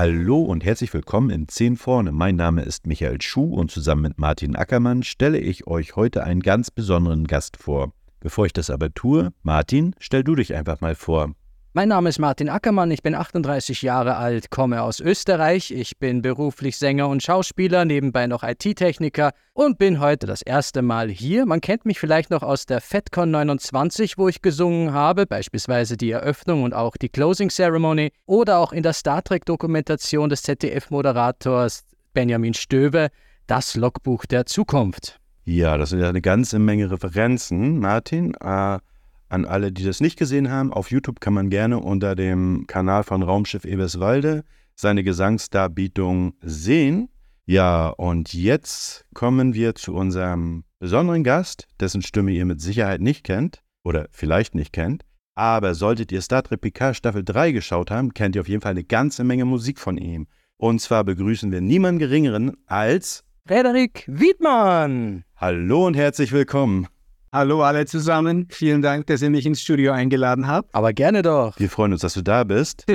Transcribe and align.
Hallo 0.00 0.42
und 0.42 0.64
herzlich 0.64 0.94
willkommen 0.94 1.28
in 1.30 1.48
10 1.48 1.76
vorne. 1.76 2.12
Mein 2.12 2.36
Name 2.36 2.62
ist 2.62 2.86
Michael 2.86 3.20
Schuh 3.20 3.52
und 3.52 3.72
zusammen 3.72 4.02
mit 4.02 4.16
Martin 4.16 4.54
Ackermann 4.54 5.02
stelle 5.02 5.38
ich 5.38 5.66
euch 5.66 5.96
heute 5.96 6.22
einen 6.22 6.38
ganz 6.38 6.70
besonderen 6.70 7.26
Gast 7.26 7.56
vor. 7.56 7.92
Bevor 8.20 8.46
ich 8.46 8.52
das 8.52 8.70
aber 8.70 8.94
tue, 8.94 9.32
Martin, 9.42 9.96
stell 9.98 10.22
du 10.22 10.36
dich 10.36 10.54
einfach 10.54 10.80
mal 10.80 10.94
vor. 10.94 11.32
Mein 11.74 11.90
Name 11.90 12.08
ist 12.08 12.18
Martin 12.18 12.48
Ackermann, 12.48 12.90
ich 12.90 13.02
bin 13.02 13.14
38 13.14 13.82
Jahre 13.82 14.16
alt, 14.16 14.50
komme 14.50 14.82
aus 14.82 15.00
Österreich, 15.00 15.70
ich 15.70 15.98
bin 15.98 16.22
beruflich 16.22 16.78
Sänger 16.78 17.08
und 17.08 17.22
Schauspieler, 17.22 17.84
nebenbei 17.84 18.26
noch 18.26 18.42
IT-Techniker 18.42 19.32
und 19.52 19.76
bin 19.76 20.00
heute 20.00 20.26
das 20.26 20.40
erste 20.40 20.80
Mal 20.80 21.10
hier. 21.10 21.44
Man 21.44 21.60
kennt 21.60 21.84
mich 21.84 22.00
vielleicht 22.00 22.30
noch 22.30 22.42
aus 22.42 22.64
der 22.64 22.80
FedCon 22.80 23.30
29, 23.30 24.16
wo 24.16 24.28
ich 24.28 24.40
gesungen 24.40 24.94
habe, 24.94 25.26
beispielsweise 25.26 25.98
die 25.98 26.10
Eröffnung 26.10 26.62
und 26.62 26.72
auch 26.72 26.96
die 26.96 27.10
Closing 27.10 27.50
Ceremony 27.50 28.12
oder 28.24 28.60
auch 28.60 28.72
in 28.72 28.82
der 28.82 28.94
Star 28.94 29.22
Trek-Dokumentation 29.22 30.30
des 30.30 30.44
ZDF-Moderators 30.44 31.84
Benjamin 32.14 32.54
Stöwe, 32.54 33.08
das 33.46 33.76
Logbuch 33.76 34.24
der 34.24 34.46
Zukunft. 34.46 35.20
Ja, 35.44 35.76
das 35.76 35.90
sind 35.90 36.00
ja 36.00 36.08
eine 36.08 36.22
ganze 36.22 36.58
Menge 36.58 36.90
Referenzen, 36.90 37.78
Martin. 37.78 38.34
Äh 38.40 38.78
an 39.28 39.44
alle, 39.44 39.72
die 39.72 39.84
das 39.84 40.00
nicht 40.00 40.18
gesehen 40.18 40.50
haben, 40.50 40.72
auf 40.72 40.90
YouTube 40.90 41.20
kann 41.20 41.34
man 41.34 41.50
gerne 41.50 41.78
unter 41.78 42.14
dem 42.14 42.66
Kanal 42.66 43.04
von 43.04 43.22
Raumschiff 43.22 43.64
Eberswalde 43.64 44.44
seine 44.74 45.02
Gesangsdarbietung 45.02 46.34
sehen. 46.40 47.08
Ja, 47.46 47.88
und 47.88 48.32
jetzt 48.34 49.06
kommen 49.14 49.54
wir 49.54 49.74
zu 49.74 49.94
unserem 49.94 50.64
besonderen 50.78 51.24
Gast, 51.24 51.66
dessen 51.80 52.02
Stimme 52.02 52.32
ihr 52.32 52.44
mit 52.44 52.60
Sicherheit 52.60 53.00
nicht 53.00 53.24
kennt 53.24 53.62
oder 53.82 54.08
vielleicht 54.12 54.54
nicht 54.54 54.72
kennt. 54.72 55.04
Aber 55.34 55.74
solltet 55.74 56.12
ihr 56.12 56.20
Star 56.20 56.42
Trek 56.42 56.60
Picard 56.60 56.96
Staffel 56.96 57.24
3 57.24 57.52
geschaut 57.52 57.90
haben, 57.90 58.12
kennt 58.12 58.34
ihr 58.34 58.40
auf 58.40 58.48
jeden 58.48 58.60
Fall 58.60 58.72
eine 58.72 58.84
ganze 58.84 59.24
Menge 59.24 59.44
Musik 59.44 59.78
von 59.78 59.96
ihm. 59.96 60.26
Und 60.56 60.80
zwar 60.80 61.04
begrüßen 61.04 61.52
wir 61.52 61.60
niemanden 61.60 62.00
Geringeren 62.00 62.56
als 62.66 63.24
Frederik 63.46 64.04
Wiedmann. 64.08 65.24
Hallo 65.36 65.86
und 65.86 65.94
herzlich 65.94 66.32
willkommen. 66.32 66.88
Hallo 67.30 67.62
alle 67.62 67.84
zusammen. 67.84 68.46
Vielen 68.50 68.80
Dank, 68.80 69.06
dass 69.06 69.20
ihr 69.20 69.28
mich 69.28 69.44
ins 69.44 69.60
Studio 69.60 69.92
eingeladen 69.92 70.46
habt. 70.46 70.74
Aber 70.74 70.92
gerne 70.92 71.22
doch. 71.22 71.58
Wir 71.58 71.68
freuen 71.68 71.92
uns, 71.92 72.00
dass 72.00 72.14
du 72.14 72.22
da 72.22 72.44
bist. 72.44 72.86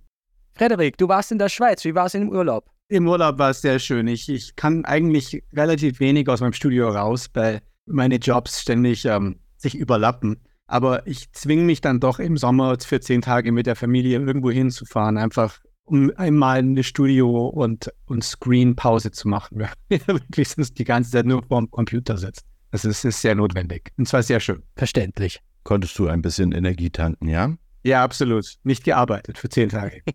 Frederik, 0.54 0.96
du 0.96 1.08
warst 1.08 1.32
in 1.32 1.38
der 1.38 1.48
Schweiz. 1.48 1.84
Wie 1.84 1.94
war 1.94 2.06
es 2.06 2.14
im 2.14 2.28
Urlaub? 2.28 2.70
Im 2.88 3.08
Urlaub 3.08 3.38
war 3.38 3.50
es 3.50 3.62
sehr 3.62 3.78
schön. 3.78 4.06
Ich, 4.06 4.28
ich 4.28 4.54
kann 4.56 4.84
eigentlich 4.84 5.42
relativ 5.52 6.00
wenig 6.00 6.28
aus 6.28 6.40
meinem 6.40 6.52
Studio 6.52 6.88
raus, 6.90 7.28
weil 7.34 7.60
meine 7.86 8.16
Jobs 8.16 8.60
ständig 8.60 9.04
ähm, 9.06 9.40
sich 9.56 9.74
überlappen. 9.74 10.40
Aber 10.66 11.06
ich 11.06 11.32
zwinge 11.32 11.64
mich 11.64 11.80
dann 11.80 11.98
doch 11.98 12.20
im 12.20 12.36
Sommer 12.36 12.76
für 12.78 13.00
zehn 13.00 13.22
Tage 13.22 13.50
mit 13.50 13.66
der 13.66 13.74
Familie 13.74 14.20
irgendwo 14.20 14.52
hinzufahren, 14.52 15.18
einfach 15.18 15.58
um 15.82 16.12
einmal 16.16 16.58
eine 16.58 16.84
Studio- 16.84 17.48
und, 17.48 17.92
und 18.06 18.22
Screen-Pause 18.22 19.10
zu 19.10 19.26
machen. 19.26 19.58
Wir 19.88 20.06
wirklich 20.06 20.48
sonst 20.48 20.78
die 20.78 20.84
ganze 20.84 21.10
Zeit 21.10 21.26
nur 21.26 21.42
vorm 21.42 21.68
Computer 21.70 22.16
sitzt. 22.16 22.46
Es 22.70 22.84
ist 22.84 23.02
sehr 23.02 23.34
notwendig. 23.34 23.92
Und 23.96 24.06
zwar 24.06 24.22
sehr 24.22 24.40
schön. 24.40 24.62
Verständlich. 24.76 25.40
Konntest 25.64 25.98
du 25.98 26.08
ein 26.08 26.22
bisschen 26.22 26.52
Energie 26.52 26.90
tanken, 26.90 27.28
ja? 27.28 27.54
Ja, 27.82 28.04
absolut. 28.04 28.56
Nicht 28.62 28.84
gearbeitet 28.84 29.38
für 29.38 29.48
zehn 29.48 29.68
Tage. 29.68 30.02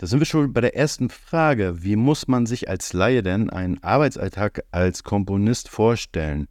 Da 0.00 0.06
sind 0.06 0.20
wir 0.20 0.26
schon 0.26 0.52
bei 0.52 0.60
der 0.60 0.76
ersten 0.76 1.10
Frage. 1.10 1.82
Wie 1.82 1.96
muss 1.96 2.28
man 2.28 2.46
sich 2.46 2.68
als 2.68 2.92
Laie 2.92 3.20
denn 3.20 3.50
einen 3.50 3.82
Arbeitsalltag 3.82 4.62
als 4.70 5.02
Komponist 5.02 5.68
vorstellen? 5.68 6.46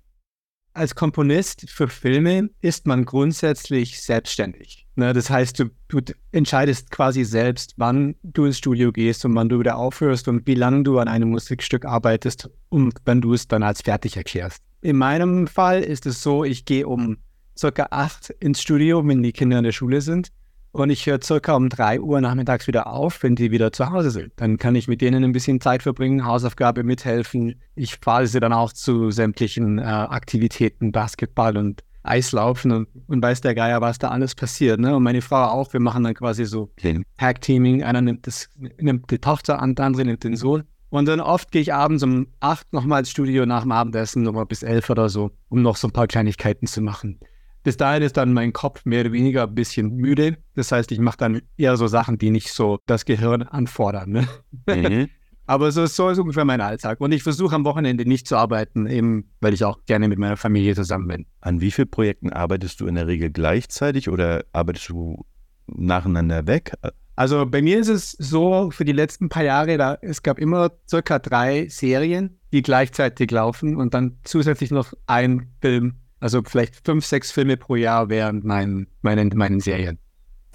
Als 0.73 0.95
Komponist 0.95 1.69
für 1.69 1.87
Filme 1.87 2.49
ist 2.59 2.87
man 2.87 3.05
grundsätzlich 3.05 4.01
selbstständig. 4.01 4.85
Ne, 4.95 5.13
das 5.13 5.29
heißt, 5.29 5.59
du, 5.59 5.69
du, 5.87 6.01
entscheidest 6.33 6.91
quasi 6.91 7.23
selbst, 7.23 7.73
wann 7.77 8.15
du 8.21 8.43
ins 8.43 8.57
Studio 8.57 8.91
gehst 8.91 9.23
und 9.23 9.33
wann 9.33 9.47
du 9.47 9.59
wieder 9.59 9.77
aufhörst 9.77 10.27
und 10.27 10.45
wie 10.45 10.55
lange 10.55 10.83
du 10.83 10.99
an 10.99 11.07
einem 11.07 11.29
Musikstück 11.29 11.85
arbeitest 11.85 12.49
und 12.67 12.95
wann 13.05 13.21
du 13.21 13.33
es 13.33 13.47
dann 13.47 13.63
als 13.63 13.81
fertig 13.81 14.17
erklärst. 14.17 14.61
In 14.81 14.97
meinem 14.97 15.47
Fall 15.47 15.81
ist 15.81 16.05
es 16.05 16.21
so, 16.21 16.43
ich 16.43 16.65
gehe 16.65 16.87
um 16.87 17.17
circa 17.57 17.87
acht 17.91 18.29
ins 18.39 18.61
Studio, 18.61 19.05
wenn 19.07 19.23
die 19.23 19.31
Kinder 19.31 19.57
in 19.57 19.63
der 19.63 19.71
Schule 19.71 20.01
sind. 20.01 20.29
Und 20.71 20.91
ich 20.91 21.07
höre 21.07 21.19
circa 21.23 21.55
um 21.55 21.69
drei 21.69 21.99
Uhr 21.99 22.21
nachmittags 22.21 22.67
wieder 22.67 22.85
auf, 22.87 23.23
wenn 23.23 23.35
die 23.35 23.49
wieder 23.49 23.71
zu 23.71 23.89
Hause 23.89 24.11
sind. 24.11 24.33
Dann 24.35 24.57
kann 24.57 24.75
ich 24.75 24.87
mit 24.87 25.01
denen 25.01 25.23
ein 25.23 25.31
bisschen 25.31 25.59
Zeit 25.59 25.81
verbringen, 25.81 26.25
Hausaufgabe 26.25 26.83
mithelfen. 26.83 27.55
Ich 27.73 27.97
fahre 27.99 28.27
sie 28.27 28.39
dann 28.39 28.53
auch 28.53 28.71
zu 28.71 29.09
sämtlichen 29.09 29.79
äh, 29.79 29.83
Aktivitäten, 29.83 30.91
Basketball 30.91 31.57
und 31.57 31.83
Eislaufen 32.03 32.71
und, 32.71 32.87
und 33.07 33.23
weiß 33.23 33.41
der 33.41 33.55
Geier, 33.55 33.81
was 33.81 33.97
da 33.97 34.09
alles 34.09 34.35
passiert. 34.35 34.79
Ne? 34.79 34.95
Und 34.95 35.03
meine 35.03 35.21
Frau 35.21 35.45
auch. 35.45 35.73
Wir 35.73 35.79
machen 35.79 36.03
dann 36.03 36.13
quasi 36.13 36.45
so 36.45 36.69
Tag-Teaming. 37.17 37.83
Einer 37.83 38.01
nimmt, 38.01 38.27
das, 38.27 38.49
nimmt 38.55 39.09
die 39.09 39.19
Tochter 39.19 39.59
an, 39.59 39.73
der 39.73 39.85
andere 39.85 40.05
nimmt 40.05 40.23
den 40.23 40.35
Sohn. 40.35 40.63
Und 40.89 41.07
dann 41.07 41.19
oft 41.19 41.51
gehe 41.51 41.61
ich 41.61 41.73
abends 41.73 42.03
um 42.03 42.27
acht 42.39 42.71
nochmal 42.71 42.99
ins 42.99 43.09
Studio 43.09 43.45
nach 43.45 43.63
dem 43.63 43.71
Abendessen, 43.71 44.23
nochmal 44.23 44.45
bis 44.45 44.63
elf 44.63 44.89
oder 44.89 45.09
so, 45.09 45.31
um 45.49 45.61
noch 45.61 45.75
so 45.75 45.87
ein 45.87 45.91
paar 45.91 46.07
Kleinigkeiten 46.07 46.67
zu 46.67 46.81
machen. 46.81 47.19
Bis 47.63 47.75
dahin 47.75 48.01
ist 48.01 48.15
dann 48.15 48.31
mein 48.31 48.53
Kopf 48.53 48.85
mehr 48.85 49.01
oder 49.01 49.11
weniger 49.11 49.43
ein 49.43 49.53
bisschen 49.53 49.95
müde. 49.97 50.37
Das 50.55 50.71
heißt, 50.71 50.91
ich 50.93 50.99
mache 50.99 51.17
dann 51.17 51.41
eher 51.57 51.75
so 51.75 51.87
Sachen, 51.87 52.17
die 52.17 52.29
nicht 52.29 52.53
so 52.53 52.79
das 52.85 53.03
Gehirn 53.03 53.43
anfordern. 53.43 54.11
Ne? 54.11 54.27
Mhm. 54.67 55.09
Aber 55.47 55.71
so, 55.71 55.85
so 55.85 56.09
ist 56.09 56.19
ungefähr 56.19 56.43
mein 56.43 56.59
Alltag. 56.59 56.99
Und 56.99 57.13
ich 57.13 57.23
versuche 57.23 57.55
am 57.55 57.63
Wochenende 57.63 58.05
nicht 58.05 58.27
zu 58.27 58.35
arbeiten, 58.35 58.85
eben 58.85 59.31
weil 59.39 59.53
ich 59.53 59.63
auch 59.63 59.79
gerne 59.85 60.09
mit 60.09 60.19
meiner 60.19 60.35
Familie 60.35 60.75
zusammen 60.75 61.07
bin. 61.07 61.25
An 61.39 61.61
wie 61.61 61.71
vielen 61.71 61.89
Projekten 61.89 62.31
arbeitest 62.31 62.81
du 62.81 62.87
in 62.87 62.95
der 62.95 63.07
Regel 63.07 63.31
gleichzeitig 63.31 64.09
oder 64.09 64.43
arbeitest 64.51 64.89
du 64.89 65.25
nacheinander 65.67 66.47
weg? 66.47 66.73
Also 67.17 67.47
bei 67.47 67.63
mir 67.63 67.79
ist 67.79 67.87
es 67.87 68.11
so, 68.11 68.69
für 68.69 68.85
die 68.85 68.91
letzten 68.91 69.27
paar 69.27 69.43
Jahre, 69.43 69.75
da, 69.79 69.97
es 70.03 70.21
gab 70.21 70.37
immer 70.37 70.71
circa 70.87 71.17
drei 71.17 71.67
Serien, 71.67 72.39
die 72.51 72.61
gleichzeitig 72.61 73.31
laufen 73.31 73.75
und 73.75 73.95
dann 73.95 74.19
zusätzlich 74.23 74.69
noch 74.69 74.93
ein 75.07 75.51
Film. 75.59 75.95
Also 76.19 76.43
vielleicht 76.45 76.85
fünf, 76.85 77.07
sechs 77.07 77.31
Filme 77.31 77.57
pro 77.57 77.75
Jahr 77.75 78.09
während 78.09 78.45
meinen, 78.45 78.85
meinen, 79.01 79.35
meinen 79.35 79.59
Serien. 79.61 79.97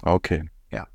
Okay. 0.03 0.49
Ja. 0.71 0.87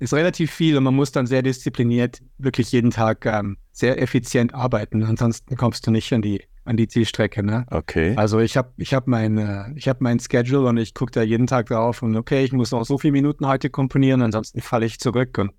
Ist 0.00 0.12
relativ 0.12 0.50
viel 0.50 0.76
und 0.76 0.82
man 0.82 0.96
muss 0.96 1.12
dann 1.12 1.28
sehr 1.28 1.42
diszipliniert 1.42 2.20
wirklich 2.38 2.72
jeden 2.72 2.90
Tag 2.90 3.24
ähm, 3.24 3.58
sehr 3.70 4.02
effizient 4.02 4.54
arbeiten. 4.54 5.04
Ansonsten 5.04 5.56
kommst 5.56 5.86
du 5.86 5.92
nicht 5.92 6.12
an 6.12 6.22
die 6.22 6.42
an 6.64 6.76
die 6.76 6.88
Zielstrecke. 6.88 7.42
Ne? 7.42 7.66
Okay. 7.70 8.14
Also 8.16 8.38
ich 8.40 8.56
habe 8.56 8.72
ich 8.76 8.94
hab 8.94 9.06
mein, 9.06 9.38
äh, 9.38 9.74
hab 9.80 10.00
mein 10.00 10.20
Schedule 10.20 10.68
und 10.68 10.76
ich 10.76 10.94
gucke 10.94 11.12
da 11.12 11.22
jeden 11.22 11.46
Tag 11.46 11.66
drauf 11.66 12.02
und 12.02 12.16
okay, 12.16 12.44
ich 12.44 12.52
muss 12.52 12.70
noch 12.70 12.84
so 12.84 12.98
viele 12.98 13.12
Minuten 13.12 13.46
heute 13.46 13.70
komponieren, 13.70 14.22
ansonsten 14.22 14.60
falle 14.60 14.86
ich 14.86 14.98
zurück. 14.98 15.38
Und 15.38 15.52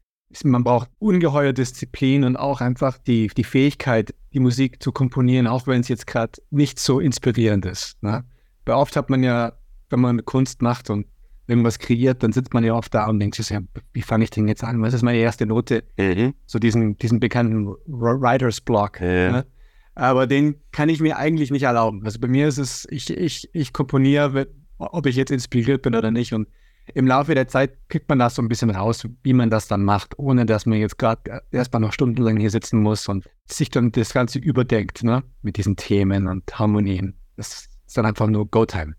man 0.43 0.63
braucht 0.63 0.89
ungeheuer 0.99 1.53
Disziplin 1.53 2.23
und 2.23 2.37
auch 2.37 2.61
einfach 2.61 2.97
die, 2.97 3.27
die 3.27 3.43
Fähigkeit, 3.43 4.15
die 4.33 4.39
Musik 4.39 4.81
zu 4.81 4.91
komponieren, 4.91 5.47
auch 5.47 5.67
wenn 5.67 5.81
es 5.81 5.87
jetzt 5.87 6.07
gerade 6.07 6.41
nicht 6.49 6.79
so 6.79 6.99
inspirierend 6.99 7.65
ist. 7.65 8.01
Ne? 8.01 8.23
Weil 8.65 8.75
oft 8.75 8.95
hat 8.95 9.09
man 9.09 9.23
ja, 9.23 9.53
wenn 9.89 9.99
man 9.99 10.25
Kunst 10.25 10.61
macht 10.61 10.89
und 10.89 11.05
irgendwas 11.47 11.77
kreiert, 11.77 12.23
dann 12.23 12.31
sitzt 12.31 12.53
man 12.53 12.63
ja 12.63 12.73
oft 12.73 12.93
da 12.93 13.07
und 13.07 13.19
denkt 13.19 13.35
sich, 13.35 13.49
ja, 13.49 13.59
wie 13.91 14.01
fange 14.01 14.23
ich 14.23 14.29
denn 14.29 14.47
jetzt 14.47 14.63
an? 14.63 14.81
Was 14.81 14.93
ist 14.93 15.03
meine 15.03 15.17
erste 15.17 15.45
Note? 15.45 15.83
Mhm. 15.97 16.33
So 16.45 16.57
diesen, 16.57 16.97
diesen 16.97 17.19
bekannten 17.19 17.67
Writer's 17.85 18.61
Block. 18.61 19.01
Ja. 19.01 19.31
Ne? 19.31 19.45
Aber 19.95 20.27
den 20.27 20.55
kann 20.71 20.89
ich 20.89 20.99
mir 20.99 21.17
eigentlich 21.17 21.51
nicht 21.51 21.63
erlauben. 21.63 22.03
Also 22.05 22.19
bei 22.19 22.27
mir 22.27 22.47
ist 22.47 22.57
es, 22.57 22.87
ich, 22.89 23.09
ich, 23.09 23.49
ich 23.53 23.73
komponiere, 23.73 24.47
ob 24.77 25.05
ich 25.05 25.15
jetzt 25.15 25.31
inspiriert 25.31 25.83
bin 25.83 25.95
oder 25.95 26.11
nicht. 26.11 26.33
Und 26.33 26.47
im 26.93 27.07
Laufe 27.07 27.35
der 27.35 27.47
Zeit 27.47 27.77
kriegt 27.89 28.09
man 28.09 28.19
das 28.19 28.35
so 28.35 28.41
ein 28.41 28.49
bisschen 28.49 28.69
raus, 28.69 29.07
wie 29.23 29.33
man 29.33 29.49
das 29.49 29.67
dann 29.67 29.83
macht, 29.83 30.17
ohne 30.19 30.45
dass 30.45 30.65
man 30.65 30.79
jetzt 30.79 30.97
gerade 30.97 31.41
erstmal 31.51 31.81
noch 31.81 31.93
stundenlang 31.93 32.37
hier 32.37 32.49
sitzen 32.49 32.81
muss 32.81 33.07
und 33.07 33.29
sich 33.45 33.69
dann 33.69 33.91
das 33.91 34.13
Ganze 34.13 34.39
überdenkt, 34.39 35.03
ne? 35.03 35.23
Mit 35.41 35.57
diesen 35.57 35.75
Themen 35.75 36.27
und 36.27 36.59
Harmonien. 36.59 37.15
Das 37.37 37.67
ist 37.85 37.97
dann 37.97 38.05
einfach 38.05 38.27
nur 38.27 38.49
Go-Time. 38.49 38.95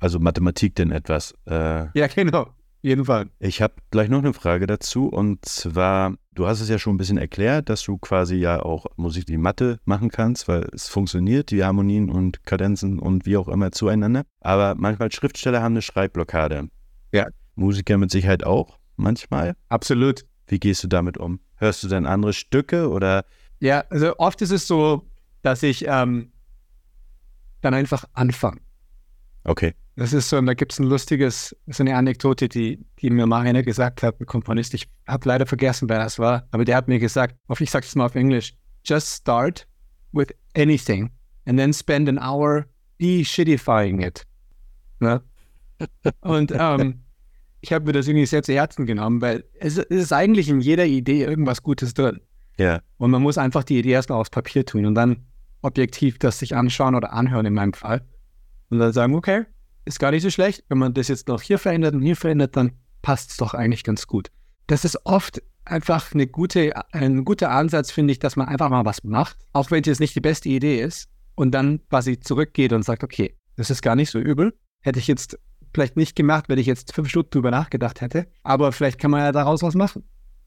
Also 0.00 0.18
Mathematik 0.18 0.74
denn 0.74 0.90
etwas? 0.90 1.34
Äh, 1.46 1.86
ja, 1.98 2.06
genau. 2.06 2.48
Jeden 2.82 3.06
Fall. 3.06 3.30
Ich 3.38 3.62
habe 3.62 3.74
gleich 3.90 4.10
noch 4.10 4.18
eine 4.18 4.34
Frage 4.34 4.66
dazu 4.66 5.08
und 5.08 5.44
zwar, 5.44 6.14
Du 6.34 6.48
hast 6.48 6.60
es 6.60 6.68
ja 6.68 6.80
schon 6.80 6.94
ein 6.94 6.98
bisschen 6.98 7.16
erklärt, 7.16 7.68
dass 7.68 7.84
du 7.84 7.96
quasi 7.96 8.34
ja 8.34 8.60
auch 8.60 8.86
Musik 8.96 9.28
wie 9.28 9.36
Mathe 9.36 9.78
machen 9.84 10.10
kannst, 10.10 10.48
weil 10.48 10.68
es 10.72 10.88
funktioniert, 10.88 11.52
die 11.52 11.62
Harmonien 11.62 12.10
und 12.10 12.44
Kadenzen 12.44 12.98
und 12.98 13.24
wie 13.24 13.36
auch 13.36 13.46
immer 13.46 13.70
zueinander. 13.70 14.24
Aber 14.40 14.74
manchmal 14.74 15.12
Schriftsteller 15.12 15.62
haben 15.62 15.74
eine 15.74 15.82
Schreibblockade. 15.82 16.68
Ja. 17.12 17.28
Musiker 17.54 17.98
mit 17.98 18.10
Sicherheit 18.10 18.42
auch, 18.42 18.80
manchmal. 18.96 19.54
Absolut. 19.68 20.24
Wie 20.48 20.58
gehst 20.58 20.82
du 20.82 20.88
damit 20.88 21.18
um? 21.18 21.38
Hörst 21.54 21.84
du 21.84 21.88
dann 21.88 22.04
andere 22.04 22.32
Stücke 22.32 22.90
oder? 22.90 23.24
Ja, 23.60 23.84
also 23.90 24.18
oft 24.18 24.42
ist 24.42 24.50
es 24.50 24.66
so, 24.66 25.06
dass 25.42 25.62
ich 25.62 25.86
ähm, 25.86 26.32
dann 27.60 27.74
einfach 27.74 28.06
anfange. 28.12 28.60
Okay. 29.44 29.74
Das 29.96 30.12
ist 30.12 30.28
so, 30.28 30.38
und 30.38 30.46
da 30.46 30.54
gibt 30.54 30.72
es 30.72 30.80
ein 30.80 30.86
lustiges, 30.86 31.56
so 31.66 31.82
eine 31.82 31.94
Anekdote, 31.94 32.48
die, 32.48 32.84
die 32.98 33.10
mir 33.10 33.26
mal 33.26 33.42
einer 33.42 33.62
gesagt 33.62 34.02
hat, 34.02 34.20
ein 34.20 34.26
Komponist. 34.26 34.74
Ich 34.74 34.88
habe 35.06 35.28
leider 35.28 35.46
vergessen, 35.46 35.88
wer 35.88 35.98
das 35.98 36.18
war, 36.18 36.48
aber 36.50 36.64
der 36.64 36.76
hat 36.76 36.88
mir 36.88 36.98
gesagt, 36.98 37.36
ich 37.60 37.70
sage 37.70 37.86
es 37.86 37.94
mal 37.94 38.06
auf 38.06 38.14
Englisch, 38.16 38.54
just 38.84 39.08
start 39.08 39.68
with 40.12 40.28
anything 40.56 41.10
and 41.46 41.58
then 41.58 41.72
spend 41.72 42.08
an 42.08 42.18
hour 42.18 42.66
de-shittifying 43.00 44.00
it. 44.00 44.24
Ne? 44.98 45.22
Und 46.22 46.52
ähm, 46.56 47.04
ich 47.60 47.72
habe 47.72 47.86
mir 47.86 47.92
das 47.92 48.08
irgendwie 48.08 48.26
sehr 48.26 48.42
zu 48.42 48.52
Herzen 48.52 48.86
genommen, 48.86 49.20
weil 49.20 49.44
es, 49.60 49.78
es, 49.78 49.84
ist 49.86 50.12
eigentlich 50.12 50.48
in 50.48 50.60
jeder 50.60 50.86
Idee 50.86 51.24
irgendwas 51.24 51.62
Gutes 51.62 51.94
drin. 51.94 52.20
Ja. 52.58 52.80
Und 52.98 53.10
man 53.10 53.22
muss 53.22 53.38
einfach 53.38 53.64
die 53.64 53.78
Idee 53.78 53.92
erstmal 53.92 54.20
aufs 54.20 54.30
Papier 54.30 54.64
tun 54.64 54.86
und 54.86 54.94
dann 54.94 55.26
objektiv 55.62 56.18
das 56.18 56.38
sich 56.38 56.54
anschauen 56.54 56.94
oder 56.94 57.12
anhören 57.12 57.46
in 57.46 57.54
meinem 57.54 57.72
Fall. 57.72 58.02
Und 58.74 58.80
dann 58.80 58.92
sagen, 58.92 59.14
okay, 59.14 59.44
ist 59.84 59.98
gar 59.98 60.10
nicht 60.10 60.22
so 60.22 60.30
schlecht. 60.30 60.64
Wenn 60.68 60.78
man 60.78 60.94
das 60.94 61.08
jetzt 61.08 61.28
noch 61.28 61.42
hier 61.42 61.58
verändert 61.58 61.94
und 61.94 62.02
hier 62.02 62.16
verändert, 62.16 62.56
dann 62.56 62.72
passt 63.02 63.32
es 63.32 63.36
doch 63.36 63.54
eigentlich 63.54 63.84
ganz 63.84 64.06
gut. 64.06 64.30
Das 64.66 64.84
ist 64.84 65.04
oft 65.04 65.42
einfach 65.64 66.12
eine 66.12 66.26
gute, 66.26 66.72
ein 66.92 67.24
guter 67.24 67.50
Ansatz, 67.50 67.90
finde 67.90 68.12
ich, 68.12 68.18
dass 68.18 68.36
man 68.36 68.48
einfach 68.48 68.70
mal 68.70 68.84
was 68.84 69.04
macht, 69.04 69.36
auch 69.52 69.70
wenn 69.70 69.80
es 69.80 69.86
jetzt 69.86 70.00
nicht 70.00 70.14
die 70.14 70.20
beste 70.20 70.48
Idee 70.48 70.80
ist, 70.80 71.08
und 71.34 71.52
dann 71.52 71.80
quasi 71.88 72.20
zurückgeht 72.20 72.72
und 72.72 72.84
sagt, 72.84 73.02
okay, 73.02 73.36
das 73.56 73.70
ist 73.70 73.82
gar 73.82 73.96
nicht 73.96 74.10
so 74.10 74.18
übel. 74.18 74.56
Hätte 74.80 74.98
ich 74.98 75.06
jetzt 75.06 75.38
vielleicht 75.72 75.96
nicht 75.96 76.16
gemacht, 76.16 76.44
wenn 76.48 76.58
ich 76.58 76.66
jetzt 76.66 76.94
fünf 76.94 77.08
Stunden 77.08 77.30
drüber 77.30 77.50
nachgedacht 77.50 78.00
hätte, 78.00 78.28
aber 78.42 78.72
vielleicht 78.72 78.98
kann 78.98 79.10
man 79.10 79.20
ja 79.20 79.32
daraus 79.32 79.62
was 79.62 79.74
machen. 79.74 80.04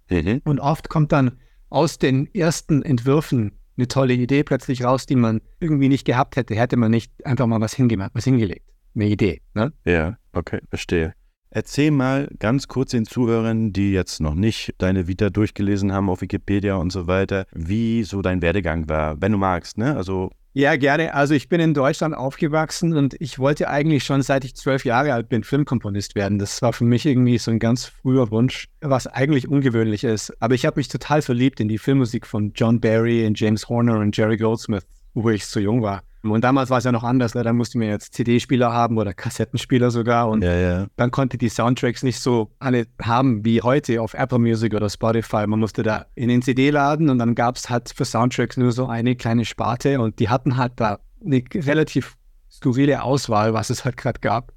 Mhm. 0.10 0.42
Und 0.46 0.60
oft 0.60 0.90
kommt 0.90 1.12
dann 1.12 1.40
aus 1.70 1.98
den 1.98 2.34
ersten 2.34 2.82
Entwürfen 2.82 3.60
eine 3.78 3.88
tolle 3.88 4.14
Idee 4.14 4.44
plötzlich 4.44 4.84
raus, 4.84 5.06
die 5.06 5.16
man 5.16 5.42
irgendwie 5.60 5.90
nicht 5.90 6.06
gehabt 6.06 6.36
hätte, 6.36 6.56
hätte 6.56 6.78
man 6.78 6.92
nicht 6.92 7.12
einfach 7.26 7.48
mal 7.48 7.62
was 7.62 7.74
hingemacht, 7.74 8.12
was 8.14 8.26
hingelegt 8.26 8.68
eine 8.98 9.10
Idee. 9.10 9.42
Ne? 9.54 9.72
Ja, 9.86 10.18
okay, 10.34 10.60
verstehe. 10.70 11.14
Erzähl 11.50 11.92
mal 11.92 12.30
ganz 12.40 12.68
kurz 12.68 12.92
den 12.92 13.06
Zuhörern, 13.06 13.72
die 13.72 13.94
jetzt 13.94 14.20
noch 14.20 14.36
nicht 14.36 14.74
deine 14.80 15.08
Vita 15.08 15.30
durchgelesen 15.30 15.94
haben 15.94 16.10
auf 16.10 16.22
Wikipedia 16.22 16.76
und 16.76 16.92
so 16.92 17.08
weiter, 17.08 17.46
wie 17.54 18.04
so 18.04 18.22
dein 18.22 18.42
Werdegang 18.42 18.90
war, 18.90 19.22
wenn 19.22 19.32
du 19.32 19.38
magst, 19.38 19.78
ne? 19.78 19.96
Also 19.96 20.30
ja, 20.58 20.76
gerne. 20.76 21.14
Also 21.14 21.36
ich 21.36 21.50
bin 21.50 21.62
in 21.62 21.76
Deutschland 21.76 22.16
aufgewachsen 22.16 22.98
und 22.98 23.16
ich 23.20 23.38
wollte 23.38 23.70
eigentlich 23.70 24.04
schon 24.04 24.24
seit 24.24 24.44
ich 24.44 24.56
zwölf 24.56 24.86
Jahre 24.86 25.14
alt 25.14 25.30
bin 25.30 25.44
Filmkomponist 25.44 26.16
werden. 26.16 26.40
Das 26.40 26.64
war 26.64 26.74
für 26.74 26.84
mich 26.84 27.06
irgendwie 27.06 27.38
so 27.38 27.52
ein 27.52 27.60
ganz 27.60 27.86
früher 27.86 28.32
Wunsch, 28.32 28.68
was 28.82 29.06
eigentlich 29.06 29.48
ungewöhnlich 29.48 30.04
ist. 30.04 30.34
Aber 30.42 30.56
ich 30.56 30.66
habe 30.66 30.80
mich 30.80 30.88
total 30.88 31.22
verliebt 31.22 31.60
in 31.60 31.68
die 31.68 31.78
Filmmusik 31.78 32.26
von 32.26 32.54
John 32.56 32.80
Barry 32.82 33.28
und 33.28 33.40
James 33.40 33.70
Horner 33.70 34.00
und 34.00 34.18
Jerry 34.18 34.38
Goldsmith, 34.38 34.88
wo 35.14 35.30
ich 35.30 35.46
so 35.46 35.60
jung 35.60 35.84
war. 35.84 36.02
Und 36.24 36.44
damals 36.44 36.70
war 36.70 36.80
es 36.80 36.84
ja 36.84 36.92
noch 36.92 37.04
anders, 37.04 37.36
ne? 37.36 37.44
da 37.44 37.54
musste 37.54 37.78
man 37.78 37.88
jetzt 37.88 38.14
CD-Spieler 38.14 38.74
haben 38.74 38.98
oder 38.98 39.14
Kassettenspieler 39.14 39.92
sogar. 39.92 40.30
Und 40.30 40.44
ja, 40.44 40.56
ja. 40.56 40.88
dann 40.96 41.12
konnte 41.12 41.38
die 41.38 41.50
Soundtracks 41.50 42.04
nicht 42.04 42.20
so 42.20 42.52
alle 42.60 42.88
haben 43.02 43.46
wie 43.46 43.62
heute 43.62 44.02
auf 44.02 44.14
Apple 44.14 44.40
Music 44.40 44.74
oder 44.74 44.90
Spotify. 44.90 45.46
Man 45.48 45.60
musste 45.60 45.84
da 45.84 46.06
in 46.16 46.30
den 46.30 46.42
CD 46.42 46.70
laden 46.70 47.10
und 47.10 47.20
dann 47.20 47.36
gab 47.36 47.56
es 47.56 47.70
halt 47.70 47.94
für 47.96 48.06
Soundtracks 48.06 48.58
nur 48.58 48.72
so 48.72 48.88
eine 48.88 49.16
kleine 49.16 49.46
Sparte 49.46 50.00
und 50.00 50.20
die 50.20 50.30
hatten 50.30 50.58
halt 50.58 50.74
da 50.78 51.00
eine 51.24 51.44
relativ 51.54 52.16
skurrile 52.50 53.04
Auswahl, 53.04 53.54
was 53.54 53.70
es 53.70 53.86
halt 53.86 53.98
gerade 53.98 54.20
gab. 54.20 54.54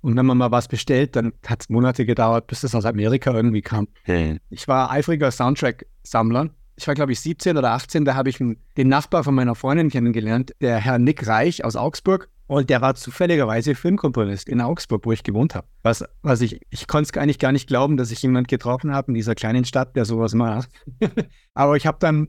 Und 0.00 0.16
wenn 0.16 0.26
man 0.26 0.36
mal 0.36 0.50
was 0.50 0.68
bestellt, 0.68 1.16
dann 1.16 1.32
hat 1.46 1.62
es 1.62 1.68
Monate 1.70 2.04
gedauert, 2.04 2.46
bis 2.46 2.62
es 2.62 2.74
aus 2.74 2.84
Amerika 2.84 3.32
irgendwie 3.32 3.62
kam. 3.62 3.88
Hm. 4.02 4.38
Ich 4.50 4.68
war 4.68 4.90
eifriger 4.90 5.30
Soundtrack-Sammler 5.30 6.50
ich 6.76 6.86
war 6.86 6.94
glaube 6.94 7.12
ich 7.12 7.20
17 7.20 7.56
oder 7.56 7.72
18, 7.72 8.04
da 8.04 8.14
habe 8.14 8.28
ich 8.28 8.38
den 8.38 8.88
Nachbar 8.88 9.24
von 9.24 9.34
meiner 9.34 9.54
Freundin 9.54 9.90
kennengelernt, 9.90 10.54
der 10.60 10.78
Herr 10.78 10.98
Nick 10.98 11.26
Reich 11.26 11.64
aus 11.64 11.76
Augsburg. 11.76 12.28
Und 12.46 12.68
der 12.68 12.82
war 12.82 12.94
zufälligerweise 12.94 13.74
Filmkomponist 13.74 14.50
in 14.50 14.60
Augsburg, 14.60 15.06
wo 15.06 15.12
ich 15.12 15.22
gewohnt 15.22 15.54
habe. 15.54 15.66
Was, 15.82 16.04
was 16.20 16.42
ich, 16.42 16.60
ich 16.68 16.86
konnte 16.86 17.10
es 17.10 17.18
eigentlich 17.18 17.38
gar 17.38 17.52
nicht 17.52 17.68
glauben, 17.68 17.96
dass 17.96 18.10
ich 18.10 18.20
jemanden 18.20 18.48
getroffen 18.48 18.92
habe 18.92 19.08
in 19.08 19.14
dieser 19.14 19.34
kleinen 19.34 19.64
Stadt, 19.64 19.96
der 19.96 20.04
sowas 20.04 20.34
macht. 20.34 20.68
Aber 21.54 21.76
ich 21.76 21.86
habe 21.86 21.96
dann 22.00 22.28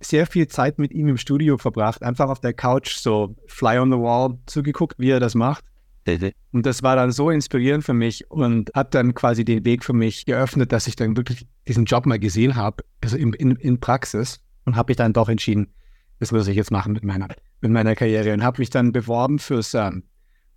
sehr 0.00 0.26
viel 0.26 0.48
Zeit 0.48 0.78
mit 0.78 0.92
ihm 0.92 1.08
im 1.08 1.16
Studio 1.16 1.58
verbracht, 1.58 2.02
einfach 2.02 2.28
auf 2.28 2.40
der 2.40 2.52
Couch 2.52 2.96
so 2.96 3.36
fly 3.46 3.78
on 3.78 3.90
the 3.90 3.98
wall 3.98 4.38
zugeguckt, 4.46 4.98
wie 4.98 5.10
er 5.10 5.20
das 5.20 5.34
macht. 5.34 5.64
Und 6.52 6.66
das 6.66 6.82
war 6.82 6.96
dann 6.96 7.12
so 7.12 7.30
inspirierend 7.30 7.84
für 7.84 7.94
mich 7.94 8.30
und 8.30 8.70
hat 8.74 8.94
dann 8.94 9.14
quasi 9.14 9.44
den 9.44 9.64
Weg 9.64 9.84
für 9.84 9.92
mich 9.92 10.24
geöffnet, 10.24 10.72
dass 10.72 10.86
ich 10.86 10.96
dann 10.96 11.16
wirklich 11.16 11.46
diesen 11.68 11.84
Job 11.84 12.06
mal 12.06 12.18
gesehen 12.18 12.56
habe, 12.56 12.84
also 13.02 13.16
in, 13.16 13.32
in, 13.34 13.52
in 13.56 13.78
Praxis 13.78 14.40
und 14.64 14.76
habe 14.76 14.90
mich 14.90 14.96
dann 14.96 15.12
doch 15.12 15.28
entschieden, 15.28 15.68
das 16.18 16.32
muss 16.32 16.46
ich 16.48 16.56
jetzt 16.56 16.70
machen 16.70 16.92
mit 16.92 17.04
meiner, 17.04 17.28
mit 17.60 17.70
meiner 17.70 17.94
Karriere 17.94 18.32
und 18.32 18.42
habe 18.42 18.60
mich 18.60 18.70
dann 18.70 18.92
beworben 18.92 19.38
fürs 19.38 19.74
ähm, 19.74 20.04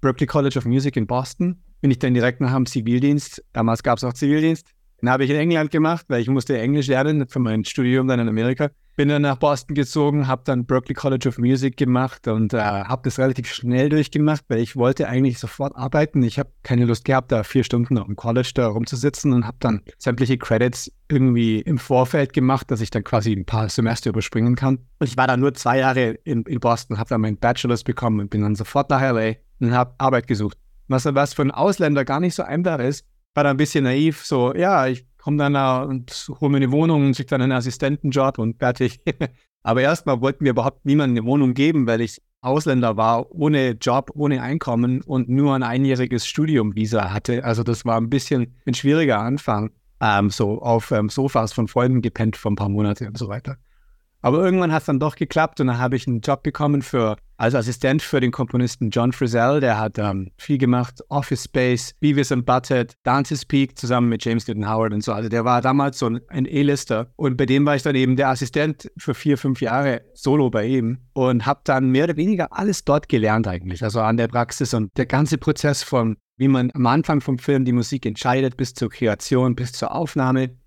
Berklee 0.01 0.27
College 0.27 0.57
of 0.57 0.65
Music 0.65 0.95
in 0.95 1.07
Boston. 1.07 1.62
Bin 1.81 1.92
ich 1.92 2.00
dann 2.00 2.13
direkt 2.13 2.42
nach 2.42 2.53
dem 2.53 2.65
Zivildienst, 2.65 3.44
damals 3.53 3.83
gab 3.83 3.97
es 3.97 4.03
auch 4.03 4.13
Zivildienst, 4.13 4.68
den 5.01 5.09
habe 5.09 5.25
ich 5.25 5.30
in 5.30 5.36
England 5.36 5.71
gemacht, 5.71 6.06
weil 6.07 6.21
ich 6.21 6.27
musste 6.27 6.57
Englisch 6.57 6.88
lernen 6.88 7.27
für 7.27 7.39
mein 7.39 7.65
Studium 7.65 8.07
dann 8.07 8.19
in 8.19 8.30
Amerika. 8.30 8.69
Bin 8.95 9.09
dann 9.09 9.24
nach 9.24 9.38
Boston 9.38 9.75
gezogen, 9.75 10.27
habe 10.27 10.44
dann 10.45 10.65
Berklee 10.65 10.94
College 10.94 11.27
of 11.27 11.38
Music 11.38 11.75
gemacht 11.75 12.27
und 12.27 12.53
äh, 12.53 12.59
habe 12.59 13.01
das 13.03 13.19
relativ 13.19 13.53
schnell 13.53 13.89
durchgemacht, 13.89 14.45
weil 14.47 14.59
ich 14.59 14.77
wollte 14.77 15.09
eigentlich 15.09 15.38
sofort 15.38 15.75
arbeiten. 15.75 16.24
Ich 16.24 16.39
habe 16.39 16.50
keine 16.63 16.86
Lust 16.86 17.03
gehabt, 17.03 17.31
da 17.31 17.44
vier 17.44 17.65
Stunden 17.65 17.97
am 17.97 18.15
College 18.15 18.51
da 18.53 18.68
rumzusitzen 18.68 19.33
und 19.33 19.45
habe 19.45 19.57
dann 19.59 19.81
sämtliche 19.97 20.38
Credits 20.38 20.92
irgendwie 21.09 21.59
im 21.59 21.77
Vorfeld 21.77 22.31
gemacht, 22.31 22.71
dass 22.71 22.80
ich 22.80 22.89
dann 22.89 23.03
quasi 23.03 23.33
ein 23.33 23.45
paar 23.45 23.68
Semester 23.68 24.12
überspringen 24.12 24.56
kann. 24.56 24.80
Und 25.00 25.07
ich 25.07 25.18
war 25.18 25.27
dann 25.27 25.42
nur 25.42 25.53
zwei 25.53 25.80
Jahre 25.80 26.12
in, 26.24 26.44
in 26.44 26.59
Boston, 26.62 26.97
habe 26.97 27.09
dann 27.09 27.21
meinen 27.21 27.38
Bachelor's 27.38 27.83
bekommen 27.83 28.21
und 28.21 28.30
bin 28.30 28.42
dann 28.42 28.56
sofort 28.56 28.89
nach 28.89 29.01
LA 29.01 29.33
und 29.59 29.74
habe 29.74 29.94
Arbeit 29.97 30.27
gesucht. 30.27 30.57
Was, 30.88 31.06
was 31.06 31.33
für 31.33 31.42
einen 31.42 31.51
Ausländer 31.51 32.06
gar 32.06 32.19
nicht 32.19 32.36
so 32.36 32.44
einfach 32.44 32.80
ist, 32.80 33.06
war 33.33 33.44
da 33.44 33.50
ein 33.50 33.57
bisschen 33.57 33.83
naiv, 33.83 34.25
so, 34.25 34.56
ja, 34.56 34.88
ich 34.88 35.06
komme 35.25 35.38
dann 35.38 35.56
da 35.56 35.81
und 35.81 36.30
hole 36.39 36.51
mir 36.51 36.57
eine 36.57 36.72
Wohnung 36.72 37.07
und 37.07 37.16
kriege 37.16 37.27
dann 37.30 37.42
einen 37.42 37.51
Assistentenjob 37.51 38.38
und 38.38 38.60
fertig. 38.60 39.00
Aber 39.63 39.81
erstmal 39.81 40.22
wollten 40.22 40.45
wir 40.45 40.51
überhaupt 40.51 40.86
niemandem 40.86 41.24
eine 41.24 41.27
Wohnung 41.27 41.56
geben, 41.56 41.88
weil 41.88 42.01
ich 42.01 42.22
Ausländer 42.42 42.95
war, 42.95 43.31
ohne 43.31 43.72
Job, 43.72 44.12
ohne 44.13 44.44
Einkommen 44.44 45.02
und 45.02 45.28
nur 45.28 45.56
ein 45.56 45.64
einjähriges 45.64 46.28
Studiumvisa 46.28 47.11
hatte. 47.11 47.44
Also 47.44 47.64
das 47.64 47.85
war 47.85 47.97
ein 47.97 48.11
bisschen 48.11 48.56
ein 48.68 48.76
schwieriger 48.76 49.18
Anfang. 49.18 49.71
Ähm, 49.99 50.30
so 50.30 50.61
auf 50.61 50.92
ähm, 50.92 51.09
Sofas 51.09 51.54
von 51.54 51.68
Freunden 51.68 52.04
gepennt 52.04 52.38
für 52.38 52.49
ein 52.49 52.56
paar 52.56 52.69
Monate 52.69 53.07
und 53.07 53.18
so 53.18 53.28
weiter. 53.28 53.57
Aber 54.21 54.44
irgendwann 54.44 54.71
hat 54.71 54.83
es 54.83 54.85
dann 54.85 54.99
doch 54.99 55.16
geklappt 55.16 55.59
und 55.59 55.68
dann 55.68 55.80
habe 55.80 55.95
ich 55.95 56.06
einen 56.07 56.21
Job 56.21 56.44
bekommen 56.44 56.83
für, 56.83 57.16
als 57.37 57.56
Assistent 57.56 58.01
für 58.01 58.19
den 58.19 58.31
Komponisten 58.31 58.89
John 58.89 59.11
Frizzell. 59.11 59.59
Der 59.59 59.80
hat 59.80 59.97
ähm, 59.97 60.31
viel 60.37 60.57
gemacht, 60.57 61.01
Office 61.09 61.44
Space, 61.45 61.94
Beavis 61.99 62.31
and 62.31 62.45
Butthead, 62.45 62.95
Dante's 63.04 63.45
Peak 63.45 63.77
zusammen 63.77 64.09
mit 64.09 64.23
James 64.23 64.47
Newton 64.47 64.69
Howard 64.69 64.94
und 64.94 65.04
so. 65.04 65.13
Also 65.13 65.30
der 65.30 65.45
war 65.45 65.61
damals 65.61 65.99
so 65.99 66.07
ein 66.27 66.45
E-Lister 66.45 67.07
und 67.15 67.37
bei 67.37 67.45
dem 67.45 67.65
war 67.65 67.75
ich 67.75 67.83
dann 67.83 67.95
eben 67.95 68.15
der 68.15 68.30
Assistent 68.30 68.92
für 68.97 69.13
vier, 69.13 69.37
fünf 69.37 69.61
Jahre 69.61 70.01
solo 70.13 70.49
bei 70.49 70.65
ihm 70.65 70.99
und 71.13 71.45
habe 71.45 71.61
dann 71.63 71.89
mehr 71.89 72.06
oder 72.06 72.18
weniger 72.18 72.47
alles 72.51 72.83
dort 72.83 73.09
gelernt 73.09 73.47
eigentlich, 73.47 73.83
also 73.83 74.01
an 74.01 74.18
der 74.18 74.27
Praxis 74.27 74.73
und 74.73 74.95
der 74.97 75.06
ganze 75.06 75.37
Prozess 75.37 75.83
von 75.83 76.18
wie 76.37 76.47
man 76.47 76.71
am 76.73 76.85
Anfang 76.85 77.21
vom 77.21 77.37
Film 77.37 77.65
die 77.65 77.71
Musik 77.71 78.06
entscheidet, 78.06 78.57
bis 78.57 78.73
zur 78.73 78.89
Kreation, 78.89 79.56
bis 79.56 79.71
zur 79.71 79.94
Aufnahme, 79.94 80.57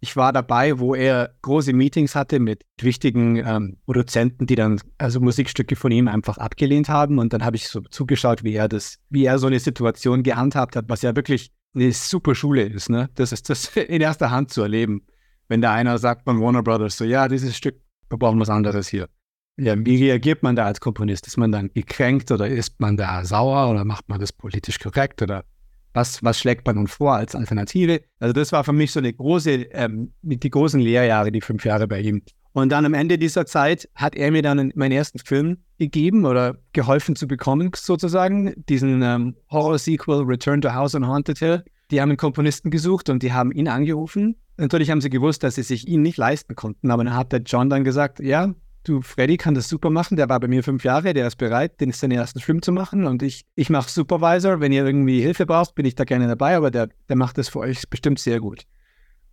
ich 0.00 0.16
war 0.16 0.32
dabei, 0.32 0.78
wo 0.78 0.94
er 0.94 1.34
große 1.42 1.72
Meetings 1.72 2.14
hatte 2.14 2.38
mit 2.38 2.62
wichtigen 2.80 3.36
ähm, 3.36 3.78
Produzenten, 3.86 4.46
die 4.46 4.54
dann 4.54 4.80
also 4.98 5.20
Musikstücke 5.20 5.76
von 5.76 5.90
ihm 5.90 6.08
einfach 6.08 6.38
abgelehnt 6.38 6.88
haben. 6.88 7.18
Und 7.18 7.32
dann 7.32 7.44
habe 7.44 7.56
ich 7.56 7.68
so 7.68 7.80
zugeschaut, 7.80 8.44
wie 8.44 8.54
er 8.54 8.68
das, 8.68 8.98
wie 9.08 9.24
er 9.24 9.38
so 9.38 9.46
eine 9.46 9.58
Situation 9.58 10.22
gehandhabt 10.22 10.76
hat, 10.76 10.86
was 10.88 11.02
ja 11.02 11.16
wirklich 11.16 11.50
eine 11.74 11.92
super 11.92 12.34
Schule 12.34 12.62
ist. 12.62 12.90
Ne? 12.90 13.08
Das 13.14 13.32
ist 13.32 13.48
das 13.48 13.68
in 13.76 14.00
erster 14.00 14.30
Hand 14.30 14.50
zu 14.50 14.62
erleben. 14.62 15.06
Wenn 15.48 15.60
da 15.60 15.72
einer 15.72 15.98
sagt 15.98 16.24
von 16.24 16.40
Warner 16.40 16.62
Brothers 16.62 16.96
so, 16.96 17.04
ja, 17.04 17.28
dieses 17.28 17.56
Stück, 17.56 17.80
wir 18.08 18.18
brauchen 18.18 18.40
was 18.40 18.50
anderes 18.50 18.88
hier. 18.88 19.08
Ja, 19.58 19.74
wie 19.78 20.04
reagiert 20.04 20.42
man 20.42 20.54
da 20.54 20.66
als 20.66 20.80
Komponist? 20.80 21.26
Ist 21.26 21.38
man 21.38 21.50
dann 21.50 21.70
gekränkt 21.72 22.30
oder 22.30 22.46
ist 22.46 22.78
man 22.78 22.96
da 22.96 23.24
sauer 23.24 23.70
oder 23.70 23.84
macht 23.84 24.08
man 24.08 24.20
das 24.20 24.32
politisch 24.32 24.78
korrekt 24.78 25.22
oder 25.22 25.44
was, 25.96 26.22
was 26.22 26.38
schlägt 26.38 26.66
man 26.66 26.76
nun 26.76 26.86
vor 26.86 27.14
als 27.14 27.34
Alternative? 27.34 28.02
Also 28.20 28.34
das 28.34 28.52
war 28.52 28.62
für 28.62 28.74
mich 28.74 28.92
so 28.92 29.00
eine 29.00 29.12
große, 29.12 29.68
ähm, 29.72 30.12
die 30.22 30.50
großen 30.50 30.78
Lehrjahre, 30.78 31.32
die 31.32 31.40
fünf 31.40 31.64
Jahre 31.64 31.88
bei 31.88 32.00
ihm. 32.00 32.22
Und 32.52 32.70
dann 32.70 32.86
am 32.86 32.94
Ende 32.94 33.18
dieser 33.18 33.46
Zeit 33.46 33.88
hat 33.94 34.14
er 34.14 34.30
mir 34.30 34.42
dann 34.42 34.72
meinen 34.76 34.92
ersten 34.92 35.18
Film 35.18 35.58
gegeben 35.78 36.24
oder 36.24 36.56
geholfen 36.72 37.16
zu 37.16 37.26
bekommen, 37.26 37.70
sozusagen, 37.74 38.54
diesen 38.68 39.02
ähm, 39.02 39.36
Horror-Sequel 39.50 40.22
Return 40.22 40.60
to 40.60 40.72
House 40.72 40.94
on 40.94 41.06
Haunted 41.06 41.38
Hill. 41.38 41.64
die 41.90 42.00
haben 42.00 42.10
einen 42.10 42.18
Komponisten 42.18 42.70
gesucht 42.70 43.08
und 43.08 43.22
die 43.22 43.32
haben 43.32 43.52
ihn 43.52 43.68
angerufen. 43.68 44.36
Natürlich 44.58 44.90
haben 44.90 45.00
sie 45.00 45.10
gewusst, 45.10 45.42
dass 45.42 45.56
sie 45.56 45.62
sich 45.62 45.86
ihn 45.86 46.02
nicht 46.02 46.16
leisten 46.16 46.54
konnten, 46.54 46.90
aber 46.90 47.04
dann 47.04 47.14
hat 47.14 47.32
der 47.32 47.40
John 47.40 47.68
dann 47.68 47.84
gesagt, 47.84 48.20
ja, 48.20 48.54
du, 48.88 49.02
Freddy 49.02 49.36
kann 49.36 49.54
das 49.54 49.68
super 49.68 49.90
machen, 49.90 50.16
der 50.16 50.28
war 50.28 50.40
bei 50.40 50.48
mir 50.48 50.62
fünf 50.62 50.84
Jahre, 50.84 51.12
der 51.14 51.26
ist 51.26 51.36
bereit, 51.36 51.80
den 51.80 51.92
seinen 51.92 52.12
ersten 52.12 52.40
Film 52.40 52.62
zu 52.62 52.72
machen. 52.72 53.06
Und 53.06 53.22
ich, 53.22 53.44
ich 53.54 53.70
mache 53.70 53.90
Supervisor, 53.90 54.60
wenn 54.60 54.72
ihr 54.72 54.84
irgendwie 54.84 55.20
Hilfe 55.20 55.46
braucht, 55.46 55.74
bin 55.74 55.86
ich 55.86 55.94
da 55.94 56.04
gerne 56.04 56.26
dabei, 56.26 56.56
aber 56.56 56.70
der, 56.70 56.88
der 57.08 57.16
macht 57.16 57.38
das 57.38 57.48
für 57.48 57.60
euch 57.60 57.88
bestimmt 57.88 58.18
sehr 58.18 58.40
gut. 58.40 58.64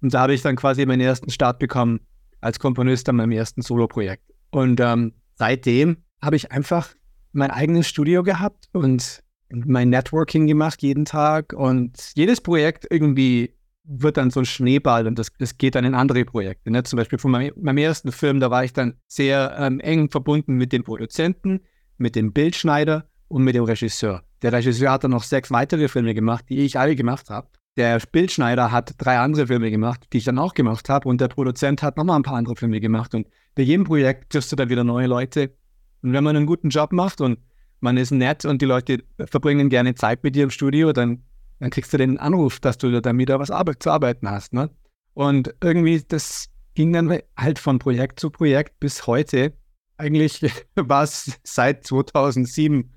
Und 0.01 0.13
da 0.13 0.21
habe 0.21 0.33
ich 0.33 0.41
dann 0.41 0.55
quasi 0.55 0.85
meinen 0.85 1.01
ersten 1.01 1.29
Start 1.29 1.59
bekommen 1.59 2.01
als 2.41 2.59
Komponist 2.59 3.07
an 3.09 3.15
meinem 3.15 3.31
ersten 3.31 3.61
Solo-Projekt. 3.61 4.23
Und 4.51 4.79
ähm, 4.79 5.13
seitdem 5.35 5.97
habe 6.21 6.35
ich 6.35 6.51
einfach 6.51 6.93
mein 7.31 7.51
eigenes 7.51 7.87
Studio 7.87 8.23
gehabt 8.23 8.69
und 8.73 9.23
mein 9.49 9.89
Networking 9.89 10.47
gemacht 10.47 10.81
jeden 10.81 11.05
Tag. 11.05 11.53
Und 11.53 12.11
jedes 12.15 12.41
Projekt 12.41 12.85
irgendwie 12.89 13.53
wird 13.83 14.17
dann 14.17 14.31
so 14.31 14.39
ein 14.39 14.45
Schneeball 14.45 15.07
und 15.07 15.19
das, 15.19 15.31
das 15.37 15.57
geht 15.57 15.75
dann 15.75 15.85
in 15.85 15.93
andere 15.93 16.25
Projekte. 16.25 16.71
Ne? 16.71 16.83
Zum 16.83 16.97
Beispiel 16.97 17.19
von 17.19 17.31
meinem, 17.31 17.53
meinem 17.61 17.77
ersten 17.77 18.11
Film, 18.11 18.39
da 18.39 18.49
war 18.49 18.63
ich 18.63 18.73
dann 18.73 18.95
sehr 19.07 19.55
ähm, 19.59 19.79
eng 19.79 20.09
verbunden 20.09 20.55
mit 20.55 20.71
dem 20.71 20.83
Produzenten, 20.83 21.61
mit 21.97 22.15
dem 22.15 22.31
Bildschneider 22.33 23.09
und 23.27 23.43
mit 23.43 23.55
dem 23.55 23.65
Regisseur. 23.65 24.23
Der 24.41 24.53
Regisseur 24.53 24.91
hat 24.91 25.03
dann 25.03 25.11
noch 25.11 25.23
sechs 25.23 25.51
weitere 25.51 25.87
Filme 25.87 26.13
gemacht, 26.13 26.45
die 26.49 26.59
ich 26.59 26.77
alle 26.77 26.95
gemacht 26.95 27.29
habe. 27.29 27.47
Der 27.75 27.99
Bildschneider 27.99 28.71
hat 28.71 28.93
drei 28.97 29.17
andere 29.17 29.47
Filme 29.47 29.71
gemacht, 29.71 30.05
die 30.13 30.17
ich 30.17 30.25
dann 30.25 30.37
auch 30.37 30.53
gemacht 30.53 30.89
habe. 30.89 31.09
Und 31.09 31.19
der 31.19 31.27
Produzent 31.27 31.81
hat 31.81 31.97
nochmal 31.97 32.17
ein 32.17 32.23
paar 32.23 32.35
andere 32.35 32.55
Filme 32.55 32.79
gemacht. 32.79 33.15
Und 33.15 33.27
bei 33.55 33.63
jedem 33.63 33.83
Projekt 33.83 34.31
triffst 34.31 34.51
du 34.51 34.55
dann 34.55 34.69
wieder 34.69 34.83
neue 34.83 35.07
Leute. 35.07 35.55
Und 36.03 36.13
wenn 36.13 36.23
man 36.23 36.35
einen 36.35 36.45
guten 36.45 36.69
Job 36.69 36.91
macht 36.91 37.19
und 37.19 37.39
man 37.79 37.97
ist 37.97 38.11
nett 38.11 38.45
und 38.45 38.61
die 38.61 38.65
Leute 38.65 39.03
verbringen 39.17 39.69
gerne 39.69 39.95
Zeit 39.95 40.23
mit 40.23 40.35
dir 40.35 40.43
im 40.43 40.51
Studio, 40.51 40.93
dann 40.93 41.23
dann 41.63 41.69
kriegst 41.69 41.93
du 41.93 41.97
den 41.97 42.17
Anruf, 42.17 42.59
dass 42.59 42.77
du 42.77 43.01
da 43.01 43.17
wieder 43.17 43.39
was 43.39 43.47
zu 43.79 43.89
arbeiten 43.89 44.29
hast. 44.29 44.51
Ne? 44.51 44.69
Und 45.13 45.55
irgendwie, 45.61 46.03
das 46.05 46.49
ging 46.73 46.91
dann 46.91 47.19
halt 47.37 47.57
von 47.57 47.79
Projekt 47.79 48.19
zu 48.19 48.29
Projekt 48.29 48.81
bis 48.81 49.07
heute. 49.07 49.53
Eigentlich 49.95 50.41
war 50.75 51.03
es 51.03 51.39
seit 51.43 51.87
2007 51.87 52.93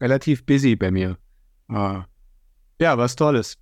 relativ 0.00 0.44
busy 0.44 0.74
bei 0.74 0.90
mir. 0.90 1.16
Uh, 1.70 2.02
ja, 2.80 2.98
was 2.98 3.14
Tolles. 3.14 3.56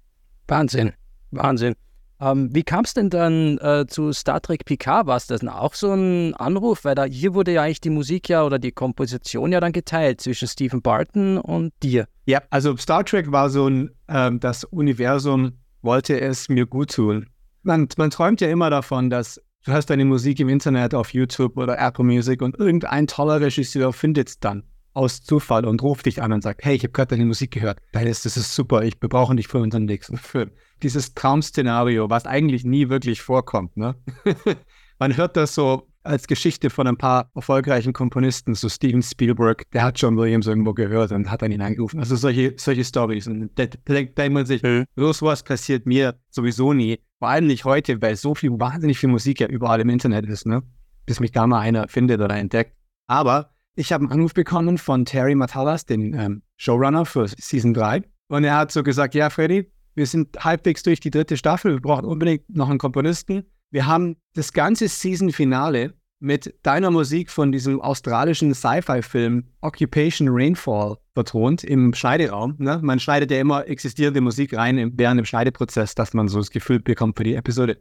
Wahnsinn, 0.49 0.95
Wahnsinn. 1.33 1.75
Ähm, 2.21 2.49
wie 2.55 2.63
kam 2.63 2.85
es 2.85 2.95
denn 2.95 3.11
dann 3.11 3.59
äh, 3.59 3.87
zu 3.87 4.13
Star 4.13 4.41
Trek 4.41 4.65
Picard? 4.65 5.07
War 5.07 5.17
es 5.17 5.27
das 5.27 5.47
auch 5.47 5.75
so 5.75 5.93
ein 5.93 6.35
Anruf? 6.35 6.85
Weil 6.85 6.95
da 6.95 7.05
hier 7.05 7.35
wurde 7.35 7.53
ja 7.53 7.63
eigentlich 7.63 7.81
die 7.81 7.91
Musik 7.91 8.29
ja 8.29 8.45
oder 8.45 8.59
die 8.59 8.73
Komposition 8.73 9.53
ja 9.53 9.61
dann 9.61 9.73
geteilt 9.73 10.21
zwischen 10.21 10.49
Stephen 10.49 10.83
Barton 10.83 11.39
und 11.39 11.73
dir. 11.83 12.07
Ja, 12.25 12.43
also 12.51 12.77
Star 12.77 13.05
Trek 13.05 13.31
war 13.33 13.51
so 13.51 13.69
ein, 13.69 13.91
ähm, 14.09 14.41
das 14.41 14.65
Universum 14.65 15.53
wollte 15.83 16.21
es 16.21 16.49
mir 16.49 16.67
gut 16.67 16.93
tun. 16.93 17.27
Man, 17.63 17.89
man 17.97 18.11
träumt 18.11 18.41
ja 18.41 18.49
immer 18.49 18.71
davon, 18.71 19.11
dass 19.11 19.41
du 19.65 19.73
hast 19.73 19.91
deine 19.91 20.05
Musik 20.05 20.41
im 20.41 20.49
Internet 20.49 20.95
auf 20.95 21.13
YouTube 21.13 21.57
oder 21.57 21.79
Apple 21.79 22.05
Music 22.05 22.43
und 22.43 22.59
irgendein 22.59 23.07
toller 23.07 23.41
Regisseur 23.41 23.93
findet 23.93 24.29
es 24.29 24.41
dann 24.41 24.65
aus 24.97 25.23
Zufall 25.23 25.67
und 25.67 25.83
ruft 25.83 26.07
dich 26.07 26.23
an 26.23 26.33
und 26.33 26.43
sagt, 26.43 26.65
hey, 26.65 26.75
ich 26.75 26.83
habe 26.83 26.93
gerade 26.93 27.09
deine 27.11 27.27
Musik 27.27 27.51
gehört. 27.53 27.79
Das 27.93 28.25
ist 28.25 28.55
super, 28.55 28.83
ich, 28.83 28.95
wir 29.01 29.09
brauchen 29.09 29.37
dich 29.37 29.47
für 29.47 29.59
unseren 29.59 29.85
nächsten 29.85 30.17
Film. 30.17 30.51
Dieses 30.83 31.15
Traum-Szenario, 31.15 32.09
was 32.09 32.27
eigentlich 32.27 32.65
nie 32.65 32.89
wirklich 32.89 33.21
vorkommt. 33.21 33.77
Ne? 33.77 33.95
Man 34.99 35.17
hört 35.17 35.37
das 35.37 35.55
so 35.55 35.87
als 36.03 36.27
Geschichte 36.27 36.71
von 36.71 36.87
ein 36.87 36.97
paar 36.97 37.31
erfolgreichen 37.35 37.93
Komponisten, 37.93 38.55
so 38.55 38.69
Steven 38.69 39.03
Spielberg, 39.03 39.71
der 39.73 39.83
hat 39.83 40.01
John 40.01 40.17
Williams 40.17 40.47
irgendwo 40.47 40.73
gehört 40.73 41.13
und 41.13 41.31
hat 41.31 41.43
dann 41.43 41.53
ihn 41.53 41.61
angerufen. 41.61 42.01
Also 42.01 42.17
solche, 42.17 42.55
solche 42.57 42.85
Stories. 42.85 43.27
Und 43.27 43.51
da 43.57 43.67
denkt 43.67 44.19
man 44.33 44.47
sich, 44.47 44.63
mhm. 44.63 44.87
was 44.95 45.43
passiert 45.43 45.85
mir 45.85 46.19
sowieso 46.31 46.73
nie. 46.73 47.01
Vor 47.19 47.29
allem 47.29 47.47
nicht 47.47 47.65
heute, 47.65 48.01
weil 48.01 48.17
so 48.17 48.35
viel, 48.35 48.51
wahnsinnig 48.53 48.99
viel 48.99 49.11
Musik 49.11 49.41
ja 49.41 49.49
überall 49.49 49.81
im 49.81 49.91
Internet 49.91 50.27
ist, 50.27 50.47
ne? 50.47 50.63
Bis 51.05 51.21
mich 51.21 51.33
da 51.33 51.47
mal 51.47 51.61
einer 51.61 51.89
findet 51.89 52.21
oder 52.21 52.37
entdeckt. 52.37 52.73
Aber 53.07 53.56
ich 53.77 53.93
habe 53.93 54.05
einen 54.05 54.13
Anruf 54.13 54.35
bekommen 54.35 54.79
von 54.79 55.05
Terry 55.05 55.35
Matalas, 55.35 55.87
den 55.87 56.15
ähm, 56.15 56.43
Showrunner 56.57 57.05
für 57.05 57.29
Season 57.29 57.75
3. 57.75 58.03
Und 58.29 58.45
er 58.45 58.57
hat 58.57 58.73
so 58.73 58.83
gesagt, 58.83 59.15
ja, 59.15 59.31
Freddy, 59.31 59.71
wir 59.95 60.07
sind 60.07 60.37
halbwegs 60.43 60.83
durch 60.83 60.99
die 60.99 61.11
dritte 61.11 61.37
Staffel, 61.37 61.75
wir 61.75 61.81
brauchen 61.81 62.07
unbedingt 62.07 62.49
noch 62.55 62.69
einen 62.69 62.79
Komponisten. 62.79 63.45
Wir 63.71 63.87
haben 63.87 64.17
das 64.35 64.53
ganze 64.53 64.89
Season-Finale 64.89 65.95
mit 66.19 66.55
deiner 66.63 66.91
Musik 66.91 67.31
von 67.31 67.53
diesem 67.53 67.81
australischen 67.81 68.55
Sci-Fi-Film 68.55 69.45
Occupation 69.61 70.29
Rainfall 70.31 70.97
vertont 71.15 71.63
im 71.63 71.93
Schneideraum. 71.93 72.55
Ne? 72.59 72.81
Man 72.83 72.99
schneidet 72.99 73.31
ja 73.31 73.39
immer 73.39 73.67
existierende 73.69 74.23
Musik 74.23 74.57
rein 74.57 74.93
während 74.95 75.19
dem 75.19 75.27
Schneideprozess, 75.27 75.95
dass 75.95 76.15
man 76.15 76.29
so 76.29 76.39
das 76.39 76.51
Gefühl 76.51 76.81
bekommt 76.81 77.19
für 77.19 77.25
die 77.25 77.35
Episode. 77.35 77.79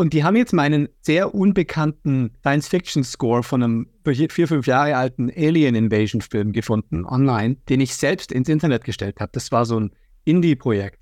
Mhm. 0.00 0.04
Und 0.04 0.12
die 0.14 0.24
haben 0.24 0.36
jetzt 0.36 0.52
meinen 0.52 0.88
sehr 1.02 1.34
unbekannten 1.34 2.30
Science-Fiction-Score 2.40 3.42
von 3.42 3.62
einem 3.62 3.86
vier, 4.04 4.48
fünf 4.48 4.66
Jahre 4.66 4.96
alten 4.96 5.30
Alien-Invasion-Film 5.30 6.52
gefunden, 6.52 7.04
online, 7.04 7.56
den 7.68 7.80
ich 7.80 7.94
selbst 7.94 8.32
ins 8.32 8.48
Internet 8.48 8.84
gestellt 8.84 9.20
habe. 9.20 9.30
Das 9.32 9.52
war 9.52 9.64
so 9.64 9.78
ein 9.78 9.90
Indie-Projekt. 10.24 10.98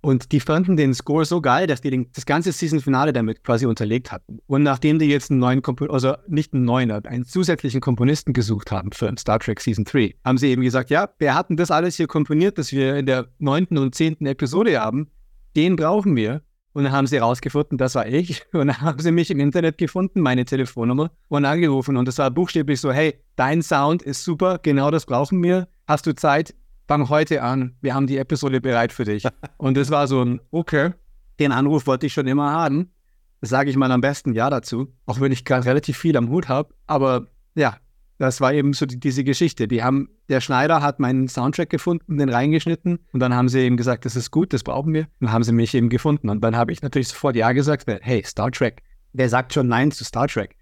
Und 0.00 0.32
die 0.32 0.40
fanden 0.40 0.76
den 0.76 0.94
Score 0.94 1.24
so 1.24 1.40
geil, 1.40 1.68
dass 1.68 1.80
die 1.80 1.90
den, 1.90 2.10
das 2.12 2.26
ganze 2.26 2.50
Season-Finale 2.50 3.12
damit 3.12 3.44
quasi 3.44 3.66
unterlegt 3.66 4.10
hatten. 4.10 4.40
Und 4.48 4.64
nachdem 4.64 4.98
die 4.98 5.04
jetzt 5.04 5.30
einen 5.30 5.38
neuen, 5.38 5.62
Kompo 5.62 5.84
also 5.86 6.14
nicht 6.26 6.52
einen 6.52 6.64
neuen, 6.64 6.90
einen 6.90 7.24
zusätzlichen 7.24 7.80
Komponisten 7.80 8.32
gesucht 8.32 8.72
haben 8.72 8.90
für 8.90 9.14
Star 9.16 9.38
Trek 9.38 9.60
Season 9.60 9.84
3, 9.84 10.16
haben 10.24 10.38
sie 10.38 10.48
eben 10.48 10.62
gesagt, 10.62 10.90
ja, 10.90 11.10
wir 11.18 11.36
hatten 11.36 11.56
das 11.56 11.70
alles 11.70 11.96
hier 11.96 12.08
komponiert, 12.08 12.58
das 12.58 12.72
wir 12.72 12.96
in 12.96 13.06
der 13.06 13.28
neunten 13.38 13.78
und 13.78 13.94
zehnten 13.94 14.26
Episode 14.26 14.80
haben. 14.80 15.08
Den 15.54 15.76
brauchen 15.76 16.16
wir. 16.16 16.42
Und 16.72 16.84
dann 16.84 16.92
haben 16.92 17.06
sie 17.06 17.16
herausgefunden, 17.16 17.78
das 17.78 17.94
war 17.94 18.06
ich. 18.06 18.42
Und 18.52 18.68
dann 18.68 18.80
haben 18.80 18.98
sie 19.00 19.10
mich 19.10 19.30
im 19.30 19.40
Internet 19.40 19.78
gefunden, 19.78 20.20
meine 20.20 20.44
Telefonnummer, 20.44 21.10
und 21.28 21.44
angerufen. 21.44 21.96
Und 21.96 22.06
das 22.06 22.18
war 22.18 22.30
buchstäblich 22.30 22.80
so, 22.80 22.92
hey, 22.92 23.18
dein 23.36 23.62
Sound 23.62 24.02
ist 24.02 24.24
super, 24.24 24.58
genau 24.62 24.90
das 24.90 25.06
brauchen 25.06 25.42
wir. 25.42 25.68
Hast 25.88 26.06
du 26.06 26.14
Zeit? 26.14 26.54
Fang 26.86 27.08
heute 27.08 27.42
an. 27.42 27.76
Wir 27.80 27.94
haben 27.94 28.06
die 28.06 28.18
Episode 28.18 28.60
bereit 28.60 28.92
für 28.92 29.04
dich. 29.04 29.24
und 29.58 29.76
das 29.76 29.90
war 29.90 30.06
so 30.06 30.24
ein, 30.24 30.40
okay, 30.50 30.92
den 31.40 31.52
Anruf 31.52 31.86
wollte 31.86 32.06
ich 32.06 32.12
schon 32.12 32.26
immer 32.26 32.50
haben. 32.50 32.92
Sage 33.42 33.70
ich 33.70 33.76
mal 33.76 33.90
am 33.90 34.00
besten 34.00 34.34
Ja 34.34 34.50
dazu. 34.50 34.92
Auch 35.06 35.20
wenn 35.20 35.32
ich 35.32 35.44
gerade 35.44 35.64
relativ 35.64 35.96
viel 35.96 36.16
am 36.16 36.28
Hut 36.28 36.48
habe. 36.48 36.74
Aber 36.86 37.26
ja, 37.54 37.78
das 38.20 38.42
war 38.42 38.52
eben 38.52 38.74
so 38.74 38.84
die, 38.84 39.00
diese 39.00 39.24
Geschichte. 39.24 39.66
Die 39.66 39.82
haben, 39.82 40.10
der 40.28 40.42
Schneider 40.42 40.82
hat 40.82 41.00
meinen 41.00 41.26
Soundtrack 41.26 41.70
gefunden, 41.70 42.18
den 42.18 42.28
reingeschnitten 42.28 42.98
und 43.12 43.20
dann 43.20 43.34
haben 43.34 43.48
sie 43.48 43.60
eben 43.60 43.78
gesagt, 43.78 44.04
das 44.04 44.14
ist 44.14 44.30
gut, 44.30 44.52
das 44.52 44.62
brauchen 44.62 44.92
wir. 44.92 45.04
Und 45.04 45.22
dann 45.22 45.32
haben 45.32 45.42
sie 45.42 45.52
mich 45.52 45.74
eben 45.74 45.88
gefunden. 45.88 46.28
Und 46.28 46.42
dann 46.42 46.54
habe 46.54 46.70
ich 46.70 46.82
natürlich 46.82 47.08
sofort 47.08 47.34
Ja 47.34 47.52
gesagt, 47.52 47.86
weil, 47.86 47.98
hey, 48.02 48.22
Star 48.22 48.50
Trek. 48.50 48.82
Wer 49.14 49.30
sagt 49.30 49.54
schon 49.54 49.68
Nein 49.68 49.90
zu 49.90 50.04
Star 50.04 50.28
Trek? 50.28 50.54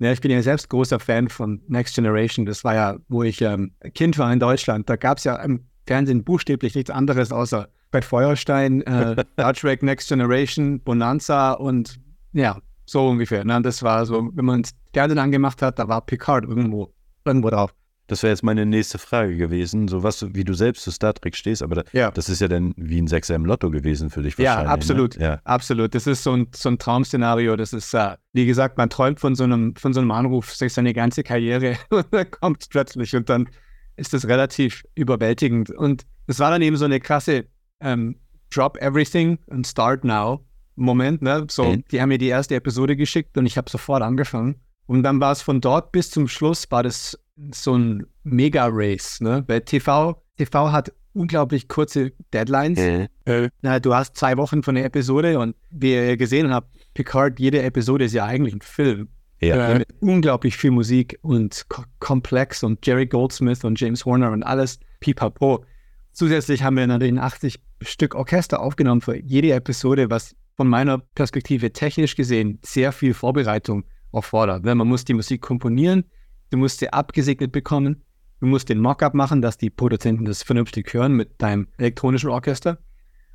Ja, 0.00 0.10
ich 0.10 0.20
bin 0.20 0.32
ja 0.32 0.42
selbst 0.42 0.68
großer 0.68 0.98
Fan 0.98 1.28
von 1.28 1.62
Next 1.68 1.94
Generation. 1.94 2.46
Das 2.46 2.64
war 2.64 2.74
ja, 2.74 2.96
wo 3.08 3.22
ich 3.22 3.40
ähm, 3.42 3.70
Kind 3.94 4.18
war 4.18 4.32
in 4.32 4.40
Deutschland. 4.40 4.90
Da 4.90 4.96
gab 4.96 5.18
es 5.18 5.24
ja 5.24 5.36
im 5.36 5.64
Fernsehen 5.86 6.24
buchstäblich 6.24 6.74
nichts 6.74 6.90
anderes 6.90 7.30
außer 7.30 7.68
Bert 7.92 8.04
Feuerstein, 8.04 8.82
äh, 8.82 9.24
Star 9.34 9.54
Trek 9.54 9.84
Next 9.84 10.08
Generation, 10.08 10.80
Bonanza 10.80 11.52
und 11.52 12.00
ja, 12.32 12.58
so 12.86 13.08
ungefähr. 13.08 13.44
Ne? 13.44 13.62
Das 13.62 13.84
war 13.84 14.04
so, 14.04 14.30
wenn 14.34 14.44
man 14.44 14.62
das 14.62 14.72
Fernsehen 14.92 15.20
angemacht 15.20 15.62
hat, 15.62 15.78
da 15.78 15.86
war 15.86 16.04
Picard 16.04 16.44
irgendwo 16.44 16.93
irgendwo 17.24 17.50
drauf. 17.50 17.74
Das 18.06 18.22
wäre 18.22 18.32
jetzt 18.32 18.42
meine 18.42 18.66
nächste 18.66 18.98
Frage 18.98 19.36
gewesen, 19.36 19.88
so 19.88 20.02
was, 20.02 20.34
wie 20.34 20.44
du 20.44 20.52
selbst 20.52 20.82
zu 20.82 20.90
Star 20.90 21.14
Trek 21.14 21.34
stehst, 21.34 21.62
aber 21.62 21.76
da, 21.76 21.84
ja. 21.92 22.10
das 22.10 22.28
ist 22.28 22.40
ja 22.42 22.48
dann 22.48 22.74
wie 22.76 23.00
ein 23.00 23.06
Sechser 23.06 23.34
im 23.34 23.46
Lotto 23.46 23.70
gewesen 23.70 24.10
für 24.10 24.20
dich 24.20 24.38
wahrscheinlich. 24.38 24.66
Ja, 24.66 24.72
absolut, 24.72 25.16
ne? 25.16 25.24
ja. 25.24 25.40
absolut. 25.44 25.94
Das 25.94 26.06
ist 26.06 26.22
so 26.22 26.32
ein, 26.32 26.48
so 26.54 26.68
ein 26.68 26.78
Traum-Szenario. 26.78 27.56
Das 27.56 27.72
ist, 27.72 27.94
uh, 27.94 28.14
wie 28.34 28.44
gesagt, 28.44 28.76
man 28.76 28.90
träumt 28.90 29.20
von 29.20 29.34
so 29.34 29.44
einem, 29.44 29.74
von 29.76 29.94
so 29.94 30.00
einem 30.00 30.10
Anruf 30.10 30.54
sich 30.54 30.74
seine 30.74 30.92
ganze 30.92 31.22
Karriere 31.22 31.78
und 31.90 32.06
dann 32.10 32.30
kommt 32.30 32.62
es 32.62 32.68
plötzlich 32.68 33.16
und 33.16 33.30
dann 33.30 33.48
ist 33.96 34.12
das 34.12 34.28
relativ 34.28 34.84
überwältigend. 34.94 35.70
Und 35.70 36.04
es 36.26 36.38
war 36.40 36.50
dann 36.50 36.60
eben 36.60 36.76
so 36.76 36.84
eine 36.84 37.00
krasse 37.00 37.46
ähm, 37.80 38.16
Drop 38.50 38.76
Everything 38.82 39.38
and 39.48 39.66
Start 39.66 40.04
Now 40.04 40.44
Moment. 40.76 41.22
Ne? 41.22 41.46
So, 41.50 41.64
mhm. 41.64 41.84
die 41.90 42.00
haben 42.00 42.08
mir 42.08 42.18
die 42.18 42.28
erste 42.28 42.54
Episode 42.54 42.96
geschickt 42.96 43.36
und 43.38 43.46
ich 43.46 43.56
habe 43.56 43.70
sofort 43.70 44.02
angefangen. 44.02 44.56
Und 44.86 45.02
dann 45.02 45.20
war 45.20 45.32
es 45.32 45.42
von 45.42 45.60
dort 45.60 45.92
bis 45.92 46.10
zum 46.10 46.28
Schluss, 46.28 46.70
war 46.70 46.82
das 46.82 47.18
so 47.52 47.76
ein 47.76 48.06
Mega-Race, 48.22 49.20
ne? 49.20 49.44
Weil 49.46 49.62
TV, 49.62 50.22
TV 50.36 50.72
hat 50.72 50.92
unglaublich 51.14 51.68
kurze 51.68 52.12
Deadlines. 52.32 53.08
Mhm. 53.26 53.48
Na, 53.62 53.80
du 53.80 53.94
hast 53.94 54.16
zwei 54.16 54.36
Wochen 54.36 54.62
von 54.62 54.74
der 54.74 54.84
Episode 54.84 55.38
und 55.38 55.56
wie 55.70 55.94
ihr 55.94 56.16
gesehen 56.16 56.52
habt, 56.52 56.76
Picard, 56.94 57.40
jede 57.40 57.62
Episode 57.62 58.04
ist 58.04 58.12
ja 58.12 58.24
eigentlich 58.24 58.54
ein 58.54 58.60
Film. 58.60 59.08
Ja. 59.40 59.70
Äh, 59.70 59.78
mit 59.80 59.88
unglaublich 60.00 60.56
viel 60.56 60.70
Musik 60.70 61.18
und 61.22 61.66
komplex 61.98 62.62
und 62.62 62.84
Jerry 62.86 63.06
Goldsmith 63.06 63.64
und 63.64 63.78
James 63.80 64.04
Horner 64.04 64.32
und 64.32 64.42
alles 64.42 64.78
pipapo. 65.00 65.64
Zusätzlich 66.12 66.62
haben 66.62 66.76
wir 66.76 66.86
natürlich 66.86 67.18
80 67.18 67.60
Stück 67.82 68.14
Orchester 68.14 68.60
aufgenommen 68.60 69.00
für 69.00 69.16
jede 69.16 69.52
Episode, 69.52 70.10
was 70.10 70.34
von 70.56 70.68
meiner 70.68 70.98
Perspektive 70.98 71.72
technisch 71.72 72.14
gesehen 72.14 72.60
sehr 72.62 72.92
viel 72.92 73.12
Vorbereitung 73.12 73.84
erfordert. 74.14 74.64
Man 74.64 74.78
muss 74.86 75.04
die 75.04 75.14
Musik 75.14 75.42
komponieren, 75.42 76.04
du 76.50 76.58
musst 76.58 76.78
sie 76.78 76.92
abgesegnet 76.92 77.52
bekommen, 77.52 78.02
du 78.40 78.46
musst 78.46 78.68
den 78.68 78.80
Mockup 78.80 79.14
machen, 79.14 79.42
dass 79.42 79.58
die 79.58 79.70
Produzenten 79.70 80.24
das 80.24 80.42
vernünftig 80.42 80.92
hören 80.92 81.12
mit 81.12 81.40
deinem 81.40 81.68
elektronischen 81.78 82.30
Orchester. 82.30 82.78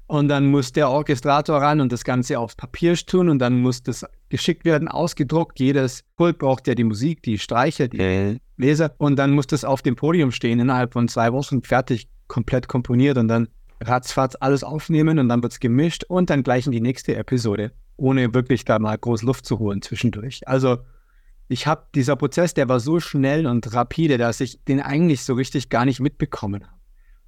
Und 0.07 0.27
dann 0.27 0.47
muss 0.47 0.71
der 0.71 0.89
Orchestrator 0.89 1.61
ran 1.61 1.81
und 1.81 1.91
das 1.91 2.03
Ganze 2.03 2.39
aufs 2.39 2.55
Papier 2.55 2.95
tun 2.95 3.29
und 3.29 3.37
dann 3.37 3.61
muss 3.61 3.83
das 3.83 4.03
geschickt 4.29 4.65
werden, 4.65 4.87
ausgedruckt. 4.87 5.59
Jedes 5.59 6.03
Pult 6.15 6.39
braucht 6.39 6.67
ja 6.67 6.73
die 6.73 6.83
Musik, 6.83 7.21
die 7.21 7.37
Streicher, 7.37 7.87
die 7.87 8.39
Leser. 8.57 8.95
Und 8.97 9.17
dann 9.17 9.31
muss 9.31 9.45
das 9.45 9.63
auf 9.63 9.83
dem 9.83 9.95
Podium 9.95 10.31
stehen, 10.31 10.59
innerhalb 10.59 10.93
von 10.93 11.07
zwei 11.07 11.31
Wochen 11.31 11.61
fertig, 11.61 12.07
komplett 12.27 12.67
komponiert 12.67 13.19
und 13.19 13.27
dann 13.27 13.49
ratzfatz 13.81 14.35
alles 14.39 14.63
aufnehmen 14.63 15.19
und 15.19 15.29
dann 15.29 15.43
wird 15.43 15.53
es 15.53 15.59
gemischt 15.59 16.03
und 16.05 16.29
dann 16.29 16.43
gleich 16.43 16.65
in 16.65 16.71
die 16.71 16.81
nächste 16.81 17.15
Episode, 17.15 17.71
ohne 17.99 18.33
wirklich 18.33 18.65
da 18.65 18.79
mal 18.79 18.97
groß 18.97 19.23
Luft 19.23 19.45
zu 19.45 19.59
holen 19.59 19.81
zwischendurch. 19.81 20.47
Also 20.47 20.79
ich 21.47 21.67
habe 21.67 21.87
dieser 21.95 22.15
Prozess, 22.15 22.53
der 22.53 22.69
war 22.69 22.79
so 22.79 22.99
schnell 22.99 23.47
und 23.47 23.73
rapide, 23.73 24.17
dass 24.17 24.39
ich 24.39 24.63
den 24.65 24.81
eigentlich 24.81 25.23
so 25.23 25.33
richtig 25.33 25.69
gar 25.69 25.85
nicht 25.85 25.99
mitbekommen 25.99 26.63
habe 26.65 26.79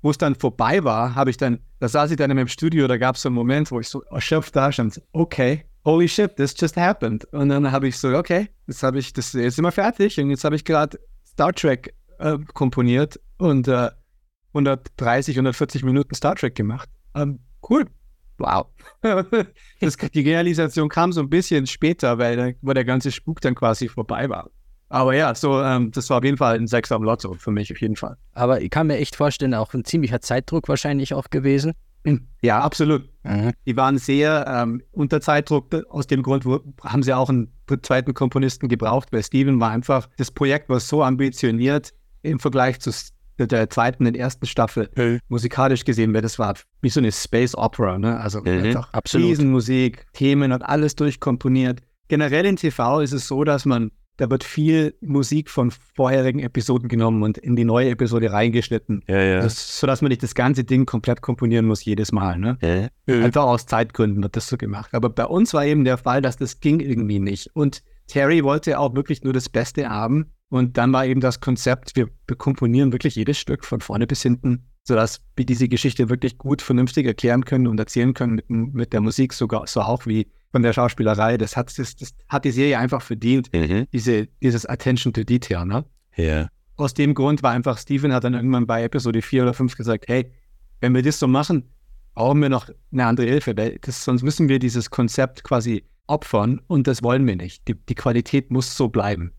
wo 0.02 0.10
es 0.10 0.18
dann 0.18 0.36
vorbei 0.36 0.84
war, 0.84 1.16
habe 1.16 1.30
ich 1.30 1.38
dann, 1.38 1.60
da 1.80 1.88
saß 1.88 2.12
ich 2.12 2.18
dann 2.18 2.30
meinem 2.30 2.48
Studio, 2.48 2.88
da 2.88 2.98
gab 2.98 3.16
es 3.16 3.22
so 3.22 3.30
einen 3.30 3.36
Moment, 3.36 3.72
wo 3.72 3.80
ich 3.80 3.88
so 3.88 4.02
erschöpft 4.04 4.56
da 4.56 4.72
stand, 4.72 5.02
okay, 5.14 5.66
holy 5.86 6.08
shit, 6.08 6.36
this 6.36 6.56
just 6.58 6.76
happened. 6.76 7.26
Und 7.26 7.50
dann 7.50 7.72
habe 7.72 7.88
ich 7.88 7.98
so, 7.98 8.16
okay, 8.16 8.50
jetzt 8.68 8.84
habe 8.84 9.00
ich, 9.00 9.14
das 9.14 9.34
jetzt 9.34 9.56
sind 9.56 9.66
wir 9.66 9.72
fertig 9.72 10.20
und 10.20 10.30
jetzt 10.30 10.44
habe 10.44 10.56
ich 10.56 10.66
gerade 10.66 11.00
Star 11.26 11.54
Trek 11.54 11.94
äh, 12.20 12.38
komponiert 12.54 13.20
und 13.38 13.68
äh, 13.68 13.90
130, 14.50 15.36
140 15.36 15.84
Minuten 15.84 16.16
Star 16.16 16.36
Trek 16.36 16.56
gemacht. 16.56 16.90
Ähm, 17.16 17.40
cool. 17.70 17.86
Wow. 18.42 18.68
das, 19.80 19.98
die 19.98 20.22
Realisation 20.22 20.90
kam 20.90 21.12
so 21.12 21.22
ein 21.22 21.30
bisschen 21.30 21.68
später, 21.68 22.18
weil, 22.18 22.56
weil 22.62 22.74
der 22.74 22.86
ganze 22.86 23.12
Spuk 23.12 23.40
dann 23.42 23.56
quasi 23.56 23.88
vorbei 23.88 24.28
war. 24.30 24.50
Aber 24.90 25.16
ja, 25.16 25.34
so, 25.36 25.62
ähm, 25.62 25.92
das 25.92 26.10
war 26.10 26.18
auf 26.18 26.24
jeden 26.24 26.38
Fall 26.38 26.56
ein 26.58 26.68
Sechser 26.68 26.96
am 26.96 27.04
Lotto 27.04 27.34
für 27.36 27.52
mich, 27.52 27.72
auf 27.72 27.80
jeden 27.80 27.96
Fall. 27.96 28.18
Aber 28.34 28.62
ich 28.62 28.70
kann 28.70 28.88
mir 28.88 28.98
echt 28.98 29.16
vorstellen, 29.16 29.54
auch 29.54 29.74
ein 29.74 29.86
ziemlicher 29.86 30.20
Zeitdruck 30.20 30.68
wahrscheinlich 30.68 31.14
auch 31.14 31.30
gewesen. 31.30 31.74
Ja, 32.42 32.60
absolut. 32.60 33.08
Mhm. 33.22 33.52
Die 33.68 33.78
waren 33.78 34.00
sehr 34.00 34.46
ähm, 34.48 34.82
unter 34.92 35.22
Zeitdruck. 35.22 35.72
Aus 35.90 36.08
dem 36.08 36.24
Grund 36.24 36.44
wo, 36.44 36.60
haben 36.84 37.04
sie 37.04 37.14
auch 37.14 37.30
einen 37.30 37.54
zweiten 37.84 38.16
Komponisten 38.16 38.68
gebraucht, 38.68 39.10
weil 39.12 39.22
Steven 39.22 39.60
war 39.60 39.70
einfach, 39.70 40.10
das 40.18 40.32
Projekt 40.32 40.68
war 40.68 40.80
so 40.80 41.04
ambitioniert 41.04 41.94
im 42.24 42.40
Vergleich 42.40 42.80
zu 42.80 42.92
der 43.48 43.70
zweiten 43.70 44.06
und 44.06 44.16
ersten 44.16 44.46
Staffel. 44.46 44.90
Mhm. 44.96 45.20
Musikalisch 45.28 45.86
gesehen, 45.86 46.14
weil 46.14 46.22
das 46.22 46.40
war 46.40 46.56
wie 46.82 46.90
so 46.90 47.00
eine 47.00 47.12
Space 47.12 47.56
Opera, 47.56 47.98
ne? 47.98 48.20
Also 48.20 48.42
mhm. 48.42 48.78
absolut. 48.92 49.28
Riesenmusik, 49.28 50.06
Themen 50.14 50.52
und 50.52 50.62
alles 50.62 50.96
durchkomponiert. 50.96 51.82
Generell 52.08 52.46
in 52.46 52.58
TV 52.58 53.02
ist 53.02 53.14
es 53.14 53.28
so, 53.28 53.44
dass 53.44 53.66
man 53.66 53.92
da 54.22 54.30
wird 54.30 54.44
viel 54.44 54.94
Musik 55.02 55.50
von 55.50 55.72
vorherigen 55.72 56.40
Episoden 56.40 56.90
genommen 56.90 57.24
und 57.24 57.40
in 57.40 57.56
die 57.56 57.64
neue 57.64 57.90
Episode 57.90 58.32
reingeschnitten. 58.32 59.04
Ja, 59.08 59.20
ja. 59.20 59.42
Das, 59.42 59.80
sodass 59.80 60.04
man 60.04 60.10
nicht 60.10 60.22
das 60.22 60.36
ganze 60.36 60.64
Ding 60.64 60.86
komplett 60.86 61.22
komponieren 61.22 61.66
muss 61.66 61.84
jedes 61.84 62.12
Mal. 62.12 62.38
Ne? 62.38 62.58
Ja. 62.62 63.16
Einfach 63.24 63.44
aus 63.44 63.66
Zeitgründen 63.66 64.22
wird 64.22 64.36
das 64.36 64.48
so 64.48 64.58
gemacht. 64.58 64.94
Aber 64.94 65.10
bei 65.10 65.26
uns 65.26 65.56
war 65.56 65.66
eben 65.66 65.86
der 65.86 65.98
Fall, 65.98 66.22
dass 66.22 66.38
das 66.38 66.60
ging 66.60 66.82
irgendwie 66.82 67.20
nicht. 67.20 67.50
Und 67.56 67.82
Terry 68.06 68.44
wollte 68.44 68.78
auch 68.78 68.94
wirklich 68.94 69.24
nur 69.24 69.34
das 69.34 69.50
Beste 69.50 69.90
haben. 69.90 70.34
Und 70.52 70.78
dann 70.78 70.92
war 70.92 71.06
eben 71.06 71.22
das 71.22 71.40
Konzept, 71.40 71.96
wir, 71.96 72.10
komponieren 72.38 72.92
wirklich 72.92 73.16
jedes 73.16 73.38
Stück 73.38 73.64
von 73.64 73.80
vorne 73.80 74.06
bis 74.06 74.22
hinten, 74.22 74.66
sodass 74.84 75.22
wir 75.38 75.46
diese 75.46 75.70
Geschichte 75.70 76.10
wirklich 76.10 76.38
gut, 76.38 76.62
vernünftig 76.62 77.08
erklären 77.08 77.46
können 77.46 77.68
und 77.68 77.80
erzählen 77.80 78.14
können 78.14 78.36
mit, 78.36 78.50
mit 78.50 78.94
der 78.94 79.00
Musik 79.00 79.32
sogar 79.32 79.66
so 79.66 79.80
auch 79.80 80.06
wie 80.06 80.28
von 80.52 80.62
der 80.62 80.74
Schauspielerei. 80.74 81.38
Das 81.38 81.56
hat, 81.56 81.80
das, 81.80 81.96
das 81.96 82.14
hat 82.28 82.44
die 82.44 82.52
Serie 82.52 82.78
einfach 82.80 83.02
verdient, 83.02 83.50
mhm. 83.54 83.88
diese, 83.94 84.28
dieses 84.44 84.66
Attention 84.66 85.14
to 85.14 85.24
Detail. 85.24 85.64
Ne? 85.66 85.86
Ja. 86.18 86.50
Aus 86.76 86.94
dem 86.94 87.14
Grund 87.14 87.44
war 87.44 87.52
einfach, 87.52 87.78
Steven 87.78 88.12
hat 88.12 88.26
dann 88.26 88.34
irgendwann 88.34 88.68
bei 88.68 88.84
Episode 88.84 89.22
4 89.22 89.44
oder 89.44 89.54
5 89.54 89.78
gesagt, 89.78 90.10
hey, 90.10 90.34
wenn 90.82 90.94
wir 90.94 91.02
das 91.02 91.18
so 91.18 91.30
machen, 91.30 91.70
brauchen 92.14 92.42
wir 92.42 92.50
noch 92.50 92.70
eine 92.92 93.06
andere 93.06 93.28
Hilfe, 93.28 93.56
weil 93.56 93.80
das, 93.80 94.04
sonst 94.04 94.22
müssen 94.22 94.50
wir 94.50 94.60
dieses 94.60 94.90
Konzept 94.90 95.46
quasi 95.46 95.86
opfern 96.08 96.60
und 96.68 96.88
das 96.88 97.04
wollen 97.04 97.26
wir 97.26 97.38
nicht. 97.38 97.66
Die, 97.70 97.76
die 97.76 97.96
Qualität 97.96 98.52
muss 98.52 98.76
so 98.76 98.90
bleiben. 98.90 99.32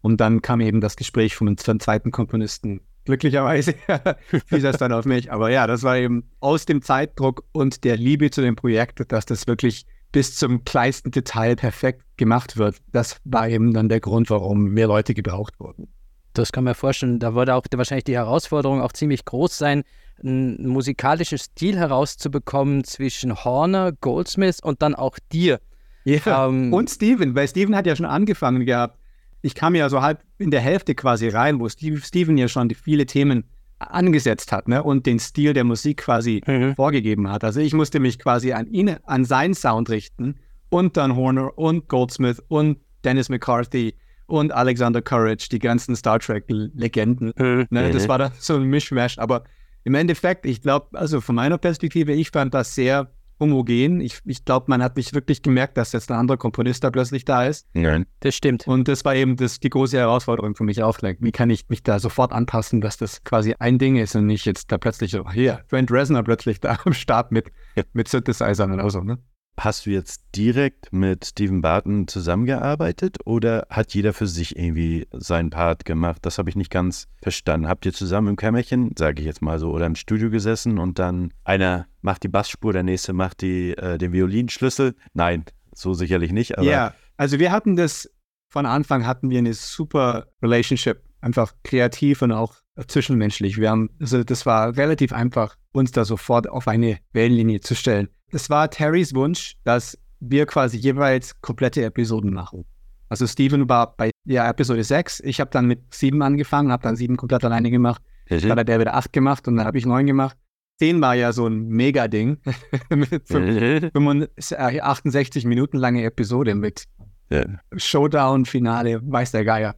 Und 0.00 0.20
dann 0.20 0.42
kam 0.42 0.60
eben 0.60 0.80
das 0.80 0.96
Gespräch 0.96 1.34
vom, 1.34 1.56
vom 1.56 1.80
zweiten 1.80 2.10
Komponisten. 2.10 2.80
Glücklicherweise 3.04 3.74
fiel 4.46 4.60
das 4.60 4.76
dann 4.78 4.92
auf 4.92 5.04
mich. 5.04 5.32
Aber 5.32 5.50
ja, 5.50 5.66
das 5.66 5.82
war 5.82 5.96
eben 5.96 6.24
aus 6.40 6.66
dem 6.66 6.82
Zeitdruck 6.82 7.44
und 7.52 7.84
der 7.84 7.96
Liebe 7.96 8.30
zu 8.30 8.42
dem 8.42 8.54
Projekt, 8.54 9.10
dass 9.10 9.26
das 9.26 9.46
wirklich 9.46 9.86
bis 10.12 10.36
zum 10.36 10.64
kleinsten 10.64 11.10
Detail 11.10 11.56
perfekt 11.56 12.02
gemacht 12.16 12.56
wird. 12.56 12.76
Das 12.92 13.20
war 13.24 13.48
eben 13.48 13.72
dann 13.72 13.88
der 13.88 14.00
Grund, 14.00 14.30
warum 14.30 14.70
mehr 14.70 14.86
Leute 14.86 15.14
gebraucht 15.14 15.54
wurden. 15.58 15.88
Das 16.34 16.52
kann 16.52 16.64
man 16.64 16.74
vorstellen. 16.74 17.18
Da 17.18 17.34
würde 17.34 17.54
auch 17.54 17.64
wahrscheinlich 17.74 18.04
die 18.04 18.14
Herausforderung 18.14 18.80
auch 18.80 18.92
ziemlich 18.92 19.24
groß 19.24 19.58
sein, 19.58 19.82
ein 20.22 20.66
musikalisches 20.66 21.44
Stil 21.44 21.76
herauszubekommen 21.76 22.84
zwischen 22.84 23.44
Horner, 23.44 23.92
Goldsmith 23.92 24.60
und 24.62 24.82
dann 24.82 24.94
auch 24.94 25.18
dir. 25.32 25.60
Ja, 26.04 26.46
ähm, 26.46 26.72
und 26.72 26.90
Steven, 26.90 27.34
weil 27.34 27.48
Steven 27.48 27.76
hat 27.76 27.86
ja 27.86 27.94
schon 27.94 28.06
angefangen 28.06 28.64
gehabt. 28.64 28.98
Ich 29.42 29.54
kam 29.54 29.74
ja 29.74 29.88
so 29.88 30.02
halb 30.02 30.22
in 30.38 30.50
der 30.50 30.60
Hälfte 30.60 30.94
quasi 30.94 31.28
rein, 31.28 31.60
wo 31.60 31.68
Steve, 31.68 32.00
Steven 32.00 32.36
ja 32.36 32.48
schon 32.48 32.68
die 32.68 32.74
viele 32.74 33.06
Themen 33.06 33.44
angesetzt 33.78 34.50
hat 34.50 34.68
ne? 34.68 34.82
und 34.82 35.06
den 35.06 35.18
Stil 35.18 35.52
der 35.52 35.64
Musik 35.64 35.98
quasi 35.98 36.42
mhm. 36.46 36.74
vorgegeben 36.74 37.30
hat. 37.30 37.44
Also 37.44 37.60
ich 37.60 37.74
musste 37.74 38.00
mich 38.00 38.18
quasi 38.18 38.52
an 38.52 38.66
ihn, 38.66 38.96
an 39.04 39.24
seinen 39.24 39.54
Sound 39.54 39.90
richten 39.90 40.36
und 40.70 40.96
dann 40.96 41.14
Horner 41.16 41.56
und 41.56 41.88
Goldsmith 41.88 42.42
und 42.48 42.78
Dennis 43.04 43.28
McCarthy 43.28 43.94
und 44.26 44.52
Alexander 44.52 45.00
Courage, 45.00 45.48
die 45.50 45.58
ganzen 45.58 45.96
Star 45.96 46.18
Trek-Legenden. 46.18 47.32
Mhm. 47.36 47.66
Ne? 47.70 47.90
Das 47.92 48.04
mhm. 48.04 48.08
war 48.08 48.18
dann 48.18 48.32
so 48.38 48.56
ein 48.56 48.64
Mischmasch. 48.64 49.18
Aber 49.18 49.44
im 49.84 49.94
Endeffekt, 49.94 50.44
ich 50.44 50.60
glaube, 50.60 50.98
also 50.98 51.20
von 51.20 51.34
meiner 51.34 51.56
Perspektive, 51.56 52.12
ich 52.12 52.30
fand 52.30 52.52
das 52.52 52.74
sehr 52.74 53.10
homogen. 53.40 54.00
Ich, 54.00 54.20
ich 54.24 54.44
glaube, 54.44 54.66
man 54.68 54.82
hat 54.82 54.96
nicht 54.96 55.14
wirklich 55.14 55.42
gemerkt, 55.42 55.76
dass 55.76 55.92
jetzt 55.92 56.10
ein 56.10 56.18
anderer 56.18 56.36
Komponist 56.36 56.84
da 56.84 56.90
plötzlich 56.90 57.24
da 57.24 57.44
ist. 57.44 57.66
Nein. 57.74 58.06
Das 58.20 58.34
stimmt. 58.34 58.66
Und 58.66 58.88
das 58.88 59.04
war 59.04 59.14
eben 59.14 59.36
das, 59.36 59.60
die 59.60 59.70
große 59.70 59.96
Herausforderung 59.96 60.54
für 60.54 60.64
mich 60.64 60.82
auch. 60.82 60.98
Wie 61.02 61.32
kann 61.32 61.50
ich 61.50 61.68
mich 61.68 61.82
da 61.82 61.98
sofort 61.98 62.32
anpassen, 62.32 62.80
dass 62.80 62.96
das 62.96 63.22
quasi 63.24 63.54
ein 63.58 63.78
Ding 63.78 63.96
ist 63.96 64.16
und 64.16 64.26
nicht 64.26 64.44
jetzt 64.46 64.72
da 64.72 64.78
plötzlich 64.78 65.12
so, 65.12 65.30
hier, 65.30 65.64
Trent 65.68 65.90
Reznor 65.90 66.24
plötzlich 66.24 66.60
da 66.60 66.78
am 66.84 66.92
Start 66.92 67.32
mit, 67.32 67.50
mit 67.92 68.08
Synthesizern 68.08 68.72
oder 68.72 68.90
so, 68.90 69.00
ne? 69.00 69.18
Hast 69.58 69.86
du 69.86 69.90
jetzt 69.90 70.22
direkt 70.36 70.92
mit 70.92 71.26
Stephen 71.26 71.62
Barton 71.62 72.06
zusammengearbeitet 72.06 73.16
oder 73.24 73.66
hat 73.70 73.92
jeder 73.92 74.12
für 74.12 74.28
sich 74.28 74.56
irgendwie 74.56 75.08
seinen 75.12 75.50
Part 75.50 75.84
gemacht? 75.84 76.18
Das 76.22 76.38
habe 76.38 76.48
ich 76.48 76.54
nicht 76.54 76.70
ganz 76.70 77.08
verstanden. 77.20 77.66
Habt 77.66 77.84
ihr 77.84 77.92
zusammen 77.92 78.28
im 78.28 78.36
Kämmerchen, 78.36 78.92
sage 78.96 79.20
ich 79.20 79.26
jetzt 79.26 79.42
mal 79.42 79.58
so, 79.58 79.72
oder 79.72 79.86
im 79.86 79.96
Studio 79.96 80.30
gesessen 80.30 80.78
und 80.78 81.00
dann 81.00 81.32
einer 81.42 81.88
macht 82.02 82.22
die 82.22 82.28
Bassspur, 82.28 82.72
der 82.72 82.84
nächste 82.84 83.12
macht 83.12 83.40
die, 83.40 83.76
äh, 83.76 83.98
den 83.98 84.12
Violinschlüssel? 84.12 84.94
Nein, 85.12 85.44
so 85.74 85.92
sicherlich 85.92 86.30
nicht. 86.30 86.54
ja, 86.60 86.94
also 87.16 87.40
wir 87.40 87.50
hatten 87.50 87.74
das, 87.74 88.08
von 88.50 88.64
Anfang 88.64 89.08
hatten 89.08 89.28
wir 89.28 89.38
eine 89.38 89.54
super 89.54 90.28
Relationship, 90.40 91.02
einfach 91.20 91.52
kreativ 91.64 92.22
und 92.22 92.30
auch 92.30 92.54
zwischenmenschlich. 92.86 93.58
Wir 93.58 93.70
haben, 93.70 93.90
also 93.98 94.22
das 94.22 94.46
war 94.46 94.76
relativ 94.76 95.12
einfach, 95.12 95.56
uns 95.72 95.90
da 95.90 96.04
sofort 96.04 96.48
auf 96.48 96.68
eine 96.68 96.98
Wellenlinie 97.12 97.58
zu 97.58 97.74
stellen. 97.74 98.08
Es 98.30 98.50
war 98.50 98.70
Terrys 98.70 99.14
Wunsch, 99.14 99.56
dass 99.64 99.98
wir 100.20 100.46
quasi 100.46 100.76
jeweils 100.76 101.40
komplette 101.40 101.84
Episoden 101.84 102.32
machen. 102.32 102.64
Also 103.08 103.26
Steven 103.26 103.68
war 103.68 103.96
bei 103.96 104.10
ja, 104.24 104.48
Episode 104.48 104.84
6, 104.84 105.20
ich 105.20 105.40
habe 105.40 105.50
dann 105.50 105.66
mit 105.66 105.94
7 105.94 106.20
angefangen, 106.20 106.70
habe 106.70 106.82
dann 106.82 106.96
7 106.96 107.16
komplett 107.16 107.44
alleine 107.44 107.70
gemacht. 107.70 108.02
Mhm. 108.28 108.40
Dann 108.40 108.58
hat 108.58 108.68
der 108.68 108.80
wieder 108.80 108.94
8 108.94 109.12
gemacht 109.12 109.48
und 109.48 109.56
dann 109.56 109.66
habe 109.66 109.78
ich 109.78 109.86
9 109.86 110.06
gemacht. 110.06 110.36
10 110.78 111.00
war 111.00 111.14
ja 111.14 111.32
so 111.32 111.46
ein 111.46 111.68
Mega-Ding. 111.68 112.38
mit 112.90 113.30
68 113.30 115.44
mhm. 115.44 115.48
Minuten 115.48 115.78
lange 115.78 116.04
Episode 116.04 116.54
mit 116.54 116.84
ja. 117.30 117.44
Showdown, 117.76 118.44
Finale, 118.44 119.00
weiß 119.02 119.32
der 119.32 119.44
Geier. 119.44 119.76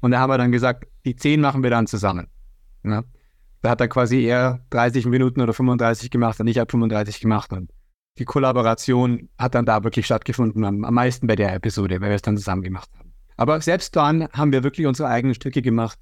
Und 0.00 0.12
da 0.12 0.20
haben 0.20 0.30
wir 0.30 0.38
dann 0.38 0.52
gesagt, 0.52 0.86
die 1.04 1.16
10 1.16 1.40
machen 1.40 1.62
wir 1.62 1.70
dann 1.70 1.86
zusammen. 1.86 2.28
Ja? 2.84 3.04
Da 3.62 3.70
hat 3.70 3.80
er 3.80 3.88
quasi 3.88 4.22
eher 4.22 4.64
30 4.70 5.06
Minuten 5.06 5.40
oder 5.40 5.52
35 5.52 6.10
gemacht 6.10 6.40
und 6.40 6.46
ich 6.46 6.58
habe 6.58 6.70
35 6.70 7.20
gemacht. 7.20 7.52
Und 7.52 7.70
die 8.20 8.26
Kollaboration 8.26 9.30
hat 9.38 9.54
dann 9.54 9.64
da 9.64 9.82
wirklich 9.82 10.04
stattgefunden, 10.04 10.64
am, 10.64 10.84
am 10.84 10.94
meisten 10.94 11.26
bei 11.26 11.36
der 11.36 11.54
Episode, 11.54 12.00
weil 12.00 12.10
wir 12.10 12.16
es 12.16 12.22
dann 12.22 12.36
zusammen 12.36 12.62
gemacht 12.62 12.90
haben. 12.98 13.12
Aber 13.38 13.58
selbst 13.62 13.96
dann 13.96 14.28
haben 14.34 14.52
wir 14.52 14.62
wirklich 14.62 14.86
unsere 14.86 15.08
eigenen 15.08 15.34
Stücke 15.34 15.62
gemacht. 15.62 15.98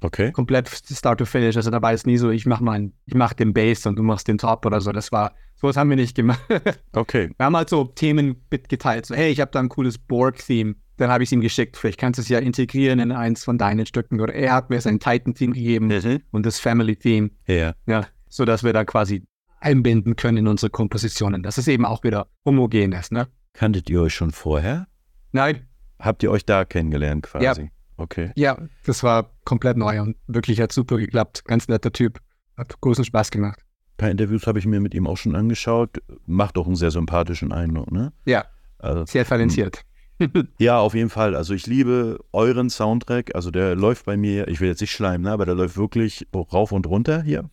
Okay. 0.00 0.32
Komplett 0.32 0.68
Start 0.68 1.20
to 1.20 1.24
Finish. 1.24 1.56
Also 1.56 1.70
da 1.70 1.80
war 1.80 1.92
es 1.92 2.04
nie 2.04 2.16
so, 2.16 2.30
ich 2.30 2.44
mal, 2.44 2.90
ich 3.06 3.14
mache 3.14 3.36
den 3.36 3.54
Bass 3.54 3.86
und 3.86 3.96
du 3.96 4.02
machst 4.02 4.26
den 4.26 4.38
Top 4.38 4.66
oder 4.66 4.80
so. 4.80 4.90
Das 4.90 5.12
war, 5.12 5.36
sowas 5.54 5.76
haben 5.76 5.88
wir 5.90 5.96
nicht 5.96 6.16
gemacht. 6.16 6.42
Okay. 6.94 7.30
Wir 7.36 7.46
haben 7.46 7.56
halt 7.56 7.70
so 7.70 7.84
Themen 7.84 8.44
geteilt. 8.50 9.06
So, 9.06 9.14
hey, 9.14 9.30
ich 9.30 9.40
habe 9.40 9.52
da 9.52 9.60
ein 9.60 9.68
cooles 9.68 9.96
Borg-Theme. 9.98 10.74
Dann 10.96 11.10
habe 11.10 11.22
ich 11.22 11.28
es 11.28 11.32
ihm 11.32 11.40
geschickt. 11.40 11.76
Vielleicht 11.76 12.00
kannst 12.00 12.18
du 12.18 12.22
es 12.22 12.28
ja 12.28 12.40
integrieren 12.40 12.98
in 12.98 13.12
eins 13.12 13.44
von 13.44 13.56
deinen 13.56 13.86
Stücken. 13.86 14.20
Oder 14.20 14.34
er 14.34 14.52
hat 14.52 14.68
mir 14.68 14.80
sein 14.80 14.98
Titan-Theme 14.98 15.54
gegeben 15.54 15.86
mhm. 15.86 16.22
und 16.32 16.44
das 16.44 16.58
Family-Theme. 16.58 17.30
Ja. 17.46 17.74
Ja. 17.86 18.06
So 18.28 18.44
dass 18.44 18.64
wir 18.64 18.72
da 18.72 18.84
quasi 18.84 19.22
einbinden 19.62 20.16
können 20.16 20.38
in 20.38 20.48
unsere 20.48 20.70
Kompositionen. 20.70 21.42
Das 21.42 21.58
ist 21.58 21.68
eben 21.68 21.84
auch 21.84 22.02
wieder 22.04 22.26
homogen 22.44 22.92
ist. 22.92 23.12
Ne? 23.12 23.28
Kanntet 23.52 23.88
ihr 23.90 24.02
euch 24.02 24.14
schon 24.14 24.30
vorher? 24.30 24.86
Nein. 25.32 25.66
Habt 25.98 26.22
ihr 26.22 26.30
euch 26.30 26.44
da 26.44 26.64
kennengelernt 26.64 27.24
quasi? 27.24 27.62
Ja. 27.62 27.68
Okay. 27.96 28.32
Ja, 28.34 28.58
das 28.84 29.02
war 29.02 29.30
komplett 29.44 29.76
neu 29.76 30.00
und 30.00 30.16
wirklich 30.26 30.60
hat 30.60 30.72
super 30.72 30.96
geklappt. 30.96 31.44
Ganz 31.44 31.68
netter 31.68 31.92
Typ. 31.92 32.18
Hat 32.56 32.80
großen 32.80 33.04
Spaß 33.04 33.30
gemacht. 33.30 33.60
paar 33.96 34.10
Interviews 34.10 34.46
habe 34.46 34.58
ich 34.58 34.66
mir 34.66 34.80
mit 34.80 34.94
ihm 34.94 35.06
auch 35.06 35.16
schon 35.16 35.36
angeschaut. 35.36 36.02
Macht 36.26 36.58
auch 36.58 36.66
einen 36.66 36.76
sehr 36.76 36.90
sympathischen 36.90 37.52
Eindruck, 37.52 37.92
ne? 37.92 38.12
Ja, 38.24 38.46
Also, 38.78 39.06
sehr 39.06 39.24
talentiert. 39.24 39.84
ja, 40.58 40.78
auf 40.78 40.94
jeden 40.94 41.10
Fall. 41.10 41.36
Also 41.36 41.54
ich 41.54 41.66
liebe 41.66 42.18
euren 42.32 42.70
Soundtrack. 42.70 43.34
Also 43.34 43.50
der 43.50 43.76
läuft 43.76 44.06
bei 44.06 44.16
mir, 44.16 44.48
ich 44.48 44.60
will 44.60 44.68
jetzt 44.68 44.80
nicht 44.80 44.92
schleimen, 44.92 45.22
ne, 45.24 45.30
aber 45.32 45.46
der 45.46 45.54
läuft 45.54 45.76
wirklich 45.76 46.26
rauf 46.34 46.72
und 46.72 46.86
runter 46.86 47.22
hier. 47.22 47.48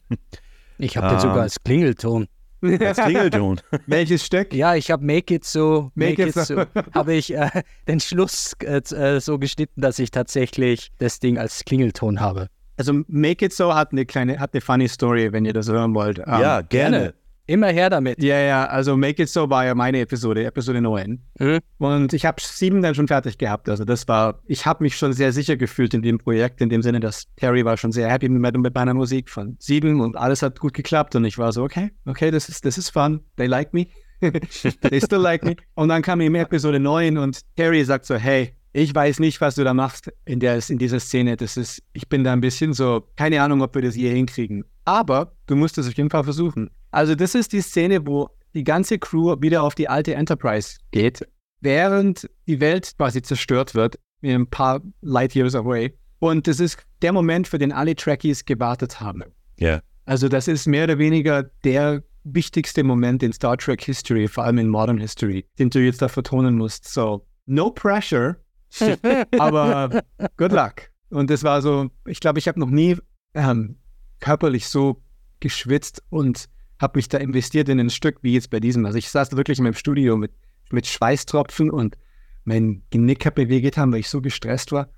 Ich 0.79 0.97
habe 0.97 1.07
den 1.09 1.17
Ah. 1.17 1.19
sogar 1.19 1.41
als 1.41 1.61
Klingelton. 1.63 2.27
Als 2.61 2.97
Klingelton. 3.05 3.61
Welches 3.87 4.25
Stück? 4.25 4.53
Ja, 4.53 4.75
ich 4.75 4.91
habe 4.91 5.05
Make 5.05 5.33
It 5.35 5.45
So, 5.45 5.91
Make 5.95 6.25
Make, 6.25 6.29
It 6.29 6.33
So. 6.33 6.43
So, 6.55 6.65
habe 6.93 7.13
ich 7.13 7.33
äh, 7.35 7.49
den 7.87 7.99
Schluss 7.99 8.53
äh, 8.63 8.77
äh, 8.95 9.19
so 9.19 9.37
geschnitten, 9.39 9.81
dass 9.81 9.99
ich 9.99 10.11
tatsächlich 10.11 10.91
das 10.99 11.19
Ding 11.19 11.37
als 11.37 11.63
Klingelton 11.65 12.19
habe. 12.19 12.47
Also 12.77 12.93
Make 13.07 13.45
It 13.45 13.53
So 13.53 13.75
hat 13.75 13.91
eine 13.91 14.05
kleine, 14.05 14.39
hat 14.39 14.53
eine 14.53 14.61
funny 14.61 14.87
Story, 14.87 15.31
wenn 15.31 15.45
ihr 15.45 15.53
das 15.53 15.69
hören 15.69 15.93
wollt. 15.93 16.19
Ähm, 16.19 16.25
ja, 16.27 16.61
gerne. 16.61 17.13
Immer 17.49 17.69
her 17.69 17.89
damit. 17.89 18.21
Ja, 18.21 18.37
ja, 18.39 18.65
also 18.67 18.95
Make 18.95 19.23
It 19.23 19.29
So 19.29 19.49
war 19.49 19.65
ja 19.65 19.73
meine 19.73 19.99
Episode, 20.01 20.45
Episode 20.45 20.81
9. 20.81 21.19
Mhm. 21.39 21.59
Und 21.79 22.13
ich 22.13 22.23
habe 22.23 22.39
sieben 22.39 22.83
dann 22.83 22.93
schon 22.93 23.07
fertig 23.07 23.39
gehabt. 23.39 23.67
Also 23.69 23.85
das 23.85 24.07
war, 24.07 24.39
ich 24.45 24.67
habe 24.67 24.83
mich 24.83 24.95
schon 24.95 25.13
sehr 25.13 25.33
sicher 25.33 25.57
gefühlt 25.57 25.95
in 25.95 26.03
dem 26.03 26.19
Projekt, 26.19 26.61
in 26.61 26.69
dem 26.69 26.83
Sinne, 26.83 26.99
dass 26.99 27.25
Terry 27.37 27.65
war 27.65 27.75
schon 27.75 27.91
sehr 27.91 28.07
happy 28.07 28.29
mit, 28.29 28.55
mit 28.55 28.75
meiner 28.75 28.93
Musik 28.93 29.31
von 29.31 29.57
sieben 29.57 29.99
und 29.99 30.15
alles 30.15 30.43
hat 30.43 30.59
gut 30.59 30.75
geklappt. 30.75 31.15
Und 31.15 31.25
ich 31.25 31.39
war 31.39 31.51
so, 31.51 31.63
okay, 31.63 31.89
okay, 32.05 32.29
das 32.29 32.49
ist, 32.49 32.65
das 32.65 32.77
ist 32.77 32.91
fun. 32.91 33.21
They 33.37 33.47
like 33.47 33.73
me. 33.73 33.87
They 34.21 35.01
still 35.01 35.17
like 35.17 35.43
me. 35.43 35.55
Und 35.73 35.89
dann 35.89 36.03
kam 36.03 36.21
eben 36.21 36.35
Episode 36.35 36.79
9 36.79 37.17
und 37.17 37.39
Terry 37.55 37.83
sagt 37.83 38.05
so, 38.05 38.13
hey, 38.13 38.53
ich 38.73 38.93
weiß 38.93 39.19
nicht, 39.19 39.41
was 39.41 39.55
du 39.55 39.63
da 39.63 39.73
machst 39.73 40.11
in, 40.25 40.39
der, 40.39 40.59
in 40.69 40.77
dieser 40.77 40.99
Szene. 40.99 41.35
Das 41.35 41.57
ist, 41.57 41.81
ich 41.93 42.07
bin 42.07 42.23
da 42.23 42.31
ein 42.31 42.41
bisschen 42.41 42.73
so, 42.73 43.07
keine 43.15 43.41
Ahnung, 43.41 43.63
ob 43.63 43.73
wir 43.73 43.81
das 43.81 43.95
je 43.95 44.11
hinkriegen. 44.11 44.65
Aber 44.85 45.31
du 45.47 45.55
musst 45.55 45.79
es 45.79 45.87
auf 45.87 45.93
jeden 45.95 46.11
Fall 46.11 46.23
versuchen. 46.23 46.69
Also 46.91 47.15
das 47.15 47.35
ist 47.35 47.53
die 47.53 47.61
Szene, 47.61 48.05
wo 48.05 48.29
die 48.53 48.63
ganze 48.63 48.97
Crew 48.97 49.35
wieder 49.39 49.63
auf 49.63 49.75
die 49.75 49.87
alte 49.87 50.15
Enterprise 50.15 50.77
geht, 50.91 51.27
während 51.61 52.29
die 52.47 52.59
Welt 52.59 52.93
quasi 52.97 53.21
zerstört 53.21 53.75
wird, 53.75 53.99
ein 54.23 54.47
paar 54.47 54.81
Light 55.01 55.35
Years 55.35 55.55
away. 55.55 55.93
Und 56.19 56.47
das 56.47 56.59
ist 56.59 56.79
der 57.01 57.13
Moment, 57.13 57.47
für 57.47 57.57
den 57.57 57.71
alle 57.71 57.95
Trekkies 57.95 58.43
gewartet 58.45 58.99
haben. 58.99 59.23
Ja. 59.57 59.81
Also 60.05 60.27
das 60.27 60.47
ist 60.47 60.67
mehr 60.67 60.85
oder 60.85 60.97
weniger 60.97 61.43
der 61.63 62.03
wichtigste 62.23 62.83
Moment 62.83 63.23
in 63.23 63.31
Star 63.31 63.57
Trek 63.57 63.83
History, 63.83 64.27
vor 64.27 64.43
allem 64.43 64.57
in 64.57 64.67
Modern 64.67 64.97
History, 64.97 65.45
den 65.57 65.69
du 65.69 65.79
jetzt 65.79 66.01
da 66.01 66.07
vertonen 66.07 66.55
musst. 66.55 66.91
So, 66.91 67.25
no 67.45 67.69
pressure, 67.69 68.35
aber 69.39 70.01
good 70.37 70.51
luck. 70.51 70.89
Und 71.09 71.29
das 71.29 71.43
war 71.43 71.61
so, 71.61 71.89
ich 72.05 72.19
glaube, 72.19 72.39
ich 72.39 72.47
habe 72.47 72.59
noch 72.59 72.69
nie 72.69 72.97
ähm, 73.33 73.77
körperlich 74.19 74.67
so 74.67 75.01
geschwitzt 75.39 76.03
und 76.09 76.49
habe 76.79 76.97
mich 76.97 77.09
da 77.09 77.17
investiert 77.17 77.69
in 77.69 77.79
ein 77.79 77.89
Stück 77.89 78.19
wie 78.21 78.33
jetzt 78.33 78.49
bei 78.49 78.59
diesem. 78.59 78.85
Also 78.85 78.97
ich 78.97 79.09
saß 79.09 79.35
wirklich 79.35 79.57
in 79.57 79.65
meinem 79.65 79.73
Studio 79.73 80.17
mit, 80.17 80.31
mit 80.71 80.87
Schweißtropfen 80.87 81.69
und 81.69 81.97
mein 82.45 82.83
Genick 82.89 83.25
hat 83.25 83.37
mir 83.37 83.49
wehgetan, 83.49 83.91
weil 83.91 83.99
ich 83.99 84.09
so 84.09 84.21
gestresst 84.21 84.71
war. 84.71 84.89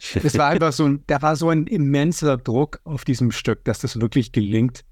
Es 0.22 0.36
war 0.36 0.48
einfach 0.48 0.72
so 0.72 0.86
ein, 0.86 1.04
da 1.06 1.22
war 1.22 1.36
so 1.36 1.50
ein 1.50 1.66
immenser 1.68 2.36
Druck 2.36 2.80
auf 2.82 3.04
diesem 3.04 3.30
Stück, 3.30 3.64
dass 3.64 3.78
das 3.78 4.00
wirklich 4.00 4.32
gelingt. 4.32 4.84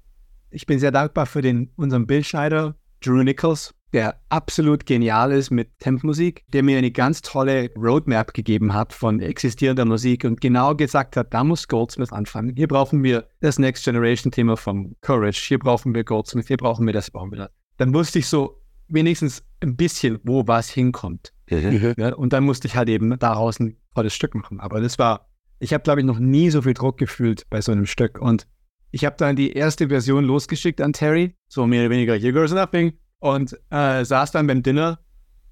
Ich 0.49 0.65
bin 0.65 0.79
sehr 0.79 0.91
dankbar 0.91 1.25
für 1.25 1.41
den, 1.41 1.71
unseren 1.75 2.07
Bildschneider, 2.07 2.77
Drew 3.01 3.21
Nichols, 3.21 3.73
der 3.93 4.19
absolut 4.29 4.85
genial 4.85 5.31
ist 5.31 5.51
mit 5.51 5.69
Tempmusik, 5.79 6.43
der 6.51 6.63
mir 6.63 6.77
eine 6.77 6.91
ganz 6.91 7.21
tolle 7.21 7.69
Roadmap 7.75 8.33
gegeben 8.33 8.73
hat 8.73 8.91
von 8.91 9.19
existierender 9.19 9.85
Musik 9.85 10.25
und 10.25 10.41
genau 10.41 10.75
gesagt 10.75 11.15
hat, 11.15 11.33
da 11.33 11.43
muss 11.43 11.67
Goldsmith 11.67 12.11
anfangen. 12.11 12.55
Hier 12.55 12.67
brauchen 12.67 13.03
wir 13.03 13.27
das 13.39 13.59
Next 13.59 13.85
Generation 13.85 14.31
Thema 14.31 14.57
vom 14.57 14.95
Courage, 15.01 15.45
hier 15.47 15.59
brauchen 15.59 15.93
wir 15.93 16.03
Goldsmith, 16.03 16.47
hier 16.47 16.57
brauchen 16.57 16.85
wir 16.85 16.93
das, 16.93 17.11
brauchen 17.11 17.31
wir 17.31 17.37
das. 17.37 17.49
Dann 17.77 17.93
wusste 17.93 18.19
ich 18.19 18.27
so 18.27 18.59
wenigstens 18.87 19.43
ein 19.61 19.75
bisschen, 19.75 20.19
wo 20.23 20.47
was 20.47 20.69
hinkommt. 20.69 21.31
Ja, 21.47 22.15
und 22.15 22.33
dann 22.33 22.43
musste 22.43 22.67
ich 22.67 22.75
halt 22.75 22.89
eben 22.89 23.17
daraus 23.19 23.59
ein 23.59 23.77
tolles 23.93 24.13
Stück 24.13 24.33
machen. 24.33 24.59
Aber 24.59 24.81
das 24.81 24.97
war, 24.97 25.29
ich 25.59 25.73
habe, 25.73 25.83
glaube 25.83 25.99
ich, 25.99 26.05
noch 26.05 26.19
nie 26.19 26.49
so 26.49 26.63
viel 26.63 26.73
Druck 26.73 26.97
gefühlt 26.97 27.45
bei 27.49 27.61
so 27.61 27.71
einem 27.71 27.85
Stück. 27.85 28.19
Und 28.19 28.47
ich 28.91 29.05
habe 29.05 29.15
dann 29.17 29.35
die 29.35 29.53
erste 29.53 29.89
Version 29.89 30.23
losgeschickt 30.23 30.81
an 30.81 30.93
Terry, 30.93 31.35
so 31.47 31.67
mehr 31.67 31.81
oder 31.81 31.89
weniger, 31.91 32.15
here 32.15 32.33
goes 32.33 32.51
nothing. 32.51 32.93
Und 33.23 33.57
äh, 33.69 34.03
saß 34.03 34.31
dann 34.31 34.47
beim 34.47 34.63
Dinner 34.63 34.99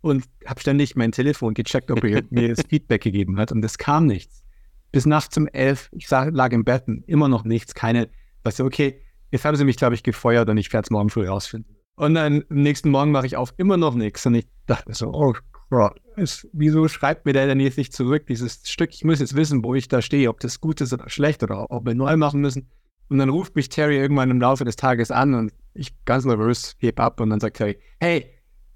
und 0.01 0.25
habe 0.45 0.59
ständig 0.59 0.97
mein 0.97 1.13
Telefon 1.13 1.53
gecheckt, 1.53 1.89
ob 1.89 2.03
er 2.03 2.21
mir 2.29 2.53
das 2.53 2.65
Feedback 2.67 3.01
gegeben 3.01 3.39
hat. 3.39 3.53
Und 3.53 3.63
es 3.63 3.77
kam 3.77 4.07
nichts. 4.07 4.43
Bis 4.91 5.05
nachts 5.05 5.37
um 5.37 5.47
elf, 5.47 5.89
ich 5.93 6.09
sag, 6.09 6.33
lag 6.33 6.51
im 6.51 6.65
Bett, 6.65 6.83
immer 7.07 7.29
noch 7.29 7.45
nichts, 7.45 7.73
keine, 7.73 8.09
weißt 8.43 8.59
du, 8.59 8.65
okay, 8.65 9.01
jetzt 9.31 9.45
haben 9.45 9.55
sie 9.55 9.63
mich, 9.63 9.77
glaube 9.77 9.95
ich, 9.95 10.03
gefeuert 10.03 10.49
und 10.49 10.57
ich 10.57 10.73
werde 10.73 10.87
es 10.87 10.89
morgen 10.89 11.09
früh 11.09 11.25
rausfinden. 11.25 11.77
Und 11.95 12.15
dann 12.15 12.43
am 12.49 12.57
nächsten 12.61 12.89
Morgen 12.89 13.11
mache 13.11 13.25
ich 13.25 13.37
auf, 13.37 13.53
immer 13.55 13.77
noch 13.77 13.95
nichts. 13.95 14.25
Und 14.25 14.35
ich 14.35 14.49
dachte 14.65 14.93
so, 14.93 15.13
oh 15.13 15.33
Gott, 15.69 15.97
es, 16.17 16.45
wieso 16.51 16.89
schreibt 16.89 17.25
mir 17.25 17.31
der 17.31 17.47
denn 17.47 17.61
jetzt 17.61 17.77
nicht 17.77 17.93
zurück, 17.93 18.27
dieses 18.27 18.63
Stück? 18.65 18.89
Ich 18.93 19.05
muss 19.05 19.21
jetzt 19.21 19.37
wissen, 19.37 19.63
wo 19.63 19.75
ich 19.75 19.87
da 19.87 20.01
stehe, 20.01 20.27
ob 20.27 20.41
das 20.41 20.59
gut 20.59 20.81
ist 20.81 20.91
oder 20.91 21.09
schlecht 21.09 21.41
oder 21.41 21.71
ob 21.71 21.85
wir 21.85 21.95
neu 21.95 22.17
machen 22.17 22.41
müssen. 22.41 22.69
Und 23.07 23.17
dann 23.17 23.29
ruft 23.29 23.55
mich 23.55 23.69
Terry 23.69 23.95
irgendwann 23.95 24.29
im 24.29 24.41
Laufe 24.41 24.65
des 24.65 24.75
Tages 24.75 25.09
an 25.09 25.35
und 25.35 25.53
ich 25.73 25.93
ganz 26.05 26.25
nervös 26.25 26.75
heb 26.79 26.99
ab 26.99 27.19
und 27.19 27.29
dann 27.29 27.39
sagt 27.39 27.57
Terry, 27.57 27.77
hey, 27.99 28.25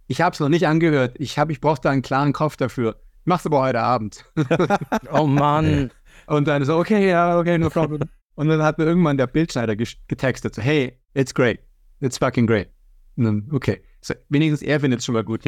ich 0.07 0.21
habe 0.21 0.33
es 0.33 0.39
noch 0.39 0.49
nicht 0.49 0.67
angehört, 0.67 1.15
ich, 1.19 1.39
hab, 1.39 1.49
ich 1.49 1.61
brauche 1.61 1.81
da 1.81 1.89
einen 1.89 2.01
klaren 2.01 2.33
Kopf 2.33 2.57
dafür. 2.57 3.01
Mach's 3.25 3.45
aber 3.45 3.61
heute 3.61 3.81
Abend. 3.81 4.23
Oh 5.11 5.25
Mann. 5.25 5.91
Und 6.27 6.47
dann 6.47 6.63
so, 6.63 6.77
okay, 6.77 7.09
ja, 7.09 7.37
okay, 7.37 7.57
no 7.57 7.69
problem. 7.69 8.01
Und 8.35 8.47
dann 8.47 8.61
hat 8.61 8.77
mir 8.77 8.85
irgendwann 8.85 9.17
der 9.17 9.27
Bildschneider 9.27 9.75
getextet, 9.75 10.55
so, 10.55 10.61
hey, 10.61 10.99
it's 11.13 11.33
great. 11.33 11.59
It's 12.01 12.17
fucking 12.17 12.47
great. 12.47 12.69
Und 13.15 13.23
dann, 13.23 13.47
okay. 13.51 13.81
So, 14.01 14.13
wenigstens 14.29 14.61
er 14.61 14.79
findet 14.79 14.99
es 14.99 15.05
schon 15.05 15.13
mal 15.13 15.23
gut. 15.23 15.41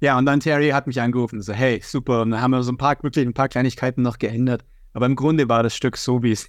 ja, 0.00 0.16
und 0.18 0.26
dann 0.26 0.40
Terry 0.40 0.70
hat 0.70 0.86
mich 0.86 1.00
angerufen, 1.00 1.42
so, 1.42 1.52
hey, 1.52 1.80
super. 1.82 2.22
Und 2.22 2.30
dann 2.30 2.40
haben 2.40 2.52
wir 2.52 2.62
so 2.62 2.72
ein 2.72 2.76
paar, 2.76 3.02
wirklich 3.02 3.26
ein 3.26 3.34
paar 3.34 3.48
Kleinigkeiten 3.48 4.02
noch 4.02 4.18
geändert. 4.18 4.64
Aber 4.92 5.06
im 5.06 5.16
Grunde 5.16 5.48
war 5.48 5.62
das 5.62 5.74
Stück 5.74 5.96
so, 5.96 6.22
wie 6.22 6.32
es, 6.32 6.48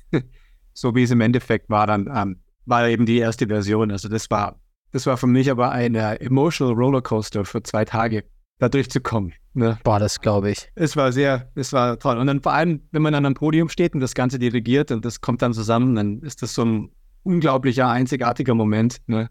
so 0.74 0.94
wie 0.94 1.04
es 1.04 1.12
im 1.12 1.22
Endeffekt 1.22 1.70
war, 1.70 1.88
dann, 1.88 2.10
ähm, 2.13 2.39
war 2.65 2.88
eben 2.88 3.06
die 3.06 3.17
erste 3.17 3.47
Version. 3.47 3.91
Also 3.91 4.10
das 4.10 4.30
war, 4.30 4.60
das 4.91 5.06
war 5.06 5.17
für 5.17 5.28
mich 5.28 5.50
aber 5.50 5.71
ein 5.71 5.95
emotional 5.95 6.74
Rollercoaster 6.74 7.45
für 7.45 7.63
zwei 7.63 7.86
Tage, 7.86 8.24
da 8.60 8.69
durchzukommen. 8.69 9.34
Ne? 9.54 9.78
Boah, 9.84 10.00
das 10.00 10.21
glaube 10.21 10.52
ich. 10.52 10.69
Es 10.76 10.95
war 10.95 11.12
sehr, 11.12 11.52
es 11.56 11.74
war 11.74 12.00
toll. 12.00 12.17
Und 12.17 12.28
dann 12.28 12.41
vor 12.41 12.54
allem, 12.54 12.82
wenn 12.91 13.02
man 13.02 13.13
an 13.15 13.26
einem 13.26 13.36
Podium 13.36 13.67
steht 13.69 13.93
und 13.93 14.00
das 14.00 14.13
Ganze 14.13 14.39
dirigiert 14.39 14.91
und 14.91 15.04
das 15.04 15.19
kommt 15.19 15.41
dann 15.41 15.54
zusammen, 15.54 15.95
dann 15.95 16.21
ist 16.21 16.41
das 16.41 16.54
so 16.54 16.63
ein 16.63 16.91
unglaublicher, 17.24 17.89
einzigartiger 17.89 18.56
Moment. 18.56 18.97
Ne? 19.08 19.30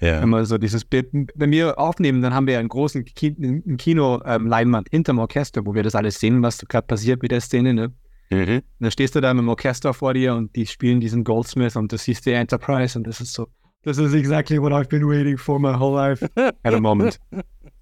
Ja. 0.00 0.20
Wenn 0.20 0.30
wir 0.30 0.44
so 0.44 0.58
dieses 0.58 0.84
Bild, 0.84 1.08
wenn 1.12 1.50
wir 1.52 1.78
aufnehmen, 1.78 2.22
dann 2.22 2.34
haben 2.34 2.46
wir 2.46 2.58
einen 2.58 2.68
großen 2.68 3.04
Kino-Leinwand 3.04 4.88
hinterm 4.90 5.18
Orchester, 5.20 5.64
wo 5.64 5.74
wir 5.74 5.82
das 5.82 5.94
alles 5.94 6.20
sehen, 6.20 6.42
was 6.42 6.58
gerade 6.58 6.86
passiert 6.86 7.22
mit 7.22 7.30
der 7.30 7.40
Szene. 7.40 7.72
Ne? 7.72 7.92
Mhm. 8.32 8.54
Und 8.56 8.62
dann 8.80 8.90
stehst 8.90 9.14
du 9.14 9.20
da 9.20 9.32
mit 9.34 9.42
dem 9.42 9.48
Orchester 9.48 9.94
vor 9.94 10.14
dir 10.14 10.34
und 10.34 10.54
die 10.56 10.66
spielen 10.66 11.00
diesen 11.00 11.24
Goldsmith 11.24 11.76
und 11.76 11.92
du 11.92 11.98
siehst 11.98 12.26
die 12.26 12.32
Enterprise 12.32 12.98
und 12.98 13.06
das 13.06 13.20
ist 13.20 13.32
so, 13.32 13.48
this 13.84 13.98
is 13.98 14.14
exactly 14.14 14.60
what 14.60 14.72
I've 14.72 14.88
been 14.88 15.06
waiting 15.08 15.36
for 15.38 15.58
my 15.58 15.78
whole 15.78 15.94
life. 15.96 16.26
At 16.62 16.74
a 16.74 16.80
moment. 16.80 17.18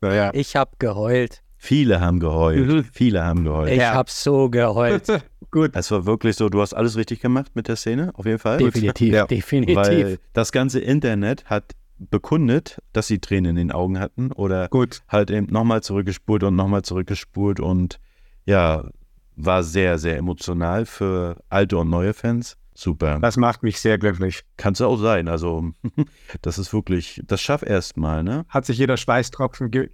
Naja. 0.01 0.31
Ich 0.35 0.57
habe 0.57 0.71
geheult. 0.79 1.43
Viele 1.57 2.01
haben 2.01 2.21
geheult. 2.21 2.67
Mhm. 2.67 2.85
Viele 2.93 3.23
haben 3.25 3.45
geheult. 3.45 3.71
Ich 3.71 3.79
Ja. 3.79 3.93
habe 3.93 4.11
so 4.11 4.49
geheult. 4.49 5.07
Gut. 5.51 5.73
Es 5.75 5.91
war 5.91 6.07
wirklich 6.07 6.37
so, 6.37 6.49
du 6.49 6.61
hast 6.63 6.73
alles 6.75 6.97
richtig 6.97 7.21
gemacht 7.21 7.51
mit 7.55 7.69
der 7.69 7.77
Szene, 7.77 8.13
auf 8.15 8.25
jeden 8.25 8.39
Fall. 8.39 8.59
Definitiv, 8.59 9.13
Ja. 9.15 9.27
definitiv. 9.27 9.77
Weil 9.77 10.19
das 10.33 10.53
ganze 10.53 10.81
Internet 10.81 11.45
hat 11.47 11.73
bekundet, 11.99 12.79
dass 12.95 13.09
sie 13.09 13.19
Tränen 13.19 13.51
in 13.51 13.57
den 13.57 13.73
Augen 13.73 13.99
hatten 14.01 14.33
oder 14.33 14.69
Gut. 14.69 15.03
halt 15.09 15.31
eben 15.31 15.47
nochmal 15.53 15.83
zurückgespult 15.83 16.43
und 16.45 16.57
nochmal 16.57 16.81
zurückgespult 16.81 17.61
und 17.61 18.01
ja, 18.47 18.89
war 19.45 19.63
sehr, 19.63 19.99
sehr 19.99 20.17
emotional 20.17 20.87
für 20.87 21.37
alte 21.49 21.79
und 21.79 21.91
neue 21.91 22.15
Fans. 22.15 22.57
Super. 22.75 23.19
Das 23.21 23.37
macht 23.37 23.63
mich 23.63 23.79
sehr 23.81 23.99
glücklich. 23.99 24.43
Kannst 24.57 24.81
du 24.81 24.87
auch 24.87 24.97
sein. 24.97 25.29
Also, 25.29 25.73
das 26.43 26.59
ist 26.59 26.73
wirklich, 26.73 27.21
das 27.27 27.41
schaff 27.43 27.63
erst 27.63 27.97
mal, 27.97 28.23
ne? 28.23 28.47
Hat 28.49 28.65
sich 28.65 28.79
jeder 28.79 28.97
Schweißtropfen 28.97 29.71
ge 29.71 29.91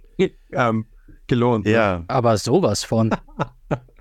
ähm, 0.53 0.85
gelohnt. 1.27 1.65
ne? 1.65 1.71
Ja, 1.71 2.03
Aber 2.07 2.37
sowas 2.37 2.83
von. 2.85 3.09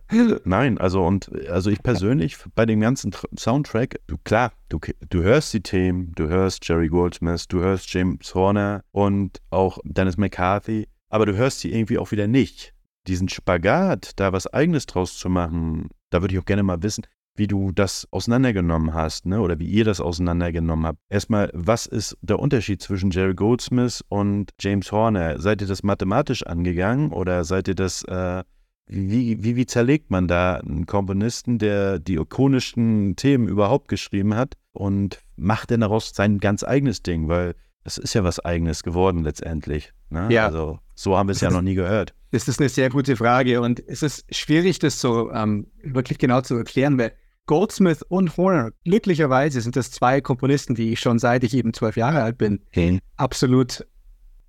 nein, 0.45 0.79
also 0.79 1.05
und 1.05 1.31
also 1.49 1.71
ich 1.71 1.83
persönlich 1.83 2.37
bei 2.55 2.65
dem 2.65 2.81
ganzen 2.81 3.11
Tr- 3.13 3.27
Soundtrack, 3.39 4.01
du 4.07 4.19
klar, 4.23 4.53
du, 4.69 4.79
du 5.11 5.23
hörst 5.23 5.53
die 5.53 5.63
Themen, 5.63 6.13
du 6.15 6.29
hörst 6.29 6.67
Jerry 6.69 6.89
Goldsmith, 6.89 7.49
du 7.49 7.59
hörst 7.61 7.93
James 7.93 8.33
Horner 8.35 8.85
und 8.93 9.41
auch 9.51 9.79
Dennis 9.85 10.17
McCarthy, 10.17 10.87
aber 11.09 11.27
du 11.27 11.35
hörst 11.35 11.61
sie 11.61 11.73
irgendwie 11.73 11.99
auch 11.99 12.13
wieder 12.13 12.29
nicht. 12.29 12.73
Diesen 13.07 13.29
Spagat, 13.29 14.13
da 14.17 14.33
was 14.33 14.47
Eigenes 14.47 14.87
draus 14.87 15.17
zu 15.17 15.29
machen, 15.29 15.89
da 16.11 16.21
würde 16.21 16.35
ich 16.35 16.41
auch 16.41 16.45
gerne 16.45 16.63
mal 16.63 16.83
wissen, 16.83 17.07
wie 17.37 17.47
du 17.47 17.71
das 17.71 18.09
auseinandergenommen 18.11 18.95
hast, 18.95 19.27
ne? 19.27 19.41
Oder 19.41 19.59
wie 19.59 19.67
ihr 19.67 19.85
das 19.85 20.01
auseinandergenommen 20.01 20.87
habt. 20.87 20.99
Erstmal, 21.11 21.51
was 21.53 21.87
ist 21.87 22.17
der 22.23 22.39
Unterschied 22.39 22.83
zwischen 22.83 23.11
Jerry 23.11 23.35
Goldsmith 23.35 24.03
und 24.09 24.53
James 24.59 24.91
Horner? 24.91 25.39
Seid 25.39 25.61
ihr 25.61 25.69
das 25.69 25.83
mathematisch 25.83 26.47
angegangen 26.47 27.13
oder 27.13 27.45
seid 27.45 27.69
ihr 27.69 27.75
das 27.75 28.03
äh, 28.05 28.43
wie, 28.89 29.43
wie, 29.43 29.57
wie 29.57 29.67
zerlegt 29.67 30.11
man 30.11 30.29
da 30.29 30.55
einen 30.57 30.87
Komponisten, 30.87 31.59
der 31.59 31.99
die 31.99 32.15
ikonischsten 32.15 33.17
Themen 33.17 33.49
überhaupt 33.49 33.89
geschrieben 33.89 34.35
hat 34.35 34.55
und 34.73 35.21
macht 35.37 35.71
denn 35.71 35.81
daraus 35.81 36.13
sein 36.15 36.39
ganz 36.39 36.63
eigenes 36.63 37.03
Ding? 37.03 37.29
Weil 37.29 37.55
das 37.83 37.99
ist 37.99 38.15
ja 38.15 38.25
was 38.25 38.45
Eigenes 38.45 38.83
geworden 38.83 39.25
letztendlich. 39.25 39.93
Ne? 40.09 40.29
Ja. 40.31 40.47
Also 40.47 40.79
so 40.95 41.17
haben 41.17 41.29
wir 41.29 41.33
es 41.33 41.41
ja 41.41 41.51
noch 41.51 41.63
nie 41.63 41.75
gehört. 41.75 42.15
Das 42.33 42.49
ist 42.49 42.61
eine 42.61 42.69
sehr 42.69 42.91
gute 42.91 43.17
Frage 43.17 43.61
und 43.61 43.83
es 43.87 44.03
ist 44.03 44.25
schwierig, 44.35 44.79
das 44.79 45.01
so 45.01 45.31
ähm, 45.33 45.67
wirklich 45.83 46.19
genau 46.19 46.41
zu 46.41 46.57
erklären, 46.57 46.99
weil 46.99 47.13
Goldsmith 47.47 48.03
und 48.09 48.37
Horner, 48.37 48.73
glücklicherweise 48.85 49.61
sind 49.61 49.77
das 49.77 49.93
zwei 49.93 50.21
Komponisten, 50.21 50.75
die 50.75 50.93
ich 50.93 51.01
schon 51.01 51.21
seit 51.21 51.45
ich 51.45 51.55
eben 51.55 51.73
zwölf 51.73 51.97
Jahre 51.97 52.23
alt 52.23 52.39
bin, 52.39 52.61
Hm. 52.73 52.99
absolut, 53.17 53.87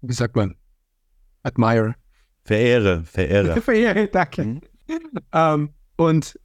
wie 0.02 0.14
sagt 0.14 0.36
man, 0.36 0.56
admire. 1.44 1.94
Verehre, 2.44 3.04
verehre. 3.04 3.62
Verehre, 3.62 4.08
danke. 4.08 4.44
Mhm. 4.46 4.62
Ähm, 5.34 5.70
und 5.98 6.40